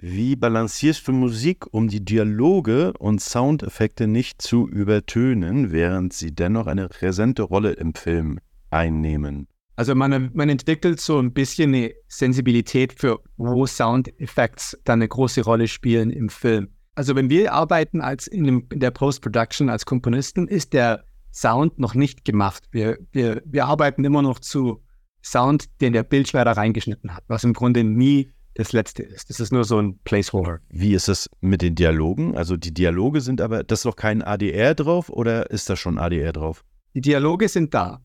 Wie 0.03 0.35
balancierst 0.35 1.07
du 1.07 1.13
Musik, 1.13 1.67
um 1.73 1.89
die 1.89 2.03
Dialoge 2.03 2.95
und 2.95 3.21
Soundeffekte 3.21 4.07
nicht 4.07 4.41
zu 4.41 4.67
übertönen, 4.67 5.73
während 5.73 6.15
sie 6.15 6.35
dennoch 6.35 6.67
eine 6.67 6.89
präsente 6.89 7.43
Rolle 7.43 7.73
im 7.73 7.95
Film 7.95 8.39
einnehmen? 8.71 9.47
Also 9.77 9.95
man, 9.95 10.31
man 10.33 10.49
entwickelt 10.49 11.01
so 11.01 11.19
ein 11.19 11.35
bisschen 11.35 11.75
eine 11.75 11.93
Sensibilität 12.09 12.99
für, 12.99 13.21
wo 13.37 13.67
Soundeffekte 13.67 14.79
dann 14.85 15.01
eine 15.01 15.09
große 15.09 15.43
Rolle 15.43 15.69
spielen 15.69 16.09
im 16.09 16.31
Film. 16.31 16.69
Also 16.95 17.15
wenn 17.15 17.29
wir 17.29 17.53
arbeiten 17.53 18.01
als 18.01 18.27
in, 18.27 18.45
dem, 18.45 18.67
in 18.73 18.81
der 18.81 18.93
Post-Production 18.93 19.69
als 19.69 19.85
Komponisten, 19.85 20.49
ist 20.49 20.73
der 20.73 21.05
Sound 21.31 21.79
noch 21.79 21.95
nicht 21.95 22.25
gemacht. 22.25 22.65
Wir, 22.71 22.99
wir, 23.13 23.43
wir 23.45 23.67
arbeiten 23.67 24.03
immer 24.05 24.23
noch 24.23 24.39
zu 24.39 24.83
Sound, 25.23 25.67
den 25.83 25.93
der 25.93 26.05
Bildschneider 26.05 26.53
reingeschnitten 26.53 27.15
hat, 27.15 27.25
was 27.29 27.45
im 27.45 27.53
Grunde 27.53 27.85
nie 27.85 28.33
das 28.55 28.73
letzte 28.73 29.03
ist. 29.03 29.31
Das 29.31 29.41
ist 29.41 29.53
nur 29.53 29.65
so 29.65 29.79
ein 29.79 29.99
Placeholder. 30.05 30.61
Wie 30.69 30.95
ist 30.95 31.09
es 31.09 31.31
mit 31.41 31.63
den 31.63 31.75
Dialogen? 31.75 32.37
Also 32.37 32.57
die 32.57 32.75
Dialoge 32.75 33.21
sind 33.21 33.41
aber, 33.41 33.65
das 33.65 33.81
ist 33.81 33.87
doch 33.87 33.97
kein 33.97 34.23
ADR 34.23 34.75
drauf 34.75 35.09
oder 35.09 35.51
ist 35.51 35.71
da 35.71 35.77
schon 35.77 35.99
ADR 35.99 36.33
drauf? 36.33 36.65
Die 36.95 37.01
Dialoge 37.01 37.49
sind 37.49 37.73
da. 37.75 38.03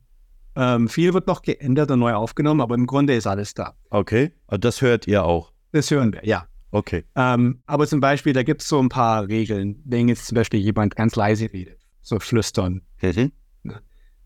Ähm, 0.56 0.88
viel 0.88 1.14
wird 1.14 1.28
noch 1.28 1.41
geändert 1.41 1.91
und 1.91 2.00
neu 2.00 2.14
aufgenommen, 2.14 2.62
aber 2.62 2.76
im 2.76 2.86
Grunde 2.86 3.16
ist 3.16 3.28
alles 3.28 3.54
da. 3.54 3.76
Okay, 3.89 4.32
und 4.48 4.64
das 4.64 4.82
hört 4.82 5.08
ihr 5.08 5.26
auch? 5.26 5.52
Das 5.72 5.91
hören 5.91 6.14
wir, 6.14 6.26
ja. 6.26 6.48
Okay. 6.72 7.04
Ähm, 7.16 7.62
aber 7.66 7.88
zum 7.88 8.00
Beispiel, 8.00 8.34
da 8.34 8.43
gibt 8.43 8.62
es 8.62 8.68
so 8.68 8.80
ein 8.80 8.89
paar 8.89 9.28
Regeln. 9.28 9.82
Wenn 9.86 10.08
jetzt 10.08 10.28
zum 10.28 10.36
Beispiel 10.36 10.60
jemand 10.60 10.96
ganz 10.96 11.16
leise 11.16 11.52
redet, 11.52 11.80
so 12.02 12.20
flüstern, 12.20 12.82
mhm. 13.02 13.32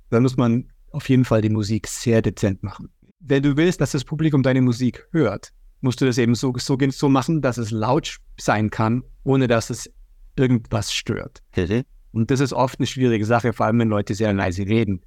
dann 0.09 0.23
muss 0.23 0.37
man 0.37 0.71
auf 0.91 1.09
jeden 1.09 1.25
Fall 1.25 1.41
die 1.41 1.49
Musik 1.49 1.87
sehr 1.87 2.21
dezent 2.21 2.63
machen. 2.63 2.89
Wenn 3.19 3.43
du 3.43 3.57
willst, 3.57 3.81
dass 3.81 3.91
das 3.91 4.03
Publikum 4.03 4.43
deine 4.43 4.61
Musik 4.61 5.07
hört, 5.11 5.51
musst 5.81 6.01
du 6.01 6.05
das 6.05 6.17
eben 6.17 6.35
so, 6.35 6.53
so, 6.57 6.77
so 6.89 7.09
machen, 7.09 7.41
dass 7.41 7.57
es 7.57 7.71
laut 7.71 8.17
sein 8.39 8.69
kann, 8.69 9.03
ohne 9.23 9.47
dass 9.47 9.69
es 9.69 9.89
irgendwas 10.35 10.93
stört. 10.93 11.41
Mhm. 11.55 11.83
Und 12.11 12.31
das 12.31 12.39
ist 12.39 12.53
oft 12.53 12.79
eine 12.79 12.87
schwierige 12.87 13.25
Sache, 13.25 13.53
vor 13.53 13.65
allem 13.65 13.79
wenn 13.79 13.89
Leute 13.89 14.15
sehr 14.15 14.33
leise 14.33 14.65
reden. 14.65 15.01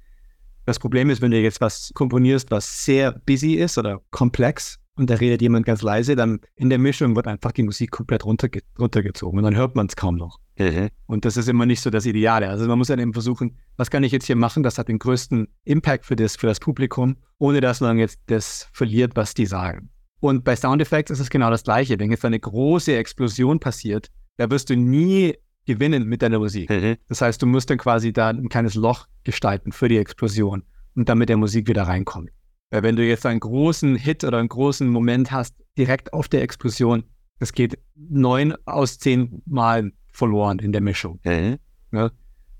Das 0.65 0.79
Problem 0.79 1.09
ist, 1.09 1.21
wenn 1.21 1.31
du 1.31 1.39
jetzt 1.39 1.59
was 1.59 1.91
komponierst, 1.93 2.49
was 2.49 2.85
sehr 2.85 3.11
busy 3.11 3.55
ist 3.55 3.77
oder 3.77 4.01
komplex 4.11 4.79
und 4.95 5.09
da 5.09 5.15
redet 5.15 5.41
jemand 5.41 5.65
ganz 5.65 5.81
leise, 5.81 6.15
dann 6.15 6.39
in 6.55 6.69
der 6.69 6.77
Mischung 6.77 7.15
wird 7.15 7.27
einfach 7.27 7.51
die 7.51 7.63
Musik 7.63 7.91
komplett 7.91 8.23
runterge 8.23 8.61
runtergezogen 8.79 9.39
und 9.39 9.43
dann 9.43 9.55
hört 9.55 9.75
man 9.75 9.87
es 9.87 9.95
kaum 9.95 10.15
noch. 10.15 10.39
Mhm. 10.57 10.89
Und 11.07 11.25
das 11.25 11.35
ist 11.35 11.49
immer 11.49 11.65
nicht 11.65 11.81
so 11.81 11.89
das 11.89 12.05
Ideale. 12.05 12.47
Also 12.47 12.67
man 12.67 12.77
muss 12.77 12.87
dann 12.87 12.99
eben 12.99 13.11
versuchen, 13.11 13.57
was 13.75 13.89
kann 13.89 14.03
ich 14.03 14.11
jetzt 14.11 14.27
hier 14.27 14.35
machen, 14.35 14.63
das 14.63 14.77
hat 14.77 14.87
den 14.87 14.99
größten 14.99 15.47
Impact 15.65 16.05
für 16.05 16.15
das, 16.15 16.35
für 16.35 16.47
das 16.47 16.59
Publikum, 16.59 17.17
ohne 17.39 17.59
dass 17.59 17.81
man 17.81 17.97
jetzt 17.97 18.19
das 18.27 18.69
verliert, 18.71 19.15
was 19.15 19.33
die 19.33 19.47
sagen. 19.47 19.89
Und 20.23 20.45
bei 20.45 20.55
Soundeffects 20.55 21.11
ist 21.11 21.19
es 21.19 21.29
genau 21.29 21.49
das 21.49 21.65
Gleiche. 21.65 21.99
Wenn 21.99 22.09
jetzt 22.09 22.23
eine 22.23 22.39
große 22.39 22.95
Explosion 22.95 23.59
passiert, 23.59 24.07
da 24.37 24.49
wirst 24.49 24.69
du 24.69 24.77
nie 24.77 25.35
gewinnen 25.65 26.05
mit 26.05 26.21
deiner 26.21 26.39
Musik. 26.39 26.69
Mhm. 26.69 26.95
Das 27.09 27.19
heißt, 27.19 27.41
du 27.41 27.45
musst 27.45 27.69
dann 27.69 27.77
quasi 27.77 28.13
da 28.13 28.29
ein 28.29 28.47
kleines 28.47 28.75
Loch 28.75 29.07
gestalten 29.25 29.73
für 29.73 29.89
die 29.89 29.97
Explosion 29.97 30.63
und 30.95 31.09
damit 31.09 31.27
der 31.27 31.35
Musik 31.35 31.67
wieder 31.67 31.83
reinkommt. 31.83 32.29
Weil 32.69 32.83
wenn 32.83 32.95
du 32.95 33.05
jetzt 33.05 33.25
einen 33.25 33.41
großen 33.41 33.97
Hit 33.97 34.23
oder 34.23 34.37
einen 34.37 34.47
großen 34.47 34.87
Moment 34.87 35.33
hast, 35.33 35.57
direkt 35.77 36.13
auf 36.13 36.29
der 36.29 36.41
Explosion, 36.41 37.03
das 37.39 37.51
geht 37.51 37.77
neun 37.93 38.55
aus 38.63 38.99
zehn 38.99 39.41
Mal 39.45 39.91
verloren 40.13 40.59
in 40.59 40.71
der 40.71 40.79
Mischung. 40.79 41.19
Mhm. 41.25 41.57
Ja? 41.91 42.11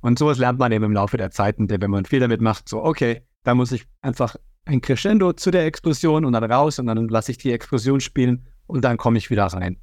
Und 0.01 0.19
sowas 0.19 0.37
lernt 0.37 0.59
man 0.59 0.73
eben 0.73 0.83
im 0.83 0.91
Laufe 0.91 1.15
der 1.15 1.31
Zeit, 1.31 1.59
und 1.59 1.69
wenn 1.71 1.89
man 1.89 2.03
viel 2.03 2.19
damit 2.19 2.41
macht, 2.41 2.67
so, 2.67 2.83
okay, 2.83 3.21
da 3.43 3.55
muss 3.55 3.71
ich 3.71 3.85
einfach 4.01 4.35
ein 4.65 4.81
Crescendo 4.81 5.33
zu 5.33 5.51
der 5.51 5.65
Explosion 5.65 6.25
und 6.25 6.33
dann 6.33 6.43
raus 6.43 6.79
und 6.79 6.87
dann 6.87 7.07
lasse 7.07 7.31
ich 7.31 7.37
die 7.37 7.51
Explosion 7.51 7.99
spielen 7.99 8.47
und 8.67 8.83
dann 8.83 8.97
komme 8.97 9.17
ich 9.17 9.29
wieder 9.29 9.45
rein. 9.45 9.77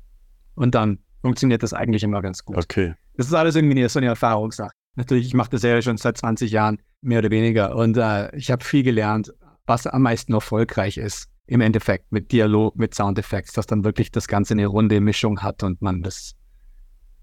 Und 0.54 0.74
dann 0.74 0.98
funktioniert 1.22 1.62
das 1.62 1.74
eigentlich 1.74 2.02
immer 2.02 2.22
ganz 2.22 2.44
gut. 2.44 2.56
Okay. 2.56 2.94
Das 3.16 3.26
ist 3.26 3.34
alles 3.34 3.56
irgendwie 3.56 3.86
so 3.88 3.98
eine 3.98 4.06
Erfahrungssache. 4.08 4.72
Natürlich, 4.96 5.26
ich 5.26 5.34
mache 5.34 5.50
das 5.50 5.62
ja 5.62 5.80
schon 5.82 5.96
seit 5.96 6.16
20 6.16 6.50
Jahren, 6.50 6.78
mehr 7.02 7.20
oder 7.20 7.30
weniger. 7.30 7.76
Und 7.76 7.96
äh, 7.96 8.34
ich 8.36 8.50
habe 8.50 8.64
viel 8.64 8.82
gelernt, 8.82 9.32
was 9.66 9.86
am 9.86 10.02
meisten 10.02 10.32
erfolgreich 10.32 10.96
ist 10.96 11.28
im 11.46 11.60
Endeffekt 11.60 12.10
mit 12.12 12.32
Dialog, 12.32 12.76
mit 12.76 12.94
Soundeffekts, 12.94 13.52
dass 13.52 13.66
dann 13.66 13.84
wirklich 13.84 14.10
das 14.12 14.28
Ganze 14.28 14.54
eine 14.54 14.66
runde 14.66 15.00
Mischung 15.00 15.42
hat 15.42 15.62
und 15.62 15.82
man 15.82 16.02
das 16.02 16.34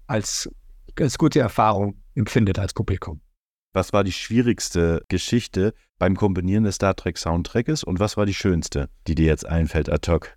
als, 0.06 0.50
als 0.98 1.18
gute 1.18 1.40
Erfahrung 1.40 1.96
empfindet 2.14 2.58
als 2.58 2.74
Publikum. 2.74 3.20
Was 3.78 3.92
war 3.92 4.02
die 4.02 4.10
schwierigste 4.10 5.04
Geschichte 5.06 5.72
beim 6.00 6.16
Komponieren 6.16 6.64
des 6.64 6.74
Star 6.74 6.96
Trek 6.96 7.16
Soundtracks 7.16 7.84
und 7.84 8.00
was 8.00 8.16
war 8.16 8.26
die 8.26 8.34
schönste, 8.34 8.88
die 9.06 9.14
dir 9.14 9.26
jetzt 9.26 9.46
einfällt 9.46 9.88
ad 9.88 10.10
hoc? 10.10 10.36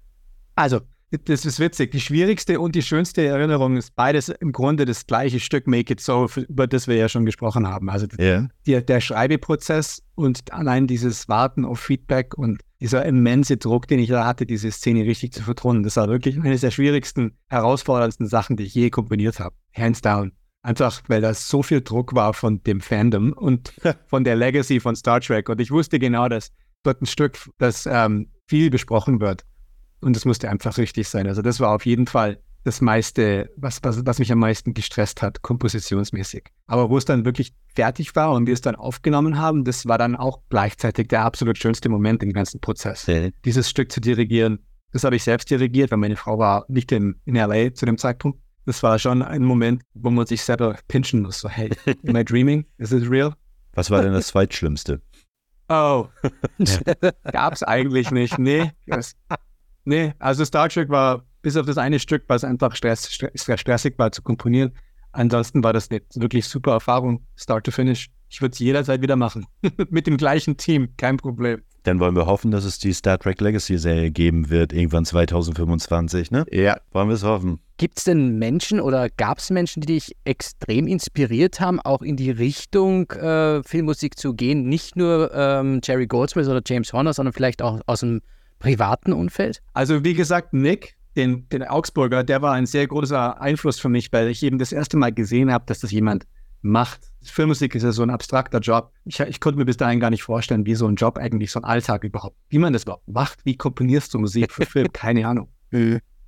Also, 0.53 0.81
das 1.25 1.43
ist 1.43 1.59
witzig. 1.59 1.89
Die 1.89 2.01
schwierigste 2.01 2.59
und 2.59 2.75
die 2.75 2.83
schönste 2.83 3.25
Erinnerung 3.25 3.77
ist 3.77 3.95
beides 3.95 4.29
im 4.29 4.51
Grunde 4.51 4.85
das 4.85 5.07
gleiche 5.07 5.39
Stück 5.39 5.65
Make 5.65 5.93
It 5.93 6.01
So, 6.01 6.29
über 6.49 6.67
das 6.67 6.87
wir 6.87 6.97
ja 6.97 7.09
schon 7.09 7.25
gesprochen 7.25 7.67
haben. 7.67 7.89
Also 7.89 8.05
yeah. 8.19 8.47
der, 8.67 8.83
der 8.83 9.01
Schreibeprozess 9.01 10.03
und 10.13 10.53
allein 10.53 10.85
dieses 10.85 11.27
Warten 11.27 11.65
auf 11.65 11.79
Feedback 11.79 12.37
und 12.37 12.61
dieser 12.79 13.03
immense 13.05 13.57
Druck, 13.57 13.87
den 13.87 13.97
ich 13.97 14.09
da 14.09 14.23
hatte, 14.23 14.45
diese 14.45 14.69
Szene 14.69 15.03
richtig 15.05 15.33
zu 15.33 15.41
vertonen, 15.41 15.81
das 15.81 15.95
war 15.95 16.09
wirklich 16.09 16.39
eine 16.39 16.59
der 16.59 16.69
schwierigsten, 16.69 17.35
herausforderndsten 17.47 18.27
Sachen, 18.27 18.55
die 18.55 18.65
ich 18.65 18.75
je 18.75 18.91
komponiert 18.91 19.39
habe. 19.39 19.55
Hands 19.75 19.99
down. 19.99 20.31
Einfach, 20.63 21.01
weil 21.07 21.21
da 21.21 21.33
so 21.33 21.63
viel 21.63 21.81
Druck 21.81 22.13
war 22.13 22.33
von 22.33 22.61
dem 22.63 22.81
Fandom 22.81 23.33
und 23.33 23.73
von 24.05 24.23
der 24.23 24.35
Legacy 24.35 24.79
von 24.79 24.95
Star 24.95 25.19
Trek. 25.19 25.49
Und 25.49 25.59
ich 25.59 25.71
wusste 25.71 25.97
genau, 25.97 26.27
dass 26.27 26.51
dort 26.83 27.01
ein 27.01 27.07
Stück, 27.07 27.37
das 27.57 27.85
ähm, 27.85 28.29
viel 28.47 28.69
besprochen 28.69 29.19
wird. 29.19 29.43
Und 30.01 30.15
es 30.15 30.25
musste 30.25 30.49
einfach 30.49 30.77
richtig 30.77 31.07
sein. 31.07 31.27
Also 31.27 31.41
das 31.41 31.59
war 31.59 31.73
auf 31.73 31.85
jeden 31.85 32.07
Fall 32.07 32.39
das 32.63 32.81
meiste, 32.81 33.49
was, 33.55 33.79
was, 33.83 34.05
was 34.05 34.19
mich 34.19 34.31
am 34.31 34.39
meisten 34.39 34.73
gestresst 34.73 35.21
hat, 35.21 35.41
kompositionsmäßig. 35.41 36.49
Aber 36.67 36.89
wo 36.89 36.97
es 36.97 37.05
dann 37.05 37.25
wirklich 37.25 37.53
fertig 37.73 38.15
war 38.15 38.33
und 38.33 38.45
wir 38.45 38.53
es 38.53 38.61
dann 38.61 38.75
aufgenommen 38.75 39.37
haben, 39.37 39.63
das 39.63 39.87
war 39.87 39.97
dann 39.97 40.15
auch 40.15 40.41
gleichzeitig 40.49 41.07
der 41.07 41.23
absolut 41.23 41.57
schönste 41.57 41.89
Moment 41.89 42.21
im 42.21 42.33
ganzen 42.33 42.59
Prozess. 42.59 43.07
Okay. 43.07 43.33
Dieses 43.45 43.69
Stück 43.69 43.91
zu 43.91 43.99
dirigieren, 43.99 44.59
das 44.91 45.03
habe 45.03 45.15
ich 45.15 45.23
selbst 45.23 45.49
dirigiert, 45.49 45.91
weil 45.91 45.97
meine 45.97 46.17
Frau 46.17 46.37
war 46.37 46.65
nicht 46.67 46.91
in, 46.91 47.19
in 47.25 47.35
LA 47.35 47.73
zu 47.73 47.85
dem 47.85 47.97
Zeitpunkt. 47.97 48.39
Das 48.65 48.83
war 48.83 48.99
schon 48.99 49.21
ein 49.21 49.43
Moment, 49.43 49.83
wo 49.93 50.09
man 50.09 50.25
sich 50.25 50.43
selber 50.43 50.77
pinchen 50.87 51.21
muss. 51.21 51.39
So, 51.39 51.49
hey, 51.49 51.69
am 52.07 52.15
I 52.15 52.23
dreaming? 52.23 52.65
Is 52.77 52.91
it 52.91 53.09
real? 53.09 53.35
Was 53.73 53.89
war 53.89 54.01
denn 54.01 54.13
das 54.13 54.27
Zweitschlimmste? 54.27 55.01
Oh, 55.69 56.07
gab 57.31 57.53
es 57.53 57.63
eigentlich 57.63 58.11
nicht. 58.11 58.37
Nee, 58.37 58.71
das, 58.87 59.15
nee, 59.85 60.13
also 60.19 60.43
Star 60.43 60.67
Trek 60.69 60.89
war 60.89 61.23
bis 61.41 61.55
auf 61.55 61.65
das 61.65 61.77
eine 61.77 61.99
Stück, 61.99 62.23
was 62.27 62.43
einfach 62.43 62.75
stress, 62.75 63.11
stress, 63.11 63.59
stressig 63.59 63.97
war 63.97 64.11
zu 64.11 64.21
komponieren. 64.21 64.73
Ansonsten 65.13 65.63
war 65.63 65.73
das 65.73 65.89
eine 65.89 66.01
wirklich 66.15 66.47
super 66.47 66.73
Erfahrung, 66.73 67.25
Start 67.35 67.65
to 67.65 67.71
Finish. 67.71 68.09
Ich 68.29 68.41
würde 68.41 68.53
es 68.53 68.59
jederzeit 68.59 69.01
wieder 69.01 69.15
machen. 69.15 69.45
Mit 69.89 70.07
dem 70.07 70.17
gleichen 70.17 70.57
Team, 70.57 70.89
kein 70.97 71.17
Problem. 71.17 71.61
Dann 71.83 71.99
wollen 71.99 72.15
wir 72.15 72.27
hoffen, 72.27 72.51
dass 72.51 72.63
es 72.63 72.77
die 72.77 72.93
Star 72.93 73.17
Trek 73.17 73.41
Legacy 73.41 73.77
Serie 73.77 74.11
geben 74.11 74.49
wird, 74.49 74.71
irgendwann 74.71 75.05
2025, 75.05 76.29
ne? 76.29 76.45
Ja. 76.51 76.77
Wollen 76.91 77.07
wir 77.07 77.15
es 77.15 77.23
hoffen. 77.23 77.59
Gibt 77.77 77.97
es 77.97 78.03
denn 78.03 78.37
Menschen 78.37 78.79
oder 78.79 79.09
gab 79.09 79.39
es 79.39 79.49
Menschen, 79.49 79.81
die 79.81 79.93
dich 79.93 80.15
extrem 80.23 80.85
inspiriert 80.85 81.59
haben, 81.59 81.79
auch 81.79 82.03
in 82.03 82.15
die 82.15 82.29
Richtung 82.29 83.09
äh, 83.11 83.63
Filmmusik 83.63 84.19
zu 84.19 84.35
gehen? 84.35 84.69
Nicht 84.69 84.95
nur 84.95 85.31
ähm, 85.33 85.81
Jerry 85.83 86.05
Goldsmith 86.05 86.47
oder 86.47 86.61
James 86.63 86.93
Horner, 86.93 87.13
sondern 87.13 87.33
vielleicht 87.33 87.63
auch 87.63 87.81
aus 87.87 88.01
dem 88.01 88.21
privaten 88.59 89.11
Umfeld? 89.13 89.63
Also 89.73 90.03
wie 90.03 90.13
gesagt, 90.13 90.53
Nick, 90.53 90.95
den, 91.15 91.49
den 91.49 91.63
Augsburger, 91.63 92.23
der 92.23 92.43
war 92.43 92.53
ein 92.53 92.67
sehr 92.67 92.85
großer 92.87 93.41
Einfluss 93.41 93.79
für 93.79 93.89
mich, 93.89 94.13
weil 94.13 94.27
ich 94.27 94.43
eben 94.43 94.59
das 94.59 94.71
erste 94.71 94.97
Mal 94.97 95.11
gesehen 95.11 95.51
habe, 95.51 95.65
dass 95.65 95.79
das 95.79 95.91
jemand 95.91 96.25
macht. 96.61 97.11
Filmmusik 97.23 97.75
ist 97.75 97.83
ja 97.83 97.91
so 97.91 98.03
ein 98.03 98.09
abstrakter 98.09 98.59
Job. 98.59 98.91
Ich, 99.05 99.19
ich, 99.19 99.39
konnte 99.39 99.57
mir 99.57 99.65
bis 99.65 99.77
dahin 99.77 99.99
gar 99.99 100.09
nicht 100.09 100.23
vorstellen, 100.23 100.65
wie 100.65 100.75
so 100.75 100.87
ein 100.87 100.95
Job 100.95 101.17
eigentlich, 101.17 101.51
so 101.51 101.59
ein 101.59 101.65
Alltag 101.65 102.03
überhaupt, 102.03 102.35
wie 102.49 102.57
man 102.57 102.73
das 102.73 102.83
überhaupt 102.83 103.07
macht. 103.07 103.39
Wie 103.45 103.55
komponierst 103.55 104.13
du 104.13 104.19
Musik 104.19 104.51
für 104.51 104.65
Film? 104.65 104.87
Keine 104.93 105.27
Ahnung. 105.27 105.49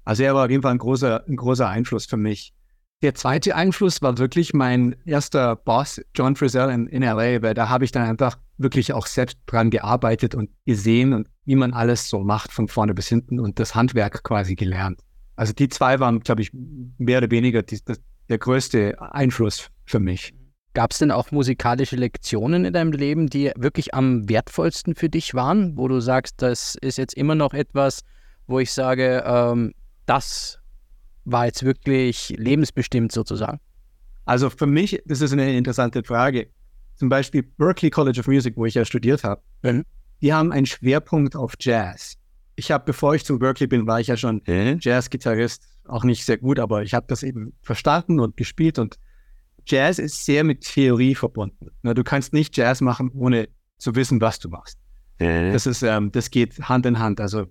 Also 0.06 0.24
er 0.24 0.36
war 0.36 0.46
auf 0.46 0.52
jeden 0.52 0.62
Fall 0.62 0.72
ein 0.72 0.78
großer, 0.78 1.26
ein 1.28 1.36
großer 1.36 1.68
Einfluss 1.68 2.06
für 2.06 2.18
mich. 2.18 2.54
Der 3.02 3.16
zweite 3.16 3.56
Einfluss 3.56 4.02
war 4.02 4.18
wirklich 4.18 4.54
mein 4.54 4.96
erster 5.06 5.58
Boss, 5.58 6.02
John 6.16 6.38
Frizzell 6.38 6.70
in, 6.70 6.88
in 6.88 7.04
LA, 7.04 7.42
weil 7.42 7.54
da 7.54 7.68
habe 7.68 7.84
ich 7.84 7.92
dann 7.92 8.08
einfach 8.08 8.38
wirklich 8.58 8.94
auch 8.94 9.08
selbst 9.08 9.38
dran 9.46 9.72
gearbeitet 9.72 10.36
und 10.36 10.50
gesehen 10.66 11.12
und 11.12 11.28
wie 11.44 11.56
man 11.56 11.74
alles 11.74 12.08
so 12.08 12.20
macht, 12.24 12.54
von 12.54 12.70
vorne 12.70 12.94
bis 12.94 13.10
hinten 13.10 13.42
und 13.42 13.60
das 13.60 13.76
Handwerk 13.76 14.24
quasi 14.24 14.56
gelernt. 14.56 15.02
Also 15.36 15.52
die 15.52 15.68
zwei 15.68 16.00
waren, 16.00 16.22
glaube 16.22 16.44
ich, 16.44 16.52
mehr 16.98 17.18
oder 17.18 17.32
weniger 17.32 17.62
die, 17.62 17.84
das, 17.84 18.00
der 18.30 18.38
größte 18.38 19.02
Einfluss 19.02 19.70
für 19.86 20.00
mich. 20.00 20.34
Gab 20.74 20.92
es 20.92 20.98
denn 20.98 21.12
auch 21.12 21.32
musikalische 21.32 21.96
Lektionen 21.96 22.66
in 22.66 22.74
deinem 22.74 22.92
Leben, 22.92 23.28
die 23.28 23.52
wirklich 23.56 23.94
am 23.94 24.28
wertvollsten 24.28 24.96
für 24.96 25.08
dich 25.10 25.36
waren, 25.36 25.78
wo 25.78 25.88
du 25.88 26.00
sagst, 26.00 26.42
das 26.42 26.76
ist 26.82 26.98
jetzt 26.98 27.14
immer 27.14 27.36
noch 27.36 27.54
etwas, 27.54 28.02
wo 28.48 28.60
ich 28.60 28.72
sage, 28.72 29.24
ähm, 29.26 29.74
das 30.08 30.60
war 31.26 31.46
jetzt 31.46 31.64
wirklich 31.64 32.34
lebensbestimmt 32.38 33.12
sozusagen? 33.12 33.60
Also 34.26 34.50
für 34.50 34.66
mich, 34.66 35.02
das 35.06 35.22
ist 35.22 35.32
eine 35.34 35.56
interessante 35.56 36.04
Frage. 36.04 36.48
Zum 36.96 37.10
Beispiel 37.10 37.44
Berklee 37.44 37.90
College 37.90 38.20
of 38.20 38.28
Music, 38.28 38.58
wo 38.58 38.66
ich 38.66 38.74
ja 38.74 38.86
studiert 38.86 39.24
habe, 39.24 39.42
Mhm. 39.62 39.84
die 40.22 40.34
haben 40.34 40.52
einen 40.52 40.66
Schwerpunkt 40.66 41.36
auf 41.36 41.54
Jazz. 41.60 42.16
Ich 42.56 42.72
habe, 42.72 42.86
bevor 42.86 43.16
ich 43.16 43.26
zu 43.26 43.40
Berkeley 43.40 43.68
bin, 43.68 43.88
war 43.88 44.00
ich 44.00 44.08
ja 44.08 44.18
schon 44.18 44.42
Hä? 44.46 44.78
Jazz-Gitarrist, 44.80 45.64
auch 45.88 46.04
nicht 46.04 46.26
sehr 46.26 46.38
gut, 46.38 46.60
aber 46.60 46.84
ich 46.84 46.94
habe 46.94 47.06
das 47.08 47.24
eben 47.24 47.54
verstanden 47.62 48.20
und 48.20 48.38
gespielt 48.38 48.80
und 48.80 48.98
Jazz 49.66 50.00
ist 50.00 50.26
sehr 50.26 50.44
mit 50.44 50.62
Theorie 50.62 51.16
verbunden. 51.16 51.68
Na, 51.82 51.94
du 51.94 52.04
kannst 52.04 52.34
nicht 52.34 52.56
Jazz 52.58 52.82
machen, 52.82 53.12
ohne 53.14 53.50
zu 53.78 53.96
wissen, 53.96 54.22
was 54.22 54.40
du 54.40 54.50
machst. 54.50 54.80
Das 55.52 55.66
ist, 55.66 55.84
ähm, 55.84 56.12
das 56.12 56.32
geht 56.32 56.60
Hand 56.60 56.86
in 56.86 57.00
Hand. 57.00 57.22
Also 57.22 57.46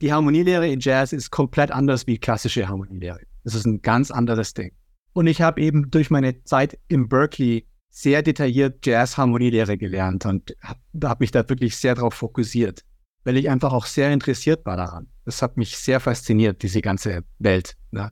die 0.00 0.12
Harmonielehre 0.12 0.68
in 0.68 0.80
Jazz 0.80 1.12
ist 1.12 1.30
komplett 1.30 1.70
anders 1.70 2.06
wie 2.06 2.18
klassische 2.18 2.68
Harmonielehre. 2.68 3.20
Das 3.44 3.54
ist 3.54 3.66
ein 3.66 3.82
ganz 3.82 4.10
anderes 4.10 4.54
Ding. 4.54 4.72
Und 5.12 5.26
ich 5.26 5.40
habe 5.40 5.60
eben 5.60 5.90
durch 5.90 6.10
meine 6.10 6.42
Zeit 6.44 6.78
in 6.88 7.08
Berkeley 7.08 7.66
sehr 7.90 8.22
detailliert 8.22 8.84
Jazz-Harmonielehre 8.84 9.78
gelernt 9.78 10.26
und 10.26 10.54
habe 10.60 11.08
hab 11.08 11.20
mich 11.20 11.30
da 11.30 11.48
wirklich 11.48 11.76
sehr 11.76 11.94
darauf 11.94 12.14
fokussiert, 12.14 12.82
weil 13.22 13.36
ich 13.36 13.48
einfach 13.48 13.72
auch 13.72 13.86
sehr 13.86 14.12
interessiert 14.12 14.66
war 14.66 14.76
daran. 14.76 15.06
Das 15.24 15.40
hat 15.40 15.56
mich 15.56 15.76
sehr 15.78 16.00
fasziniert, 16.00 16.62
diese 16.62 16.82
ganze 16.82 17.22
Welt. 17.38 17.76
Ne? 17.92 18.10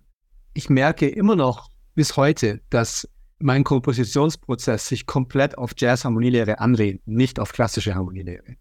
Ich 0.55 0.71
merke 0.71 1.09
immer 1.09 1.35
noch 1.35 1.69
bis 1.95 2.17
heute, 2.17 2.61
dass 2.71 3.09
mein 3.43 3.65
Kompositionsprozess 3.65 4.89
sich 4.89 5.07
komplett 5.07 5.59
auf 5.59 5.73
Jazz-Harmonielehre 5.77 6.61
anlehnt, 6.61 7.07
nicht 7.07 7.41
auf 7.41 7.53
klassische 7.53 7.95
Harmonielehre. 7.95 8.57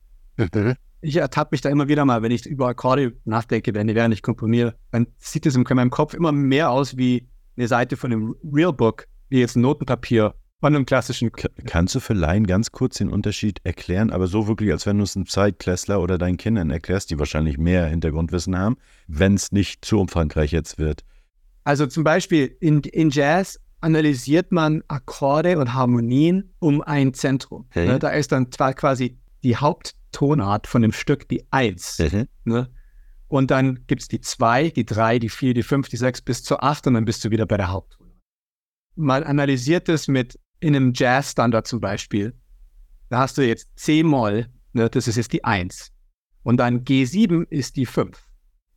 Ich 1.01 1.15
ertappe 1.15 1.49
mich 1.53 1.61
da 1.61 1.69
immer 1.69 1.88
wieder 1.88 2.05
mal, 2.05 2.21
wenn 2.21 2.32
ich 2.32 2.45
über 2.45 2.67
Akkorde 2.67 3.13
nachdenke, 3.25 3.73
wenn 3.73 3.88
während 3.88 4.13
ich 4.13 4.21
komponiere, 4.21 4.75
dann 4.91 5.07
sieht 5.17 5.45
es 5.45 5.55
in 5.55 5.63
meinem 5.63 5.89
Kopf 5.89 6.13
immer 6.13 6.32
mehr 6.32 6.69
aus 6.69 6.97
wie 6.97 7.27
eine 7.57 7.67
Seite 7.67 7.97
von 7.97 8.11
einem 8.11 8.36
Real 8.51 8.73
Book, 8.73 9.07
wie 9.29 9.39
jetzt 9.39 9.55
ein 9.55 9.61
Notenpapier 9.61 10.36
von 10.59 10.75
einem 10.75 10.86
klassischen. 10.86 11.32
K 11.32 11.49
kannst 11.65 11.95
du 11.95 11.99
für 11.99 12.13
Laien 12.13 12.45
ganz 12.45 12.71
kurz 12.71 12.97
den 12.97 13.09
Unterschied 13.09 13.59
erklären, 13.63 14.11
aber 14.11 14.27
so 14.27 14.47
wirklich, 14.47 14.71
als 14.71 14.86
wenn 14.86 14.97
du 14.97 15.03
es 15.03 15.15
einem 15.15 15.25
Zweitklässler 15.25 15.99
oder 15.99 16.17
deinen 16.17 16.38
Kindern 16.38 16.69
erklärst, 16.69 17.09
die 17.09 17.17
wahrscheinlich 17.17 17.57
mehr 17.57 17.88
Hintergrundwissen 17.88 18.57
haben, 18.57 18.77
wenn 19.07 19.34
es 19.34 19.51
nicht 19.51 19.84
zu 19.84 19.99
umfangreich 19.99 20.51
jetzt 20.51 20.77
wird? 20.77 21.03
Also 21.63 21.88
zum 21.88 22.03
Beispiel 22.03 22.55
in, 22.59 22.82
in 22.82 23.09
Jazz 23.09 23.59
analysiert 23.82 24.51
man 24.51 24.84
Akkorde 24.88 25.57
und 25.57 25.73
Harmonien 25.73 26.53
um 26.59 26.82
ein 26.82 27.13
Zentrum. 27.13 27.67
Ne, 27.88 27.99
da 27.99 28.09
ist 28.09 28.32
dann 28.32 28.51
zwar 28.51 28.73
quasi 28.73 29.17
die 29.43 29.57
Haupttonart 29.57 30.67
von 30.67 30.82
dem 30.82 30.91
Stück 30.91 31.27
die 31.27 31.45
Eins. 31.51 31.97
Ne? 32.43 32.69
Und 33.27 33.49
dann 33.49 33.86
gibt 33.88 34.01
es 34.01 34.07
die 34.07 34.21
2, 34.21 34.69
die 34.69 34.86
3, 34.86 35.19
die 35.19 35.29
4, 35.29 35.53
die 35.53 35.63
5, 35.63 35.89
die 35.89 35.97
6 35.97 36.21
bis 36.21 36.43
zur 36.43 36.63
8 36.63 36.88
und 36.88 36.93
dann 36.95 37.05
bist 37.05 37.23
du 37.25 37.32
wieder 37.32 37.45
bei 37.45 37.57
der 37.57 37.71
Haupttonart. 37.71 38.15
Man 38.95 39.23
analysiert 39.23 39.89
es 39.89 40.07
mit 40.07 40.38
in 40.59 40.75
einem 40.75 40.93
Jazz-Standard 40.93 41.65
zum 41.65 41.79
Beispiel. 41.79 42.34
Da 43.09 43.19
hast 43.19 43.38
du 43.38 43.41
jetzt 43.41 43.69
C-Moll, 43.75 44.47
ne, 44.73 44.89
das 44.89 45.07
ist 45.07 45.15
jetzt 45.15 45.34
die 45.34 45.43
1. 45.43 45.91
Und 46.43 46.57
dann 46.57 46.84
G7 46.84 47.47
ist 47.49 47.77
die 47.77 47.86
5. 47.86 48.17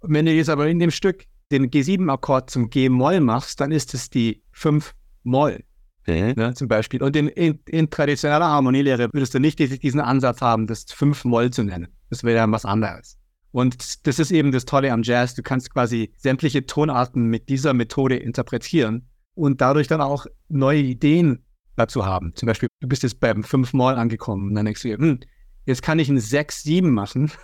Und 0.01 0.15
wenn 0.15 0.27
du 0.27 0.33
jetzt 0.33 0.51
aber 0.51 0.69
in 0.69 0.79
dem 0.79 0.91
Stück 0.91 1.25
den 1.55 1.71
G7-Akkord 1.71 2.51
zum 2.51 2.69
G-Moll 2.69 3.21
machst, 3.21 3.61
dann 3.61 3.73
ist 3.73 3.95
es 3.95 4.11
die 4.11 4.43
5-Moll. 4.55 5.65
Ne, 6.07 6.53
zum 6.55 6.69
Beispiel. 6.69 7.03
Und 7.03 7.17
in, 7.17 7.29
in, 7.29 7.61
in 7.67 7.89
traditioneller 7.89 8.47
Harmonielehre 8.47 9.09
würdest 9.13 9.35
du 9.35 9.39
nicht 9.39 9.59
diesen 9.59 10.01
Ansatz 10.01 10.41
haben, 10.41 10.67
das 10.67 10.87
5-Moll 10.89 11.51
zu 11.51 11.63
nennen. 11.63 11.89
Das 12.11 12.25
wäre 12.25 12.37
dann 12.37 12.53
was 12.53 12.65
anderes. 12.65 13.19
Und 13.53 14.07
das 14.07 14.19
ist 14.19 14.33
eben 14.33 14.53
das 14.53 14.65
Tolle 14.65 14.93
am 14.93 15.03
Jazz. 15.03 15.35
Du 15.35 15.43
kannst 15.43 15.73
quasi 15.73 16.13
sämtliche 16.17 16.67
Tonarten 16.67 17.27
mit 17.27 17.49
dieser 17.49 17.73
Methode 17.73 18.17
interpretieren 18.17 19.09
und 19.35 19.61
dadurch 19.61 19.87
dann 19.87 20.01
auch 20.01 20.27
neue 20.49 20.81
Ideen 20.81 21.45
dazu 21.77 22.05
haben. 22.05 22.33
Zum 22.35 22.49
Beispiel, 22.49 22.69
du 22.81 22.89
bist 22.89 23.03
jetzt 23.03 23.21
beim 23.21 23.45
fünfmal 23.45 23.97
angekommen 23.97 24.49
und 24.49 24.55
dann 24.57 24.65
denkst 24.65 24.83
du 24.83 24.89
dir, 24.89 24.99
hm, 24.99 25.21
jetzt 25.67 25.83
kann 25.83 25.99
ich 25.99 26.09
ein 26.09 26.19
sechs, 26.19 26.63
sieben 26.63 26.93
machen. 26.93 27.31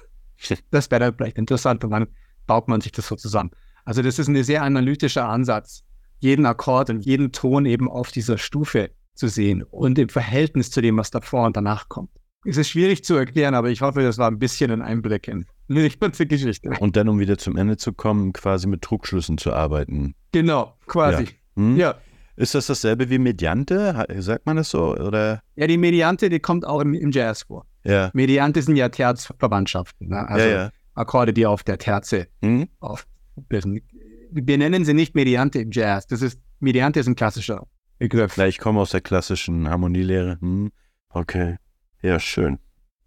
Das 0.71 0.91
wäre 0.91 1.01
dann 1.01 1.15
vielleicht 1.15 1.37
interessant 1.37 1.85
und 1.85 1.91
dann 1.91 2.07
baut 2.47 2.67
man 2.67 2.81
sich 2.81 2.93
das 2.93 3.07
so 3.07 3.15
zusammen. 3.15 3.51
Also 3.91 4.03
das 4.03 4.21
ist 4.21 4.29
ein 4.29 4.41
sehr 4.45 4.63
analytischer 4.63 5.29
Ansatz, 5.29 5.83
jeden 6.21 6.47
Akkord 6.47 6.91
und 6.91 7.01
jeden 7.05 7.33
Ton 7.33 7.67
eben 7.67 7.91
auf 7.91 8.13
dieser 8.13 8.39
Stufe 8.39 8.93
zu 9.17 9.27
sehen 9.27 9.65
und 9.65 9.99
im 9.99 10.09
Verhältnis 10.09 10.71
zu 10.71 10.81
dem, 10.81 10.97
was 10.97 11.11
davor 11.11 11.45
und 11.47 11.57
danach 11.57 11.89
kommt. 11.89 12.11
Es 12.45 12.57
ist 12.57 12.69
schwierig 12.69 13.03
zu 13.03 13.17
erklären, 13.17 13.53
aber 13.57 13.69
ich 13.69 13.81
hoffe, 13.81 14.05
das 14.05 14.17
war 14.17 14.31
ein 14.31 14.39
bisschen 14.39 14.71
ein 14.71 14.81
Einblick 14.81 15.27
in 15.27 15.45
die 15.67 15.89
ganze 15.99 16.25
Geschichte. 16.27 16.71
Und 16.79 16.95
dann, 16.95 17.09
um 17.09 17.19
wieder 17.19 17.37
zum 17.37 17.57
Ende 17.57 17.79
zu 17.79 17.93
kommen, 17.93 18.33
quasi 18.33 18.69
mit 18.69 18.89
Druckschlüssen 18.89 19.39
zu 19.39 19.53
arbeiten. 19.53 20.15
Genau, 20.31 20.73
quasi. 20.87 21.25
Ja. 21.25 21.31
Hm? 21.57 21.77
Ja. 21.77 21.95
Ist 22.37 22.55
das 22.55 22.69
dasselbe 22.69 23.11
wie 23.11 23.19
Mediante? 23.19 24.07
Sagt 24.19 24.47
man 24.47 24.55
das 24.55 24.71
so? 24.71 24.95
Oder? 24.95 25.43
Ja, 25.57 25.67
die 25.67 25.79
Mediante, 25.79 26.29
die 26.29 26.39
kommt 26.39 26.65
auch 26.65 26.81
im, 26.81 26.95
im 26.95 27.11
Jazz 27.11 27.43
vor. 27.43 27.67
Ja. 27.83 28.13
Mediante 28.13 28.63
sind 28.63 28.77
ja 28.77 28.89
Terzverwandtschaften. 28.89 30.11
Ne? 30.11 30.29
Also 30.29 30.47
ja, 30.47 30.53
ja. 30.53 30.71
Akkorde, 30.95 31.33
die 31.33 31.45
auf 31.45 31.65
der 31.65 31.79
Terze 31.79 32.29
Hm? 32.41 32.69
aufbilden. 32.79 33.11
Wir 33.49 34.59
nennen 34.59 34.85
sie 34.85 34.95
nicht 34.95 35.15
Mediante 35.15 35.61
im 35.61 35.71
Jazz. 35.73 36.07
Das 36.07 36.23
ist, 36.23 36.41
Mediante 36.61 37.01
ist 37.01 37.07
ein 37.07 37.17
klassischer 37.17 37.67
Begriff. 37.99 38.39
Ich 38.39 38.59
komme 38.59 38.81
aus 38.81 38.91
der 38.91 39.01
klassischen 39.01 39.69
Harmonielehre. 39.69 40.39
Hm? 40.41 40.71
Okay. 41.11 41.57
Ja, 42.03 42.19
schön. 42.19 42.59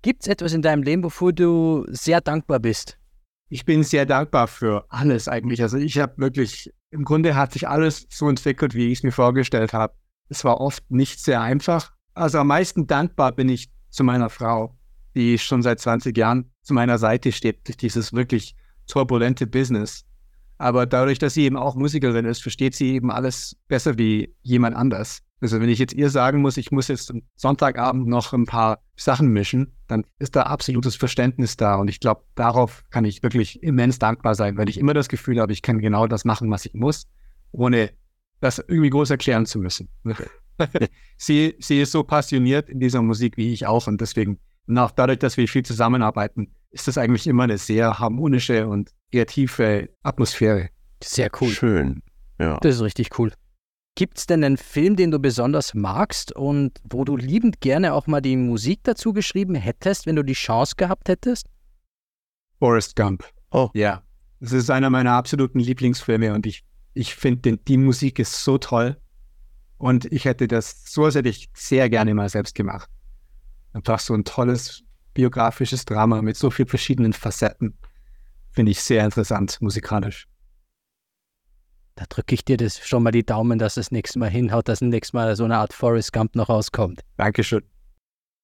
Gibt 0.01 0.23
es 0.23 0.27
etwas 0.27 0.53
in 0.53 0.61
deinem 0.61 0.83
Leben, 0.83 1.03
wofür 1.03 1.31
du 1.31 1.85
sehr 1.89 2.21
dankbar 2.21 2.59
bist? 2.59 2.99
Ich 3.49 3.65
bin 3.65 3.83
sehr 3.83 4.05
dankbar 4.05 4.47
für 4.47 4.85
alles 4.89 5.27
eigentlich. 5.27 5.61
Also 5.61 5.77
ich 5.77 5.97
habe 5.97 6.17
wirklich, 6.17 6.71
im 6.91 7.05
Grunde 7.05 7.35
hat 7.35 7.53
sich 7.53 7.67
alles 7.67 8.05
so 8.09 8.27
entwickelt, 8.27 8.73
wie 8.73 8.87
ich 8.87 8.99
es 8.99 9.03
mir 9.03 9.11
vorgestellt 9.11 9.73
habe. 9.73 9.93
Es 10.29 10.43
war 10.43 10.59
oft 10.59 10.89
nicht 10.91 11.19
sehr 11.23 11.41
einfach. 11.41 11.93
Also 12.13 12.39
am 12.39 12.47
meisten 12.47 12.87
dankbar 12.87 13.31
bin 13.31 13.49
ich 13.49 13.71
zu 13.89 14.03
meiner 14.03 14.29
Frau, 14.29 14.77
die 15.15 15.37
schon 15.37 15.61
seit 15.61 15.79
20 15.79 16.17
Jahren 16.17 16.51
zu 16.63 16.73
meiner 16.73 16.97
Seite 16.97 17.31
steht, 17.31 17.67
durch 17.67 17.77
dieses 17.77 18.13
wirklich 18.13 18.55
turbulente 18.87 19.47
Business. 19.47 20.05
Aber 20.63 20.85
dadurch, 20.85 21.19
dass 21.19 21.33
sie 21.33 21.43
eben 21.43 21.57
auch 21.57 21.75
Musikerin 21.75 22.23
ist, 22.23 22.41
versteht 22.41 22.73
sie 22.73 22.93
eben 22.93 23.11
alles 23.11 23.57
besser 23.67 23.97
wie 23.97 24.33
jemand 24.43 24.77
anders. 24.77 25.19
Also 25.41 25.59
wenn 25.59 25.67
ich 25.67 25.77
jetzt 25.77 25.91
ihr 25.91 26.09
sagen 26.09 26.39
muss, 26.39 26.55
ich 26.55 26.71
muss 26.71 26.87
jetzt 26.87 27.11
am 27.11 27.21
Sonntagabend 27.35 28.07
noch 28.07 28.31
ein 28.31 28.45
paar 28.45 28.79
Sachen 28.95 29.27
mischen, 29.27 29.75
dann 29.89 30.05
ist 30.19 30.37
da 30.37 30.43
absolutes 30.43 30.95
Verständnis 30.95 31.57
da. 31.57 31.75
Und 31.75 31.89
ich 31.89 31.99
glaube, 31.99 32.23
darauf 32.35 32.85
kann 32.91 33.03
ich 33.03 33.21
wirklich 33.23 33.61
immens 33.61 33.99
dankbar 33.99 34.35
sein, 34.35 34.55
weil 34.55 34.69
ich 34.69 34.77
immer 34.77 34.93
das 34.93 35.09
Gefühl 35.09 35.41
habe, 35.41 35.51
ich 35.51 35.63
kann 35.63 35.79
genau 35.79 36.07
das 36.07 36.23
machen, 36.23 36.49
was 36.49 36.65
ich 36.65 36.75
muss, 36.75 37.09
ohne 37.51 37.91
das 38.39 38.59
irgendwie 38.59 38.89
groß 38.89 39.09
erklären 39.09 39.45
zu 39.45 39.59
müssen. 39.59 39.89
sie, 41.17 41.55
sie 41.59 41.81
ist 41.81 41.91
so 41.91 42.05
passioniert 42.05 42.69
in 42.69 42.79
dieser 42.79 43.01
Musik 43.01 43.35
wie 43.35 43.51
ich 43.51 43.67
auch. 43.67 43.87
Und 43.87 43.99
deswegen, 43.99 44.39
und 44.67 44.77
auch 44.77 44.91
dadurch, 44.91 45.19
dass 45.19 45.35
wir 45.35 45.45
viel 45.49 45.65
zusammenarbeiten, 45.65 46.55
ist 46.69 46.87
das 46.87 46.97
eigentlich 46.97 47.27
immer 47.27 47.43
eine 47.43 47.57
sehr 47.57 47.99
harmonische 47.99 48.65
und 48.65 48.91
kreative 49.13 49.89
Atmosphäre. 50.01 50.69
Sehr 51.03 51.29
cool. 51.39 51.49
Schön. 51.49 52.01
Ja. 52.39 52.57
Das 52.61 52.75
ist 52.75 52.81
richtig 52.81 53.19
cool. 53.19 53.31
Gibt 53.95 54.17
es 54.17 54.25
denn 54.25 54.43
einen 54.43 54.57
Film, 54.57 54.95
den 54.95 55.11
du 55.11 55.19
besonders 55.19 55.75
magst 55.75 56.35
und 56.35 56.79
wo 56.83 57.03
du 57.03 57.15
liebend 57.15 57.61
gerne 57.61 57.93
auch 57.93 58.07
mal 58.07 58.21
die 58.21 58.35
Musik 58.35 58.79
dazu 58.83 59.13
geschrieben 59.13 59.53
hättest, 59.53 60.07
wenn 60.07 60.15
du 60.15 60.23
die 60.23 60.33
Chance 60.33 60.73
gehabt 60.77 61.09
hättest? 61.09 61.45
Forrest 62.57 62.95
Gump. 62.95 63.23
Oh. 63.51 63.69
Ja. 63.73 64.01
Das 64.39 64.51
ist 64.51 64.71
einer 64.71 64.89
meiner 64.89 65.11
absoluten 65.11 65.59
Lieblingsfilme 65.59 66.33
und 66.33 66.47
ich, 66.47 66.63
ich 66.95 67.13
finde, 67.13 67.57
die 67.57 67.77
Musik 67.77 68.17
ist 68.17 68.43
so 68.43 68.57
toll. 68.57 68.97
Und 69.77 70.05
ich 70.11 70.25
hätte 70.25 70.47
das, 70.47 70.85
sowas 70.85 71.13
hätte 71.13 71.29
ich 71.29 71.49
sehr 71.53 71.87
gerne 71.89 72.15
mal 72.15 72.29
selbst 72.29 72.55
gemacht. 72.55 72.89
Einfach 73.73 73.99
so 73.99 74.15
ein 74.15 74.23
tolles 74.23 74.83
biografisches 75.13 75.85
Drama 75.85 76.21
mit 76.23 76.35
so 76.35 76.49
vielen 76.49 76.69
verschiedenen 76.69 77.13
Facetten. 77.13 77.77
Finde 78.53 78.71
ich 78.71 78.83
sehr 78.83 79.03
interessant 79.03 79.57
musikalisch. 79.61 80.27
Da 81.95 82.05
drücke 82.07 82.35
ich 82.35 82.45
dir 82.45 82.57
das 82.57 82.85
schon 82.85 83.03
mal 83.03 83.11
die 83.11 83.25
Daumen, 83.25 83.59
dass 83.59 83.75
das 83.75 83.91
nächste 83.91 84.19
Mal 84.19 84.29
hinhaut, 84.29 84.67
dass 84.67 84.79
das 84.79 84.89
nächste 84.89 85.17
Mal 85.17 85.35
so 85.35 85.43
eine 85.43 85.57
Art 85.57 85.73
Forrest 85.73 86.13
Gump 86.13 86.35
noch 86.35 86.49
rauskommt. 86.49 87.01
Dankeschön. 87.17 87.63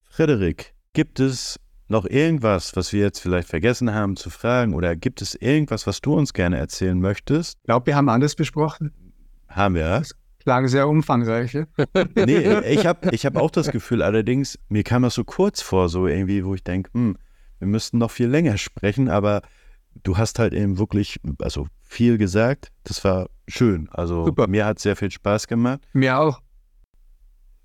Frederik, 0.10 0.74
gibt 0.94 1.20
es 1.20 1.60
noch 1.88 2.06
irgendwas, 2.06 2.76
was 2.76 2.92
wir 2.94 3.02
jetzt 3.02 3.20
vielleicht 3.20 3.48
vergessen 3.48 3.94
haben 3.94 4.16
zu 4.16 4.30
fragen? 4.30 4.74
Oder 4.74 4.96
gibt 4.96 5.22
es 5.22 5.36
irgendwas, 5.36 5.88
was 5.88 6.02
du 6.02 6.16
uns 6.16 6.34
gerne 6.34 6.58
erzählen 6.58 7.00
möchtest? 7.00 7.58
Ich 7.60 7.66
glaube, 7.66 7.88
wir 7.88 7.96
haben 7.96 8.10
alles 8.10 8.36
besprochen. 8.36 8.92
Haben 9.48 9.76
wir 9.76 9.82
ja? 9.82 10.02
Klang 10.40 10.68
sehr 10.68 10.88
umfangreich. 10.88 11.54
ja? 11.54 11.66
Nee, 12.16 12.60
ich 12.62 12.86
habe 12.86 13.10
ich 13.12 13.26
hab 13.26 13.36
auch 13.36 13.52
das 13.52 13.72
Gefühl, 13.72 14.02
allerdings, 14.02 14.58
mir 14.70 14.84
kam 14.84 15.04
das 15.04 15.16
so 15.16 15.24
kurz 15.24 15.62
vor, 15.62 15.90
so 15.90 16.08
irgendwie, 16.08 16.46
wo 16.46 16.56
ich 16.56 16.64
denke, 16.64 16.92
hm, 16.94 17.18
wir 17.60 17.68
müssten 17.68 17.98
noch 17.98 18.12
viel 18.12 18.28
länger 18.28 18.58
sprechen, 18.58 19.10
aber 19.10 19.42
du 20.04 20.18
hast 20.18 20.40
halt 20.40 20.54
eben 20.54 20.78
wirklich, 20.78 21.20
also 21.42 21.68
viel 21.82 22.18
gesagt. 22.18 22.72
Das 22.84 23.04
war 23.04 23.30
schön. 23.48 23.90
Also 23.92 24.26
Super. 24.26 24.48
mir 24.48 24.66
hat 24.66 24.80
sehr 24.80 24.96
viel 24.96 25.12
Spaß 25.12 25.48
gemacht. 25.48 25.82
Mir 25.94 26.20
auch. 26.20 26.42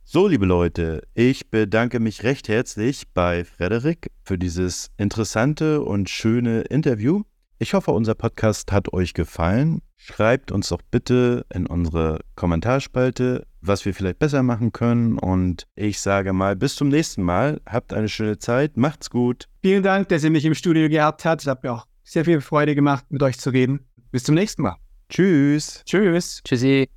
So, 0.06 0.28
liebe 0.28 0.44
Leute, 0.44 1.02
ich 1.14 1.50
bedanke 1.50 1.98
mich 1.98 2.24
recht 2.24 2.48
herzlich 2.48 3.04
bei 3.14 3.44
Frederik 3.44 4.10
für 4.22 4.36
dieses 4.36 4.90
interessante 4.98 5.80
und 5.80 6.10
schöne 6.10 6.60
Interview. 6.62 7.22
Ich 7.58 7.72
hoffe, 7.72 7.92
unser 7.92 8.14
Podcast 8.14 8.70
hat 8.70 8.92
euch 8.92 9.14
gefallen. 9.14 9.80
Schreibt 9.96 10.52
uns 10.52 10.68
doch 10.68 10.82
bitte 10.90 11.46
in 11.54 11.66
unsere 11.66 12.20
Kommentarspalte, 12.36 13.46
was 13.62 13.86
wir 13.86 13.94
vielleicht 13.94 14.18
besser 14.18 14.42
machen 14.42 14.72
können. 14.72 15.18
Und 15.18 15.66
ich 15.74 16.00
sage 16.00 16.34
mal, 16.34 16.56
bis 16.56 16.74
zum 16.74 16.88
nächsten 16.88 17.22
Mal. 17.22 17.62
Habt 17.64 17.94
eine 17.94 18.10
schöne 18.10 18.38
Zeit. 18.38 18.76
Macht's 18.76 19.08
gut. 19.08 19.48
Vielen 19.62 19.82
Dank, 19.82 20.10
dass 20.10 20.22
ihr 20.22 20.30
mich 20.30 20.44
im 20.44 20.54
Studio 20.54 20.90
gehabt 20.90 21.24
habt. 21.24 21.40
Es 21.40 21.46
hat 21.46 21.62
mir 21.62 21.72
auch 21.72 21.86
sehr 22.04 22.24
viel 22.24 22.40
Freude 22.40 22.74
gemacht, 22.74 23.06
mit 23.10 23.22
euch 23.22 23.38
zu 23.38 23.50
reden. 23.50 23.88
Bis 24.10 24.24
zum 24.24 24.34
nächsten 24.34 24.62
Mal. 24.62 24.76
Tschüss. 25.08 25.82
Tschüss. 25.86 26.40
Tschüssi. 26.44 26.88